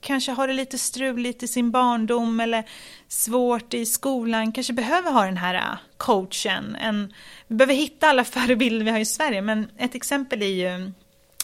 [0.00, 2.64] kanske har det lite struligt i sin barndom eller
[3.08, 6.76] svårt i skolan, kanske behöver ha den här äh, coachen.
[6.80, 7.12] En,
[7.48, 10.92] vi behöver hitta alla förebilder vi har i Sverige, men ett exempel är ju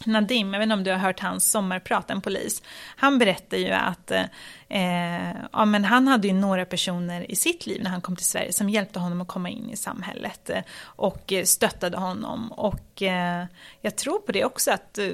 [0.07, 2.63] Nadim, jag vet inte om du har hört hans sommarprat, en polis.
[2.97, 4.25] Han berättar ju att eh,
[4.69, 8.27] eh, ja, men han hade ju några personer i sitt liv när han kom till
[8.27, 12.53] Sverige som hjälpte honom att komma in i samhället eh, och eh, stöttade honom.
[12.53, 13.45] Och eh,
[13.81, 15.09] jag tror på det också, att eh,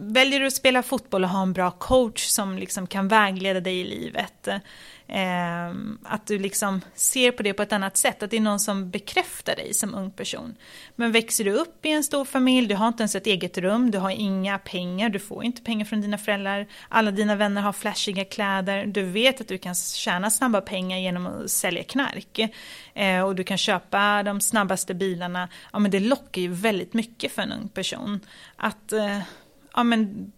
[0.00, 3.80] väljer du att spela fotboll och ha en bra coach som liksom kan vägleda dig
[3.80, 4.56] i livet, eh,
[5.12, 8.60] Eh, att du liksom ser på det på ett annat sätt, att det är någon
[8.60, 10.56] som bekräftar dig som ung person.
[10.96, 13.90] Men växer du upp i en stor familj, du har inte ens ett eget rum,
[13.90, 17.72] du har inga pengar, du får inte pengar från dina föräldrar, alla dina vänner har
[17.72, 22.38] flashiga kläder, du vet att du kan tjäna snabba pengar genom att sälja knark
[22.94, 27.32] eh, och du kan köpa de snabbaste bilarna, ja men det lockar ju väldigt mycket
[27.32, 28.20] för en ung person.
[28.56, 29.18] Att, eh,
[29.74, 30.32] ja men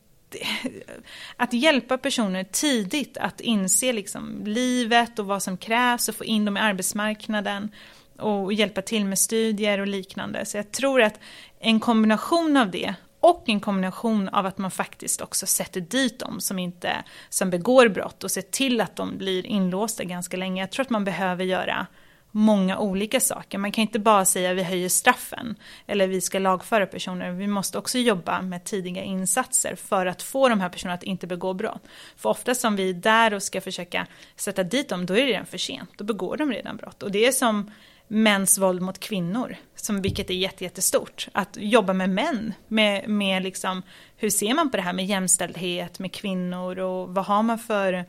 [1.37, 6.45] att hjälpa personer tidigt att inse liksom livet och vad som krävs och få in
[6.45, 7.71] dem i arbetsmarknaden
[8.19, 10.45] och hjälpa till med studier och liknande.
[10.45, 11.21] Så jag tror att
[11.61, 16.41] en kombination av det och en kombination av att man faktiskt också sätter dit dem
[16.41, 20.63] som, inte, som begår brott och ser till att de blir inlåsta ganska länge.
[20.63, 21.87] Jag tror att man behöver göra
[22.33, 23.59] många olika saker.
[23.59, 25.57] Man kan inte bara säga att vi höjer straffen
[25.87, 27.31] eller vi ska lagföra personer.
[27.31, 31.27] Vi måste också jobba med tidiga insatser för att få de här personerna att inte
[31.27, 31.83] begå brott.
[32.17, 34.07] För ofta som vi är där och ska försöka
[34.37, 35.91] sätta dit dem, då är det redan för sent.
[35.97, 37.03] Då begår de redan brott.
[37.03, 37.71] Och det är som
[38.09, 41.29] mäns våld mot kvinnor, som, vilket är jätte, jättestort.
[41.33, 43.83] Att jobba med män, med, med liksom,
[44.17, 48.05] hur ser man på det här med jämställdhet, med kvinnor och vad har man för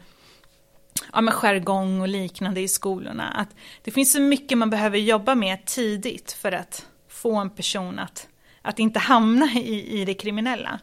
[1.14, 3.28] ja, men jargong och liknande i skolorna.
[3.30, 3.50] Att
[3.84, 8.28] det finns så mycket man behöver jobba med tidigt för att få en person att,
[8.62, 10.80] att inte hamna i, i det kriminella.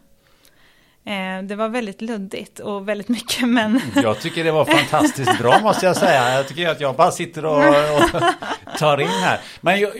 [1.05, 3.81] Eh, det var väldigt luddigt och väldigt mycket men...
[3.95, 6.35] Jag tycker det var fantastiskt bra måste jag säga.
[6.35, 7.57] Jag tycker att jag bara sitter och,
[7.95, 8.21] och
[8.79, 9.39] tar in här.
[9.61, 9.91] Men jag,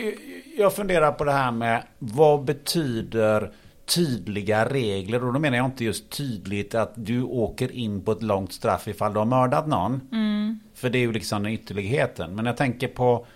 [0.58, 3.52] jag funderar på det här med vad betyder
[3.86, 8.22] tydliga regler och då menar jag inte just tydligt att du åker in på ett
[8.22, 10.00] långt straff ifall du har mördat någon.
[10.12, 10.60] Mm.
[10.74, 12.34] För det är ju liksom den ytterligheten.
[12.34, 13.26] Men jag tänker på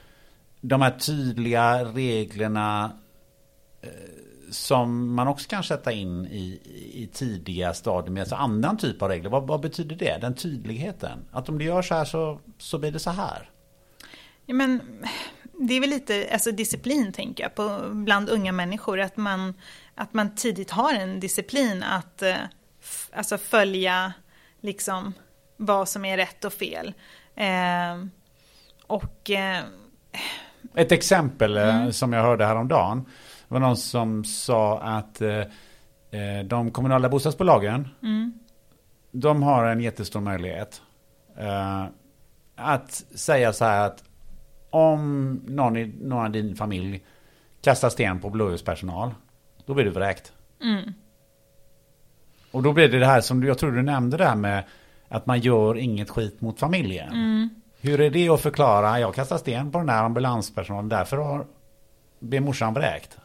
[0.60, 2.92] de här tydliga reglerna
[3.82, 3.88] eh,
[4.50, 6.60] som man också kan sätta in i,
[6.92, 8.20] i tidiga stadier.
[8.20, 9.30] Alltså annan typ av regler.
[9.30, 10.18] Vad, vad, betyder det?
[10.20, 11.18] Den tydligheten.
[11.30, 13.50] Att om du gör så här så, så blir det så här.
[14.46, 14.80] Ja, men
[15.52, 19.00] det är väl lite alltså, disciplin tänker jag på bland unga människor.
[19.00, 19.54] Att man,
[19.96, 22.36] att man tidigt har en disciplin att eh,
[23.12, 24.12] alltså, följa
[24.60, 25.12] liksom
[25.56, 26.94] vad som är rätt och fel.
[27.34, 28.06] Eh,
[28.86, 29.30] och...
[29.30, 29.64] Eh,
[30.74, 31.92] Ett exempel eh, mm.
[31.92, 33.04] som jag hörde häromdagen.
[33.48, 35.38] Var någon som sa att eh,
[36.10, 38.38] eh, de kommunala bostadsbolagen mm.
[39.12, 40.82] de har en jättestor möjlighet
[42.56, 44.04] att säga så här att
[44.70, 47.04] om någon i, någon i din familj
[47.62, 49.14] kastar sten på blåljuspersonal
[49.66, 50.32] då blir du vräkt.
[50.62, 50.92] Mm.
[52.50, 54.64] Och då blir det det här som jag tror du nämnde där med
[55.08, 57.08] att man gör inget skit mot familjen.
[57.08, 57.50] Mm.
[57.80, 59.00] Hur är det att förklara?
[59.00, 61.46] Jag kastar sten på den här ambulanspersonalen, därför har,
[62.18, 63.18] blir morsan vräkt.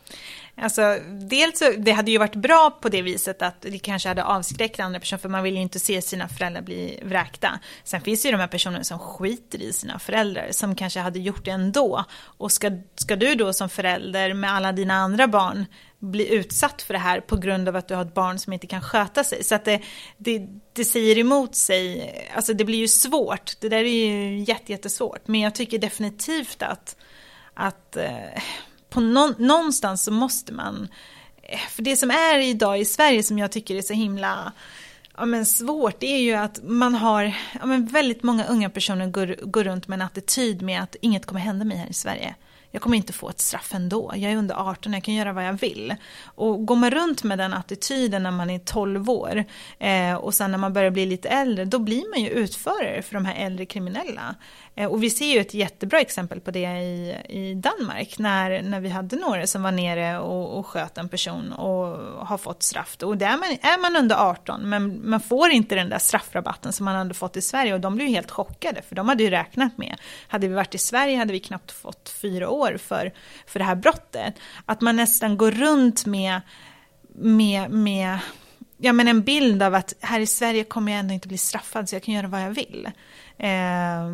[0.61, 4.23] Alltså, dels så, det hade ju varit bra på det viset att det kanske hade
[4.23, 7.59] avskräckt andra personer, för man vill ju inte se sina föräldrar bli vräkta.
[7.83, 11.19] Sen finns det ju de här personerna som skiter i sina föräldrar, som kanske hade
[11.19, 12.05] gjort det ändå.
[12.37, 15.65] Och ska, ska du då som förälder med alla dina andra barn
[15.99, 18.67] bli utsatt för det här på grund av att du har ett barn som inte
[18.67, 19.43] kan sköta sig.
[19.43, 19.81] Så att det,
[20.17, 25.27] det, det säger emot sig, alltså det blir ju svårt, det där är ju jättesvårt.
[25.27, 26.95] Men jag tycker definitivt att,
[27.53, 28.41] att eh,
[28.91, 30.87] på någon, någonstans så måste man,
[31.43, 34.51] eh, för det som är idag i Sverige som jag tycker är så himla
[35.17, 37.23] ja, men svårt, det är ju att man har,
[37.59, 41.25] ja, men väldigt många unga personer går, går runt med en attityd med att inget
[41.25, 42.35] kommer hända mig här i Sverige
[42.71, 44.11] jag kommer inte få ett straff ändå.
[44.15, 45.95] Jag är under 18, jag kan göra vad jag vill.
[46.25, 49.45] Och går man runt med den attityden när man är 12 år
[49.79, 53.13] eh, och sen när man börjar bli lite äldre, då blir man ju utförare för
[53.13, 54.35] de här äldre kriminella.
[54.75, 58.79] Eh, och vi ser ju ett jättebra exempel på det i, i Danmark, när, när
[58.79, 61.87] vi hade några som var nere och, och sköt en person och
[62.27, 62.97] har fått straff.
[63.01, 66.73] Och där är man, är man under 18, men man får inte den där straffrabatten
[66.73, 67.73] som man hade fått i Sverige.
[67.73, 69.95] Och de blev ju helt chockade, för de hade ju räknat med,
[70.27, 73.11] hade vi varit i Sverige hade vi knappt fått fyra år år för,
[73.45, 74.35] för det här brottet.
[74.65, 76.41] Att man nästan går runt med,
[77.15, 78.19] med, med
[78.77, 81.89] ja, men en bild av att här i Sverige kommer jag ändå inte bli straffad
[81.89, 82.89] så jag kan göra vad jag vill.
[83.37, 84.07] Eh,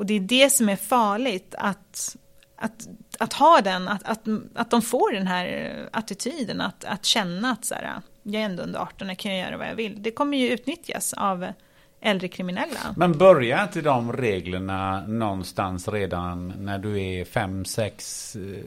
[0.00, 2.16] och det är det som är farligt, att,
[2.56, 4.20] att, att ha den, att, att,
[4.54, 8.62] att de får den här attityden, att, att känna att så här, jag är ändå
[8.62, 10.02] under 18, jag kan göra vad jag vill.
[10.02, 11.52] Det kommer ju utnyttjas av
[12.00, 12.94] äldre kriminella.
[12.96, 18.64] Men börjar inte de reglerna någonstans redan när du är fem sex eh,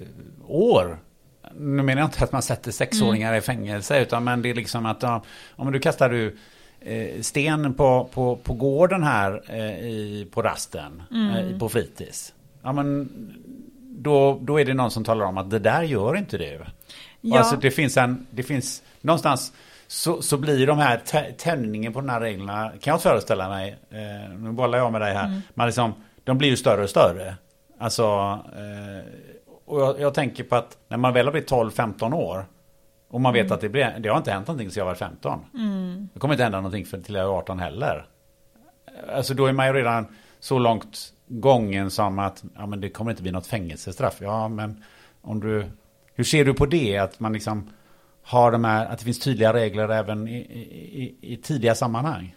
[0.47, 0.99] år?
[1.53, 3.37] Nu menar jag inte att man sätter sexåringar mm.
[3.37, 5.03] i fängelse utan men det är liksom att
[5.55, 6.37] om du kastar du
[7.21, 11.59] sten på, på, på gården här eh, i, på rasten mm.
[11.59, 12.33] på fritids.
[12.63, 13.09] Ja men
[13.81, 16.61] då, då är det någon som talar om att det där gör inte du.
[17.21, 17.39] Ja.
[17.39, 19.53] Alltså det finns en, det finns någonstans
[19.87, 21.01] så, så blir de här
[21.37, 25.13] tändningen på de här reglerna, kan jag föreställa mig, eh, nu bollar jag med dig
[25.13, 25.41] här, mm.
[25.53, 25.93] men liksom,
[26.23, 27.35] de blir ju större och större.
[27.79, 28.03] Alltså,
[28.55, 29.09] eh,
[29.65, 32.45] och jag, jag, tänker på att när man väl har blivit 12-15 år
[33.13, 33.55] och man vet mm.
[33.55, 35.39] att det, blir, det har inte hänt någonting sedan jag var 15.
[35.53, 36.09] Mm.
[36.13, 38.05] Det kommer inte hända någonting för till jag är 18 heller.
[39.15, 40.05] Alltså då är man ju redan
[40.39, 44.17] så långt gången som att ja, men det kommer inte bli något fängelsestraff.
[44.19, 44.83] Ja, men
[45.21, 45.65] om du,
[46.13, 46.97] hur ser du på det?
[46.97, 47.69] Att man liksom
[48.23, 52.35] har de här, att det finns tydliga regler även i, i, i tidiga sammanhang?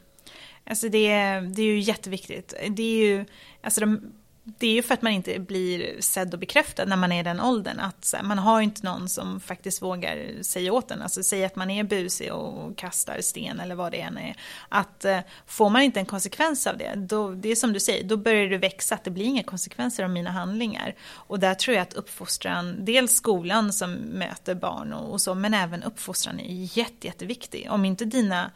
[0.64, 1.08] Alltså det,
[1.40, 2.54] det är ju jätteviktigt.
[2.70, 3.24] Det är ju,
[3.62, 4.12] alltså de,
[4.48, 7.22] det är ju för att man inte blir sedd och bekräftad när man är i
[7.22, 7.80] den åldern.
[7.80, 11.02] Att här, man har inte någon som faktiskt vågar säga åt en.
[11.02, 14.36] Alltså säga att man är busig och kastar sten eller vad det än är.
[14.68, 18.04] Att eh, får man inte en konsekvens av det, då, det är som du säger,
[18.04, 20.94] då börjar det växa att det blir inga konsekvenser av mina handlingar.
[21.08, 25.54] Och där tror jag att uppfostran, dels skolan som möter barn och, och så, men
[25.54, 27.66] även uppfostran är jätte, jätteviktig.
[27.70, 28.50] Om inte dina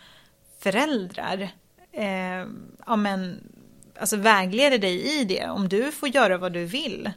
[0.58, 1.50] föräldrar
[1.92, 2.46] eh,
[2.86, 3.40] ja, men,
[4.00, 5.48] alltså vägleder dig i det.
[5.48, 7.10] Om du får göra vad du vill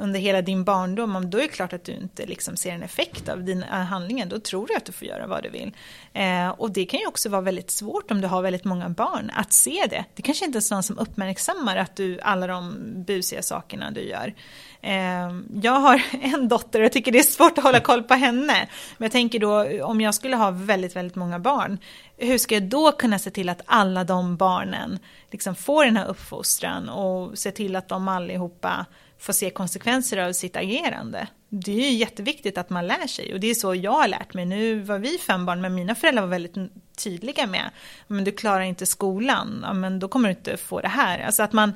[0.00, 3.28] under hela din barndom, då är det klart att du inte liksom ser en effekt
[3.28, 5.72] av dina eh, handlingar, då tror du att du får göra vad du vill.
[6.12, 9.30] Eh, och det kan ju också vara väldigt svårt om du har väldigt många barn
[9.34, 10.04] att se det.
[10.14, 14.34] Det kanske inte är någon som uppmärksammar att du, alla de busiga sakerna du gör.
[14.80, 18.14] Eh, jag har en dotter och jag tycker det är svårt att hålla koll på
[18.14, 18.68] henne.
[18.98, 21.78] Men jag tänker då, om jag skulle ha väldigt, väldigt många barn,
[22.16, 24.98] hur ska jag då kunna se till att alla de barnen
[25.30, 28.86] liksom får den här uppfostran och se till att de allihopa
[29.20, 31.26] får se konsekvenser av sitt agerande.
[31.48, 34.34] Det är ju jätteviktigt att man lär sig och det är så jag har lärt
[34.34, 34.46] mig.
[34.46, 36.56] Nu var vi fem barn men mina föräldrar var väldigt
[37.04, 37.70] tydliga med,
[38.06, 41.18] men du klarar inte skolan, ja, men då kommer du inte få det här.
[41.18, 41.72] Alltså att man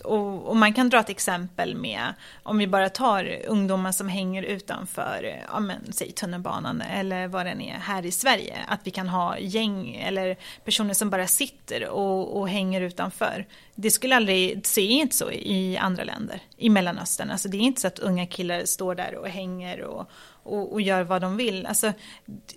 [0.00, 4.42] och, och, man kan dra ett exempel med, om vi bara tar ungdomar som hänger
[4.42, 8.58] utanför, ja men säg tunnelbanan eller vad den är här i Sverige.
[8.68, 13.46] Att vi kan ha gäng eller personer som bara sitter och, och hänger utanför.
[13.74, 17.30] Det skulle aldrig, se inte så i andra länder, i Mellanöstern.
[17.30, 20.10] Alltså det är inte så att unga killar står där och hänger och,
[20.42, 21.66] och, och, gör vad de vill.
[21.66, 21.92] Alltså,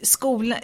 [0.01, 0.55] skola,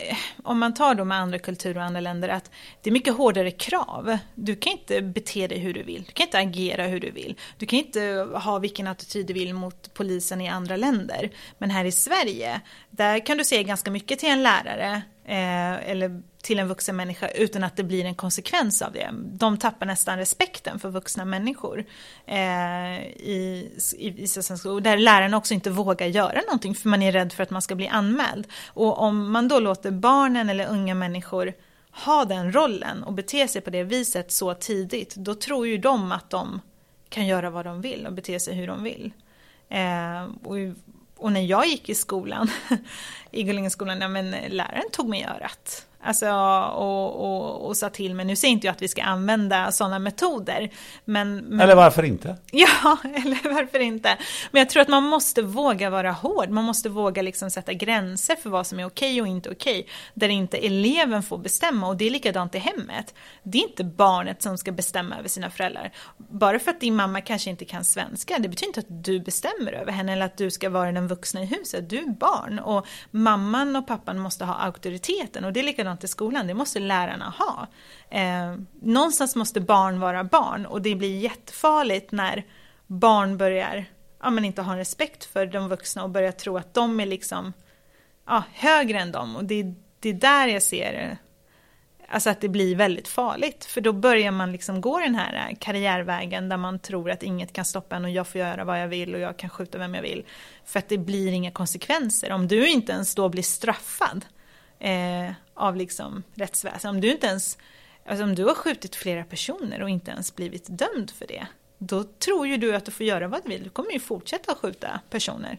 [0.44, 3.52] om man tar då med andra kulturer och andra länder, att det är mycket hårdare
[3.52, 4.18] krav.
[4.36, 7.36] Du kan inte bete dig hur du vill, du kan inte agera hur du vill.
[7.58, 11.30] Du kan inte ha vilken attityd du vill mot polisen i andra länder.
[11.58, 15.02] Men här i Sverige, där kan du säga ganska mycket till en lärare,
[15.32, 19.10] eh, eller till en vuxen människa utan att det blir en konsekvens av det.
[19.14, 21.86] De tappar nästan respekten för vuxna människor.
[22.26, 24.28] Eh, i, i, i,
[24.82, 27.76] där lärarna också inte vågar göra någonting för man är rädd för att man ska
[27.76, 28.48] bli anmäld.
[28.68, 31.54] Och om man då låter barnen eller unga människor
[31.92, 36.12] ha den rollen och bete sig på det viset så tidigt, då tror ju de
[36.12, 36.62] att de
[37.10, 39.14] kan göra vad de vill och bete sig hur de vill.
[39.70, 40.56] Eh, och,
[41.18, 42.48] och, när jag gick i skolan,
[43.32, 45.86] i Gullingeskolan, ja, men läraren tog mig i örat.
[46.04, 46.30] Alltså,
[46.76, 50.00] och, och, och sa till mig, nu säger inte jag att vi ska använda sådana
[50.00, 50.70] metoder.
[51.06, 52.38] Men, men, eller varför inte?
[52.52, 54.18] Ja, eller varför inte?
[54.52, 56.50] Men jag tror att man måste våga vara hård.
[56.50, 59.88] Man måste våga liksom sätta gränser för vad som är okej och inte okej.
[60.14, 61.88] Där inte eleven får bestämma.
[61.88, 63.14] Och det är likadant i hemmet.
[63.44, 65.92] Det är inte barnet som ska bestämma över sina föräldrar.
[66.18, 69.74] Bara för att din mamma kanske inte kan svenska, det betyder inte att du bestämmer
[69.74, 71.90] över henne eller att du ska vara den vuxna i huset.
[71.90, 75.46] Du är barn och mamman och pappan måste ha auktoriteten.
[75.46, 77.68] Och det är likadant likadant i skolan, det måste lärarna ha.
[78.10, 82.44] Eh, någonstans måste barn vara barn och det blir jättefarligt när
[82.88, 83.86] barn börjar
[84.24, 87.54] ja, men inte ha respekt för de vuxna och börjar tro att de är liksom
[88.28, 89.36] ja, högre än dem.
[89.36, 91.18] Och det, det är där jag ser
[92.12, 93.66] alltså att det blir väldigt farligt.
[93.66, 97.54] För då börjar man liksom gå den här eh, karriärvägen där man tror att inget
[97.54, 99.96] kan stoppa en och jag får göra vad jag vill och jag kan skjuta vem
[99.96, 100.24] jag vill.
[100.66, 102.32] För att det blir inga konsekvenser.
[102.32, 104.26] Om du inte ens då blir straffad
[104.80, 105.32] eh,
[105.62, 106.96] av liksom rättsväsendet.
[106.96, 107.58] Om du inte ens,
[108.06, 111.48] alltså om du har skjutit flera personer och inte ens blivit dömd för det,
[111.78, 113.64] då tror ju du att du får göra vad du vill.
[113.64, 115.58] Du kommer ju fortsätta skjuta personer.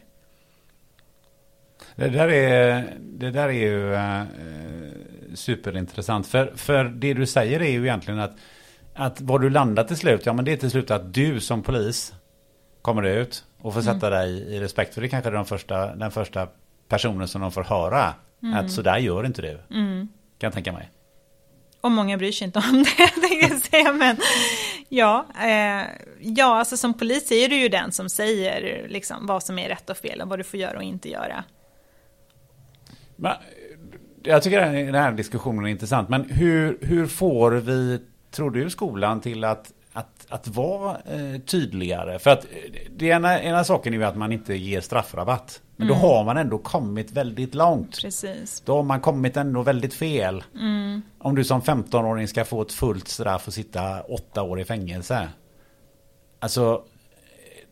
[1.95, 4.23] Det där är, det där är ju äh,
[5.33, 6.27] superintressant.
[6.27, 8.37] För, för det du säger är ju egentligen att,
[8.93, 11.63] att vad du landar till slut, ja men det är till slut att du som
[11.63, 12.13] polis
[12.81, 14.19] kommer ut och får sätta mm.
[14.19, 14.93] dig i respekt.
[14.93, 16.47] För det kanske är den första, den första
[16.87, 18.13] personen som de får höra
[18.43, 18.55] Mm.
[18.55, 19.59] Att sådär gör inte du.
[19.71, 20.07] Mm.
[20.37, 20.89] Kan jag tänka mig.
[21.81, 23.93] Och många bryr sig inte om det, tänkte jag säga.
[23.93, 24.17] Men
[24.89, 25.87] ja, eh,
[26.19, 29.89] ja, alltså som polis är du ju den som säger liksom, vad som är rätt
[29.89, 31.43] och fel och vad du får göra och inte göra.
[33.15, 33.33] Men,
[34.23, 36.09] jag tycker den här diskussionen är intressant.
[36.09, 37.99] Men hur, hur får vi,
[38.31, 39.71] tror du, skolan till att
[40.33, 42.19] att, vara eh, tydligare.
[42.19, 42.49] För att eh,
[42.95, 45.61] det ena, ena saken är ju att man inte ger straffrabatt.
[45.75, 46.01] Men mm.
[46.01, 48.01] då har man ändå kommit väldigt långt.
[48.01, 48.61] Precis.
[48.65, 50.43] Då har man kommit ändå väldigt fel.
[50.55, 51.01] Mm.
[51.19, 55.29] Om du som 15-åring ska få ett fullt straff och sitta åtta år i fängelse.
[56.39, 56.83] Alltså,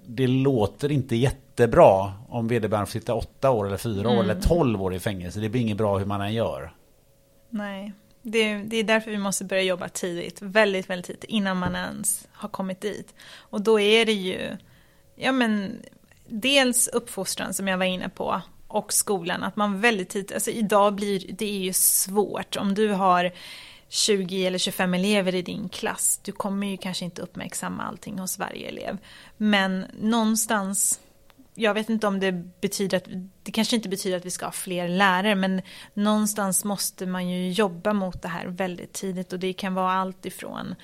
[0.05, 4.17] det låter inte jättebra om vederbörande får sitta åtta år eller fyra mm.
[4.17, 5.39] år eller tolv år i fängelse.
[5.39, 6.73] Det blir inget bra hur man än gör.
[7.49, 7.93] Nej.
[8.21, 12.27] Det, det, är därför vi måste börja jobba tidigt, väldigt, väldigt tidigt, innan man ens
[12.31, 13.13] har kommit dit.
[13.35, 14.57] Och då är det ju,
[15.15, 15.81] ja men,
[16.27, 20.95] dels uppfostran som jag var inne på, och skolan, att man väldigt tidigt, alltså idag
[20.95, 23.31] blir det är ju svårt, om du har
[23.89, 28.39] 20 eller 25 elever i din klass, du kommer ju kanske inte uppmärksamma allting hos
[28.39, 28.97] varje elev.
[29.37, 30.99] Men någonstans
[31.61, 32.31] jag vet inte om det
[32.61, 33.07] betyder att,
[33.43, 35.61] det kanske inte betyder att vi ska ha fler lärare, men
[35.93, 40.25] någonstans måste man ju jobba mot det här väldigt tidigt och det kan vara allt
[40.25, 40.75] ifrån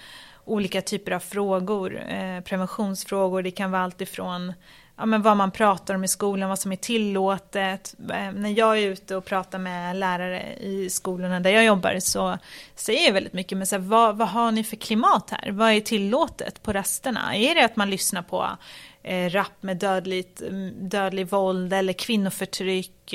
[0.45, 4.53] olika typer av frågor, eh, preventionsfrågor, det kan vara allt ifrån
[4.97, 7.95] ja, men vad man pratar om i skolan, vad som är tillåtet.
[8.09, 12.37] Eh, när jag är ute och pratar med lärare i skolorna där jag jobbar så
[12.75, 15.51] säger jag väldigt mycket, men så här, vad, vad har ni för klimat här?
[15.51, 17.35] Vad är tillåtet på rasterna?
[17.35, 18.47] Är det att man lyssnar på
[19.07, 23.13] eh, rap med dödligt, mm, dödlig våld eller kvinnoförtryck?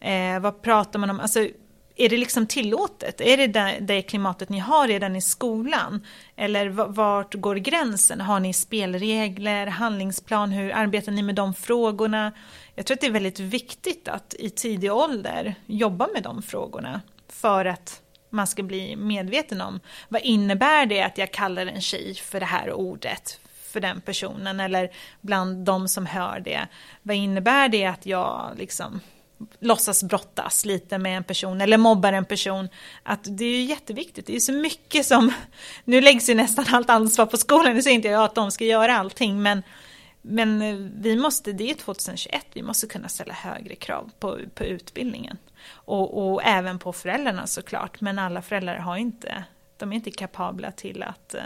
[0.00, 1.20] Eh, vad pratar man om?
[1.20, 1.48] Alltså,
[1.96, 3.20] är det liksom tillåtet?
[3.20, 6.06] Är det det, det klimatet ni har redan i skolan?
[6.36, 8.20] Eller vart går gränsen?
[8.20, 10.50] Har ni spelregler, handlingsplan?
[10.50, 12.32] Hur arbetar ni med de frågorna?
[12.74, 17.00] Jag tror att det är väldigt viktigt att i tidig ålder jobba med de frågorna
[17.28, 22.14] för att man ska bli medveten om vad innebär det att jag kallar en tjej
[22.14, 23.40] för det här ordet
[23.78, 24.90] för den personen eller
[25.20, 26.68] bland de som hör det.
[27.02, 29.00] Vad innebär det att jag liksom
[29.58, 32.68] låtsas brottas lite med en person eller mobbar en person.
[33.02, 35.32] Att det är ju jätteviktigt, det är så mycket som,
[35.84, 38.64] nu läggs ju nästan allt ansvar på skolan, nu säger inte jag att de ska
[38.64, 39.62] göra allting, men,
[40.22, 44.64] men eh, vi måste, det är 2021, vi måste kunna ställa högre krav på, på
[44.64, 45.38] utbildningen.
[45.70, 49.44] Och, och även på föräldrarna såklart, men alla föräldrar har inte,
[49.76, 51.42] de är inte kapabla till att eh,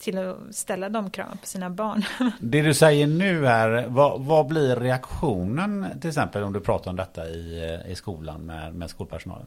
[0.00, 2.04] till att ställa de kraven på sina barn.
[2.40, 6.96] Det du säger nu är, vad, vad, blir reaktionen till exempel om du pratar om
[6.96, 9.46] detta i, i skolan med, med skolpersonalen?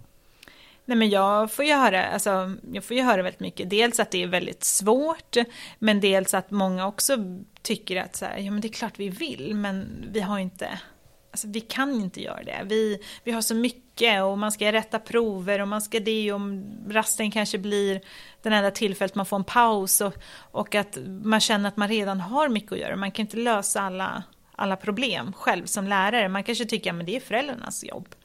[0.86, 3.70] Nej men jag får ju höra, alltså, jag får ju höra väldigt mycket.
[3.70, 5.36] Dels att det är väldigt svårt,
[5.80, 7.18] men dels att många också
[7.62, 10.80] tycker att så här, ja men det är klart vi vill, men vi har inte
[11.34, 12.62] Alltså, vi kan inte göra det.
[12.66, 16.42] Vi, vi har så mycket och man ska rätta prover och man ska det och
[16.90, 18.02] rasten kanske blir
[18.42, 20.14] den enda tillfället man får en paus och,
[20.52, 22.96] och att man känner att man redan har mycket att göra.
[22.96, 26.30] Man kan inte lösa alla, alla problem själv som lärare.
[26.30, 28.16] Man kanske tycker att ja, det är föräldrarnas jobb.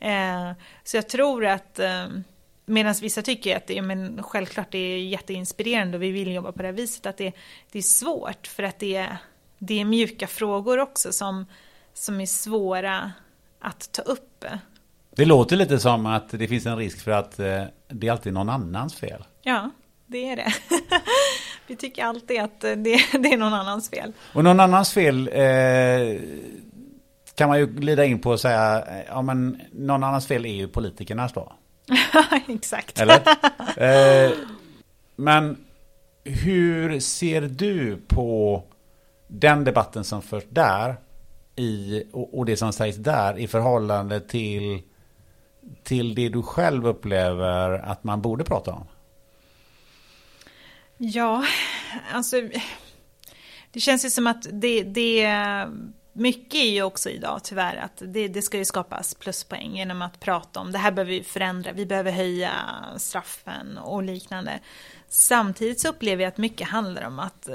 [0.00, 0.52] Eh,
[0.84, 2.06] så jag tror att eh,
[2.66, 6.52] Medan vissa tycker att det är men självklart det är jätteinspirerande och vi vill jobba
[6.52, 7.06] på det här viset.
[7.06, 7.32] Att det,
[7.72, 9.16] det är svårt för att det,
[9.58, 11.46] det är mjuka frågor också som
[11.94, 13.12] som är svåra
[13.60, 14.44] att ta upp.
[15.16, 18.32] Det låter lite som att det finns en risk för att eh, det är alltid
[18.32, 19.24] någon annans fel.
[19.42, 19.70] Ja,
[20.06, 20.54] det är det.
[21.66, 22.76] Vi tycker alltid att det,
[23.12, 24.12] det är någon annans fel.
[24.32, 26.20] Och någon annans fel eh,
[27.34, 30.68] kan man ju glida in på och säga, ja men någon annans fel är ju
[30.68, 31.52] politikernas då.
[32.48, 33.00] Exakt.
[33.00, 34.30] Eh,
[35.16, 35.64] men
[36.24, 38.62] hur ser du på
[39.28, 40.96] den debatten som förs där
[41.56, 44.82] i, och, och det som sägs där i förhållande till,
[45.82, 48.86] till det du själv upplever att man borde prata om?
[50.96, 51.44] Ja,
[52.12, 52.36] alltså
[53.70, 55.28] det känns ju som att det, det
[56.12, 60.20] mycket är ju också idag tyvärr att det, det ska ju skapas pluspoäng genom att
[60.20, 62.52] prata om det här behöver vi förändra, vi behöver höja
[62.96, 64.60] straffen och liknande.
[65.14, 67.54] Samtidigt så upplever jag att mycket handlar om att eh,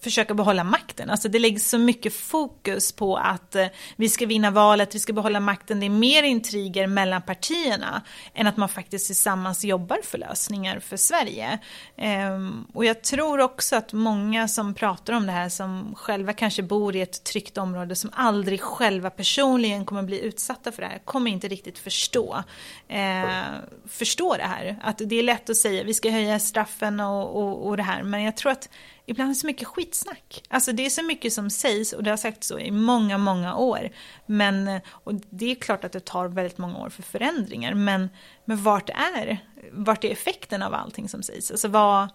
[0.00, 1.10] försöka behålla makten.
[1.10, 3.66] Alltså det läggs så mycket fokus på att eh,
[3.96, 5.80] vi ska vinna valet, vi ska behålla makten.
[5.80, 8.02] Det är mer intriger mellan partierna
[8.34, 11.58] än att man faktiskt tillsammans jobbar för lösningar för Sverige.
[11.96, 16.62] Ehm, och jag tror också att många som pratar om det här som själva kanske
[16.62, 20.98] bor i ett tryggt område som aldrig själva personligen kommer bli utsatta för det här
[21.04, 22.42] kommer inte riktigt förstå,
[22.88, 23.44] eh,
[23.88, 24.78] förstå det här.
[24.82, 26.38] Att det är lätt att säga vi ska höja
[26.70, 28.68] straffen och, och, och det här men jag tror att
[29.06, 30.42] ibland är det så mycket skitsnack.
[30.48, 33.56] Alltså det är så mycket som sägs och det har sagts så i många, många
[33.56, 33.90] år.
[34.26, 38.10] Men, och det är klart att det tar väldigt många år för förändringar, men,
[38.44, 39.38] men vart är,
[39.72, 41.50] vart är effekten av allting som sägs?
[41.50, 42.08] Alltså vad,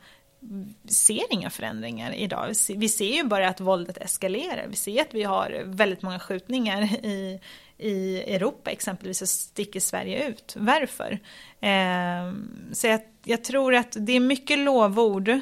[0.89, 2.53] ser inga förändringar idag.
[2.75, 4.67] Vi ser ju bara att våldet eskalerar.
[4.69, 7.39] Vi ser att vi har väldigt många skjutningar i,
[7.77, 10.53] i Europa exempelvis så sticker Sverige ut.
[10.57, 11.19] Varför?
[11.61, 12.33] Eh,
[12.73, 15.41] så jag, jag, tror att det är mycket lovord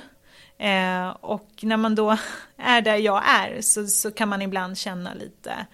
[0.64, 2.18] Eh, och när man då
[2.58, 5.66] är där jag är så, så kan man ibland känna lite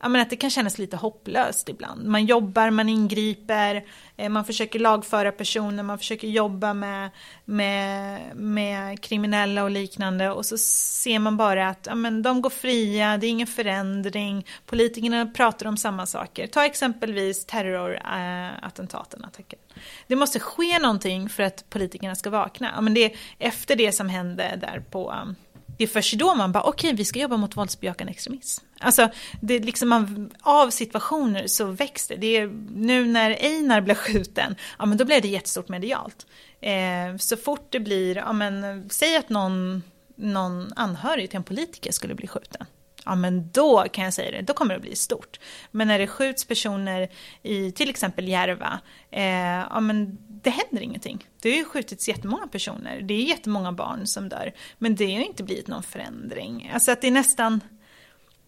[0.00, 2.06] ja, men att det kan kännas lite hopplöst ibland.
[2.06, 3.84] Man jobbar, man ingriper,
[4.16, 7.10] eh, man försöker lagföra personer, man försöker jobba med,
[7.44, 12.50] med, med kriminella och liknande och så ser man bara att ja, men de går
[12.50, 16.46] fria, det är ingen förändring, politikerna pratar om samma saker.
[16.46, 19.24] Ta exempelvis terrorattentaten.
[19.24, 19.58] Äh,
[20.06, 22.72] det måste ske någonting för att politikerna ska vakna.
[22.74, 25.32] Ja, men det är efter det som hände där på eh,
[25.78, 28.64] det är först då man bara, okej, okay, vi ska jobba mot våldsbejakande extremism.
[28.80, 29.08] Alltså,
[29.40, 32.36] det är liksom man, av situationer så växer det.
[32.36, 36.26] är, nu när Einar blev skjuten, ja men då blev det jättestort medialt.
[36.60, 39.82] Eh, så fort det blir, ja men, säg att någon,
[40.16, 42.66] någon anhörig till en politiker skulle bli skjuten
[43.08, 45.40] ja men då kan jag säga det, då kommer det bli stort.
[45.70, 47.08] Men när det skjuts personer
[47.42, 48.80] i till exempel Järva,
[49.10, 49.24] eh,
[49.70, 51.26] ja men det händer ingenting.
[51.42, 55.22] Det har ju skjutits jättemånga personer, det är jättemånga barn som dör, men det har
[55.22, 56.70] inte blivit någon förändring.
[56.74, 57.60] Alltså att det är nästan,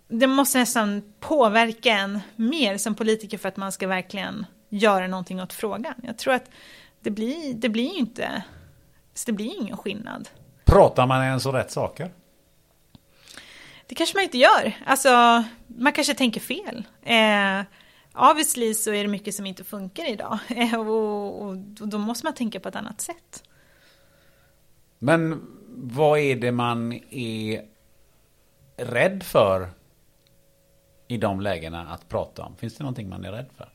[0.09, 5.43] det måste nästan påverka en mer som politiker för att man ska verkligen göra någonting
[5.43, 5.95] åt frågan.
[6.03, 6.51] Jag tror att
[7.01, 8.43] det blir, det blir inte,
[9.27, 10.29] det blir ingen skillnad.
[10.65, 12.11] Pratar man ens om rätt saker?
[13.91, 14.73] Det kanske man inte gör.
[14.87, 16.85] Alltså, man kanske tänker fel.
[17.03, 17.63] Eh,
[18.31, 20.39] obviously så är det mycket som inte funkar idag.
[20.49, 21.51] Eh, och, och,
[21.81, 23.45] och då måste man tänka på ett annat sätt.
[24.99, 27.65] Men vad är det man är
[28.77, 29.71] rädd för
[31.09, 32.57] i de lägena att prata om?
[32.57, 33.69] Finns det någonting man är rädd för?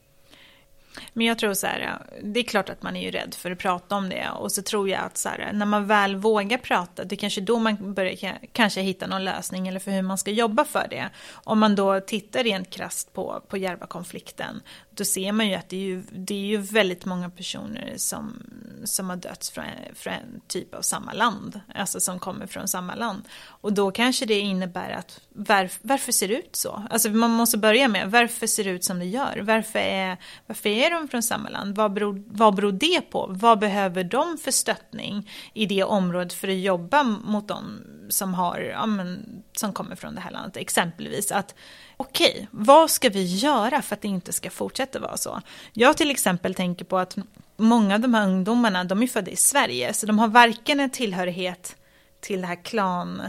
[1.14, 3.58] Men jag tror så här, det är klart att man är ju rädd för att
[3.58, 4.30] prata om det.
[4.30, 7.42] Och så tror jag att så här, när man väl vågar prata, det är kanske
[7.42, 11.10] då man börjar kanske hitta någon lösning eller för hur man ska jobba för det.
[11.32, 14.62] Om man då tittar rent krasst på, på Järvakonflikten,
[14.96, 18.44] då ser man ju att det är ju, det är ju väldigt många personer som,
[18.84, 19.66] som har dött från,
[19.96, 23.24] från en typ av samma land, alltså som kommer från samma land.
[23.46, 26.84] Och då kanske det innebär att var, varför ser det ut så?
[26.90, 29.40] Alltså man måste börja med varför ser det ut som det gör?
[29.42, 30.18] Varför är,
[30.48, 31.76] varför är de från samma land?
[31.76, 33.28] Vad beror, vad beror det på?
[33.30, 38.60] Vad behöver de för stöttning i det området för att jobba mot de som, har,
[38.60, 40.58] ja, men, som kommer från det här landet?
[40.58, 41.56] Exempelvis att
[41.98, 45.42] okej, okay, vad ska vi göra för att det inte ska fortsätta vara så?
[45.74, 47.18] Jag till exempel tänker på att
[47.58, 50.90] många av de här ungdomarna, de är födda i Sverige, så de har varken en
[50.90, 51.76] tillhörighet
[52.20, 53.22] till det här klan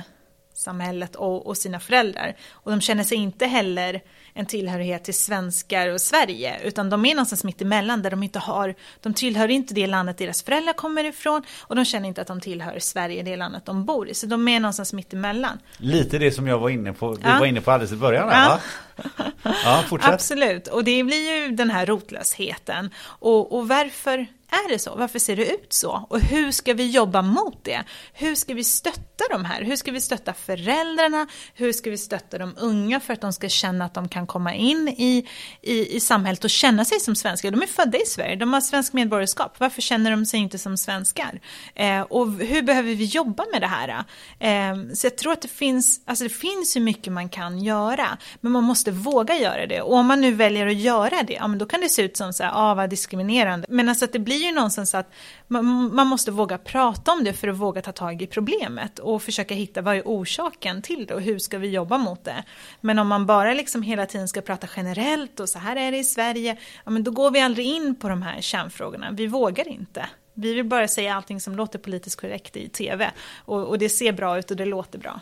[0.57, 2.37] klansamhället och, och sina föräldrar.
[2.53, 4.01] Och de känner sig inte heller
[4.35, 8.39] en tillhörighet till svenskar och Sverige, utan de är någonstans mitt emellan där de inte
[8.39, 12.27] har, de tillhör inte det landet deras föräldrar kommer ifrån och de känner inte att
[12.27, 14.15] de tillhör Sverige, det landet de bor i.
[14.15, 15.59] Så de är någonstans mitt emellan.
[15.79, 17.39] Lite det som jag var inne på, ja.
[17.39, 18.29] var inne på alldeles i början.
[18.29, 18.61] Här, ja.
[18.97, 19.33] Va?
[19.65, 20.13] ja, fortsätt.
[20.13, 22.91] Absolut, och det blir ju den här rotlösheten.
[23.21, 24.95] Och, och varför är det så?
[24.95, 26.07] Varför ser det ut så?
[26.11, 27.85] Och hur ska vi jobba mot det?
[28.13, 29.63] Hur ska vi stötta de här?
[29.63, 31.27] Hur ska vi stötta föräldrarna?
[31.55, 34.55] Hur ska vi stötta de unga för att de ska känna att de kan komma
[34.55, 35.29] in i,
[35.63, 37.51] i, i samhället och känna sig som svenskar?
[37.51, 39.61] De är födda i Sverige, de har svensk medborgarskap.
[39.61, 41.41] Varför känner de sig inte som svenskar?
[41.75, 44.05] Eh, och hur behöver vi jobba med det här?
[44.39, 48.19] Eh, så jag tror att det finns, alltså det finns ju mycket man kan göra,
[48.41, 49.81] men man måste våga göra det.
[49.81, 52.17] Och om man nu väljer att göra det, ja men då kan det se ut
[52.17, 53.67] som så här, ah, vad diskriminerande.
[53.71, 55.13] Men alltså att det blir ju någonstans att
[55.47, 59.23] man, man, måste våga prata om det för att våga ta tag i problemet och
[59.23, 62.45] försöka hitta vad är orsaken till det och hur ska vi jobba mot det.
[62.81, 65.99] Men om man bara liksom hela tiden ska prata generellt och så här är det
[65.99, 69.11] i Sverige, ja men då går vi aldrig in på de här kärnfrågorna.
[69.11, 70.07] Vi vågar inte.
[70.35, 73.11] Vi vill bara säga allting som låter politiskt korrekt i tv
[73.45, 75.21] och, och det ser bra ut och det låter bra.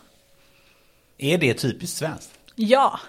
[1.19, 2.44] Är det typiskt svenskt?
[2.57, 3.01] Ja,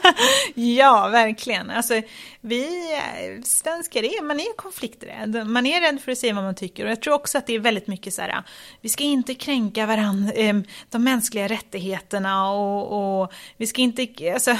[0.54, 1.70] ja verkligen.
[1.70, 2.02] Alltså,
[2.40, 5.46] vi eh, svenskar är, man är konflikträdd.
[5.46, 6.84] Man är rädd för att säga vad man tycker.
[6.84, 8.42] Och jag tror också att det är väldigt mycket så här, eh,
[8.80, 14.56] vi ska inte kränka varandra, ehm, de mänskliga rättigheterna och, och vi ska inte, alltså,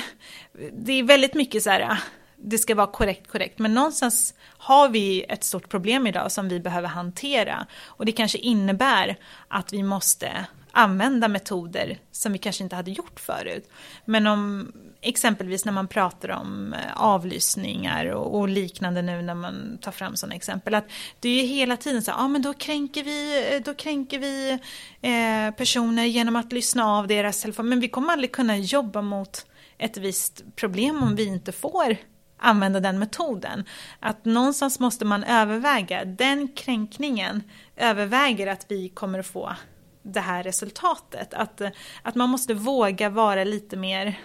[0.72, 1.96] det är väldigt mycket så här, eh,
[2.36, 3.58] det ska vara korrekt, korrekt.
[3.58, 7.66] Men någonstans har vi ett stort problem idag som vi behöver hantera.
[7.84, 9.16] Och det kanske innebär
[9.48, 10.46] att vi måste
[10.78, 13.70] använda metoder som vi kanske inte hade gjort förut.
[14.04, 19.78] Men om exempelvis när man pratar om eh, avlyssningar och, och liknande nu när man
[19.80, 20.74] tar fram sådana exempel.
[20.74, 20.84] Att
[21.20, 24.18] det är ju hela tiden så ja ah, men då kränker vi, eh, då kränker
[24.18, 24.58] vi
[25.02, 27.68] eh, personer genom att lyssna av deras telefon.
[27.68, 29.46] Men vi kommer aldrig kunna jobba mot
[29.78, 31.96] ett visst problem om vi inte får
[32.38, 33.64] använda den metoden.
[34.00, 37.42] Att någonstans måste man överväga, den kränkningen
[37.76, 39.52] överväger att vi kommer att få
[40.12, 41.34] det här resultatet.
[41.34, 41.60] Att,
[42.02, 44.20] att man måste våga vara lite mer,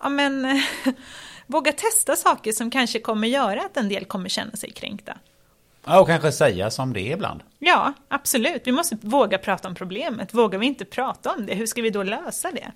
[0.00, 0.62] ja men,
[1.46, 5.18] våga testa saker som kanske kommer göra att en del kommer känna sig kränkta.
[5.84, 7.42] Ja, och kanske säga som det är ibland.
[7.58, 8.62] Ja, absolut.
[8.64, 10.34] Vi måste våga prata om problemet.
[10.34, 12.72] Vågar vi inte prata om det, hur ska vi då lösa det?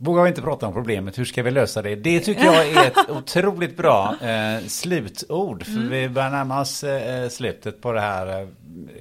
[0.00, 1.96] Vågar vi inte prata om problemet, hur ska vi lösa det?
[1.96, 5.64] Det tycker jag är ett otroligt bra eh, slutord.
[5.64, 5.88] För mm.
[5.88, 8.48] vi börjar närma oss eh, slutet på det här eh,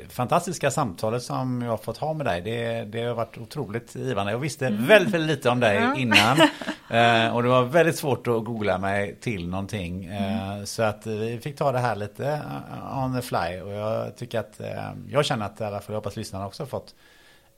[0.10, 2.42] fantastiska samtalet som jag har fått ha med dig.
[2.42, 4.32] Det, det har varit otroligt givande.
[4.32, 4.86] Jag visste mm.
[4.86, 5.98] väldigt, väldigt lite om dig mm.
[5.98, 6.38] innan.
[6.90, 10.06] Eh, och det var väldigt svårt att googla mig till någonting.
[10.06, 10.66] Eh, mm.
[10.66, 13.62] Så att vi fick ta det här lite eh, on the fly.
[13.62, 14.62] Och jag tycker att,
[15.10, 16.96] jag känner att i alla fall jag hoppas lyssnarna också har fått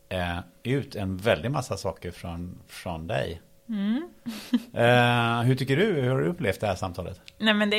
[0.09, 3.41] eh, ut en väldig massa saker från, från dig.
[3.69, 4.09] Mm.
[4.73, 5.85] eh, hur tycker du?
[5.85, 7.21] Hur har du upplevt det här samtalet?
[7.37, 7.77] Nej men det,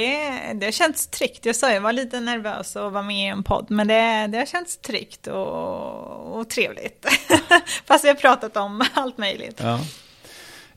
[0.54, 1.46] det har känts tryggt.
[1.46, 3.66] Jag sa jag var lite nervös och var med i en podd.
[3.68, 7.06] Men det, det har känts tryggt och, och trevligt.
[7.86, 9.62] Fast vi har pratat om allt möjligt.
[9.62, 9.80] Ja.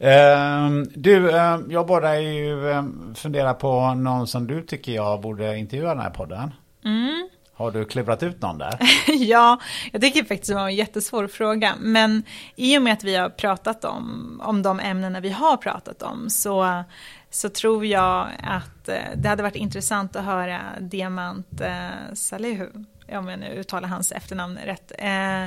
[0.01, 2.83] Uh, du, uh, jag bad ju uh,
[3.15, 6.51] fundera på någon som du tycker jag borde intervjua den här podden.
[6.85, 7.29] Mm.
[7.55, 8.77] Har du klurat ut någon där?
[9.07, 9.59] ja,
[9.91, 11.73] jag tycker faktiskt det var en jättesvår fråga.
[11.79, 12.23] Men
[12.55, 16.29] i och med att vi har pratat om, om de ämnena vi har pratat om
[16.29, 16.83] så,
[17.29, 22.69] så tror jag att eh, det hade varit intressant att höra Diamant eh, Salihu,
[23.11, 24.91] om jag nu uttalar hans efternamn rätt.
[24.97, 25.45] Eh,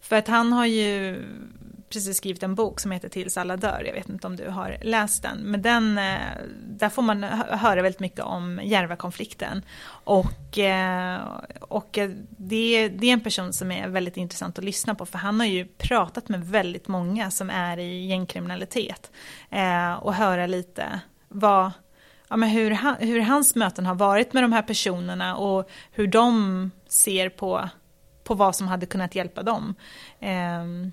[0.00, 1.24] för att han har ju
[1.88, 3.82] precis skrivit en bok som heter Tills alla dör.
[3.86, 5.38] Jag vet inte om du har läst den.
[5.38, 6.18] Men den, eh,
[6.66, 9.62] där får man höra väldigt mycket om Järvakonflikten.
[9.86, 11.20] Och, eh,
[11.60, 15.06] och eh, det, det är en person som är väldigt intressant att lyssna på.
[15.06, 19.10] För han har ju pratat med väldigt många som är i gängkriminalitet.
[20.00, 21.70] Och höra lite vad,
[22.28, 26.70] ja, men hur, hur hans möten har varit med de här personerna och hur de
[26.88, 27.68] ser på,
[28.24, 29.74] på vad som hade kunnat hjälpa dem.
[30.20, 30.92] Ehm,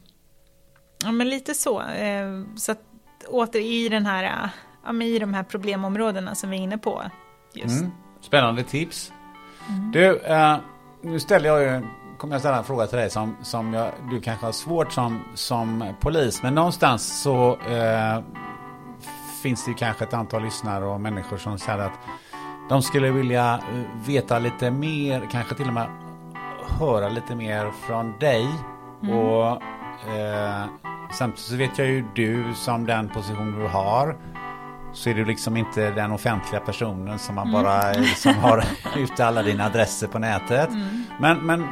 [1.04, 1.82] Ja, men lite så.
[1.82, 2.82] Eh, så att
[3.28, 4.52] åter i den här,
[4.86, 7.04] ja, i de här problemområdena som vi är inne på.
[7.54, 7.82] Just.
[7.82, 7.92] Mm.
[8.22, 9.14] Spännande tips.
[9.70, 9.92] Mm.
[9.92, 10.58] Du, eh,
[11.02, 11.88] nu ställer jag ju,
[12.18, 15.22] kommer jag ställa en fråga till dig som, som jag, du kanske har svårt som,
[15.36, 16.44] som polis.
[16.44, 18.24] Men någonstans så eh,
[19.44, 22.00] finns det ju kanske ett antal lyssnare och människor som säger att
[22.70, 25.88] de skulle vilja eh, veta lite mer, kanske till och med
[26.80, 28.48] höra lite mer från dig.
[29.04, 29.18] Mm.
[29.18, 29.62] Och
[30.08, 30.66] eh,
[31.12, 34.18] Samtidigt så vet jag ju du som den position du har
[34.94, 37.64] så är du liksom inte den offentliga personen som man mm.
[37.64, 38.64] bara som har
[38.98, 40.70] ute alla dina adresser på nätet.
[40.70, 41.04] Mm.
[41.20, 41.68] Men, men,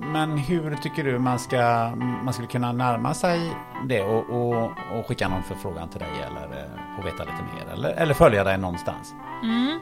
[0.00, 1.92] men hur tycker du man ska
[2.22, 3.52] man skulle kunna närma sig
[3.88, 6.68] det och, och, och skicka någon förfrågan till dig eller
[6.98, 9.14] och veta lite mer eller, eller följa dig någonstans?
[9.42, 9.80] Mm.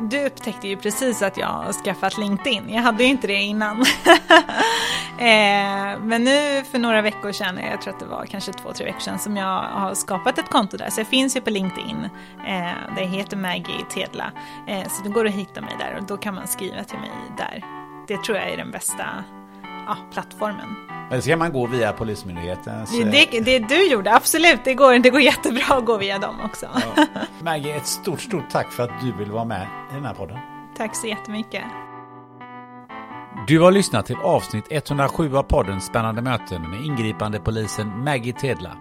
[0.00, 2.70] Du upptäckte ju precis att jag har skaffat LinkedIn.
[2.70, 3.80] Jag hade ju inte det innan.
[5.18, 8.86] eh, men nu för några veckor sedan, jag tror att det var kanske två, tre
[8.86, 10.90] veckor sedan, som jag har skapat ett konto där.
[10.90, 12.08] Så jag finns ju på LinkedIn.
[12.46, 14.32] Eh, det heter Maggie Tedla.
[14.68, 17.10] Eh, så det går att hitta mig där och då kan man skriva till mig
[17.36, 17.64] där.
[18.08, 19.04] Det tror jag är den bästa
[19.86, 20.76] ja, plattformen.
[21.10, 22.90] Eller ska man gå via Polismyndighetens...
[22.90, 24.60] Det, det du gjorde, absolut.
[24.64, 26.66] Det går, det går jättebra att gå via dem också.
[26.74, 27.06] Ja.
[27.42, 30.38] Maggie, ett stort, stort tack för att du vill vara med i den här podden.
[30.76, 31.62] Tack så jättemycket.
[33.46, 38.76] Du har lyssnat till avsnitt 107 av podden Spännande möten med ingripande polisen Maggie Tedla.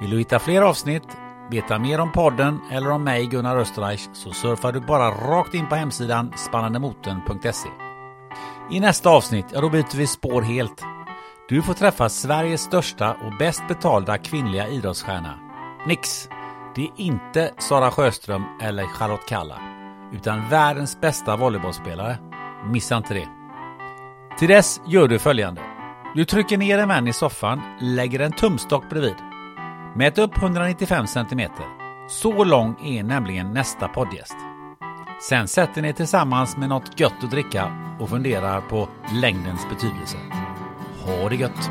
[0.00, 1.08] Vill du hitta fler avsnitt,
[1.50, 5.68] veta mer om podden eller om mig Gunnar Österreich så surfar du bara rakt in
[5.68, 7.87] på hemsidan spannandemoten.se.
[8.70, 10.82] I nästa avsnitt, ja då byter vi spår helt.
[11.48, 15.38] Du får träffa Sveriges största och bäst betalda kvinnliga idrottsstjärna.
[15.86, 16.28] Nix!
[16.74, 19.58] Det är inte Sara Sjöström eller Charlotte Kalla,
[20.12, 22.18] utan världens bästa volleybollspelare.
[22.72, 23.28] Missa inte det.
[24.38, 25.62] Till dess gör du följande.
[26.14, 29.16] Du trycker ner en vän i soffan, lägger en tumstock bredvid.
[29.96, 31.50] Mät upp 195 cm.
[32.08, 34.36] Så lång är nämligen nästa poddgäst.
[35.20, 38.88] Sen sätter ni tillsammans med något gött att dricka och funderar på
[39.22, 40.16] längdens betydelse.
[41.04, 41.70] Ha det gött!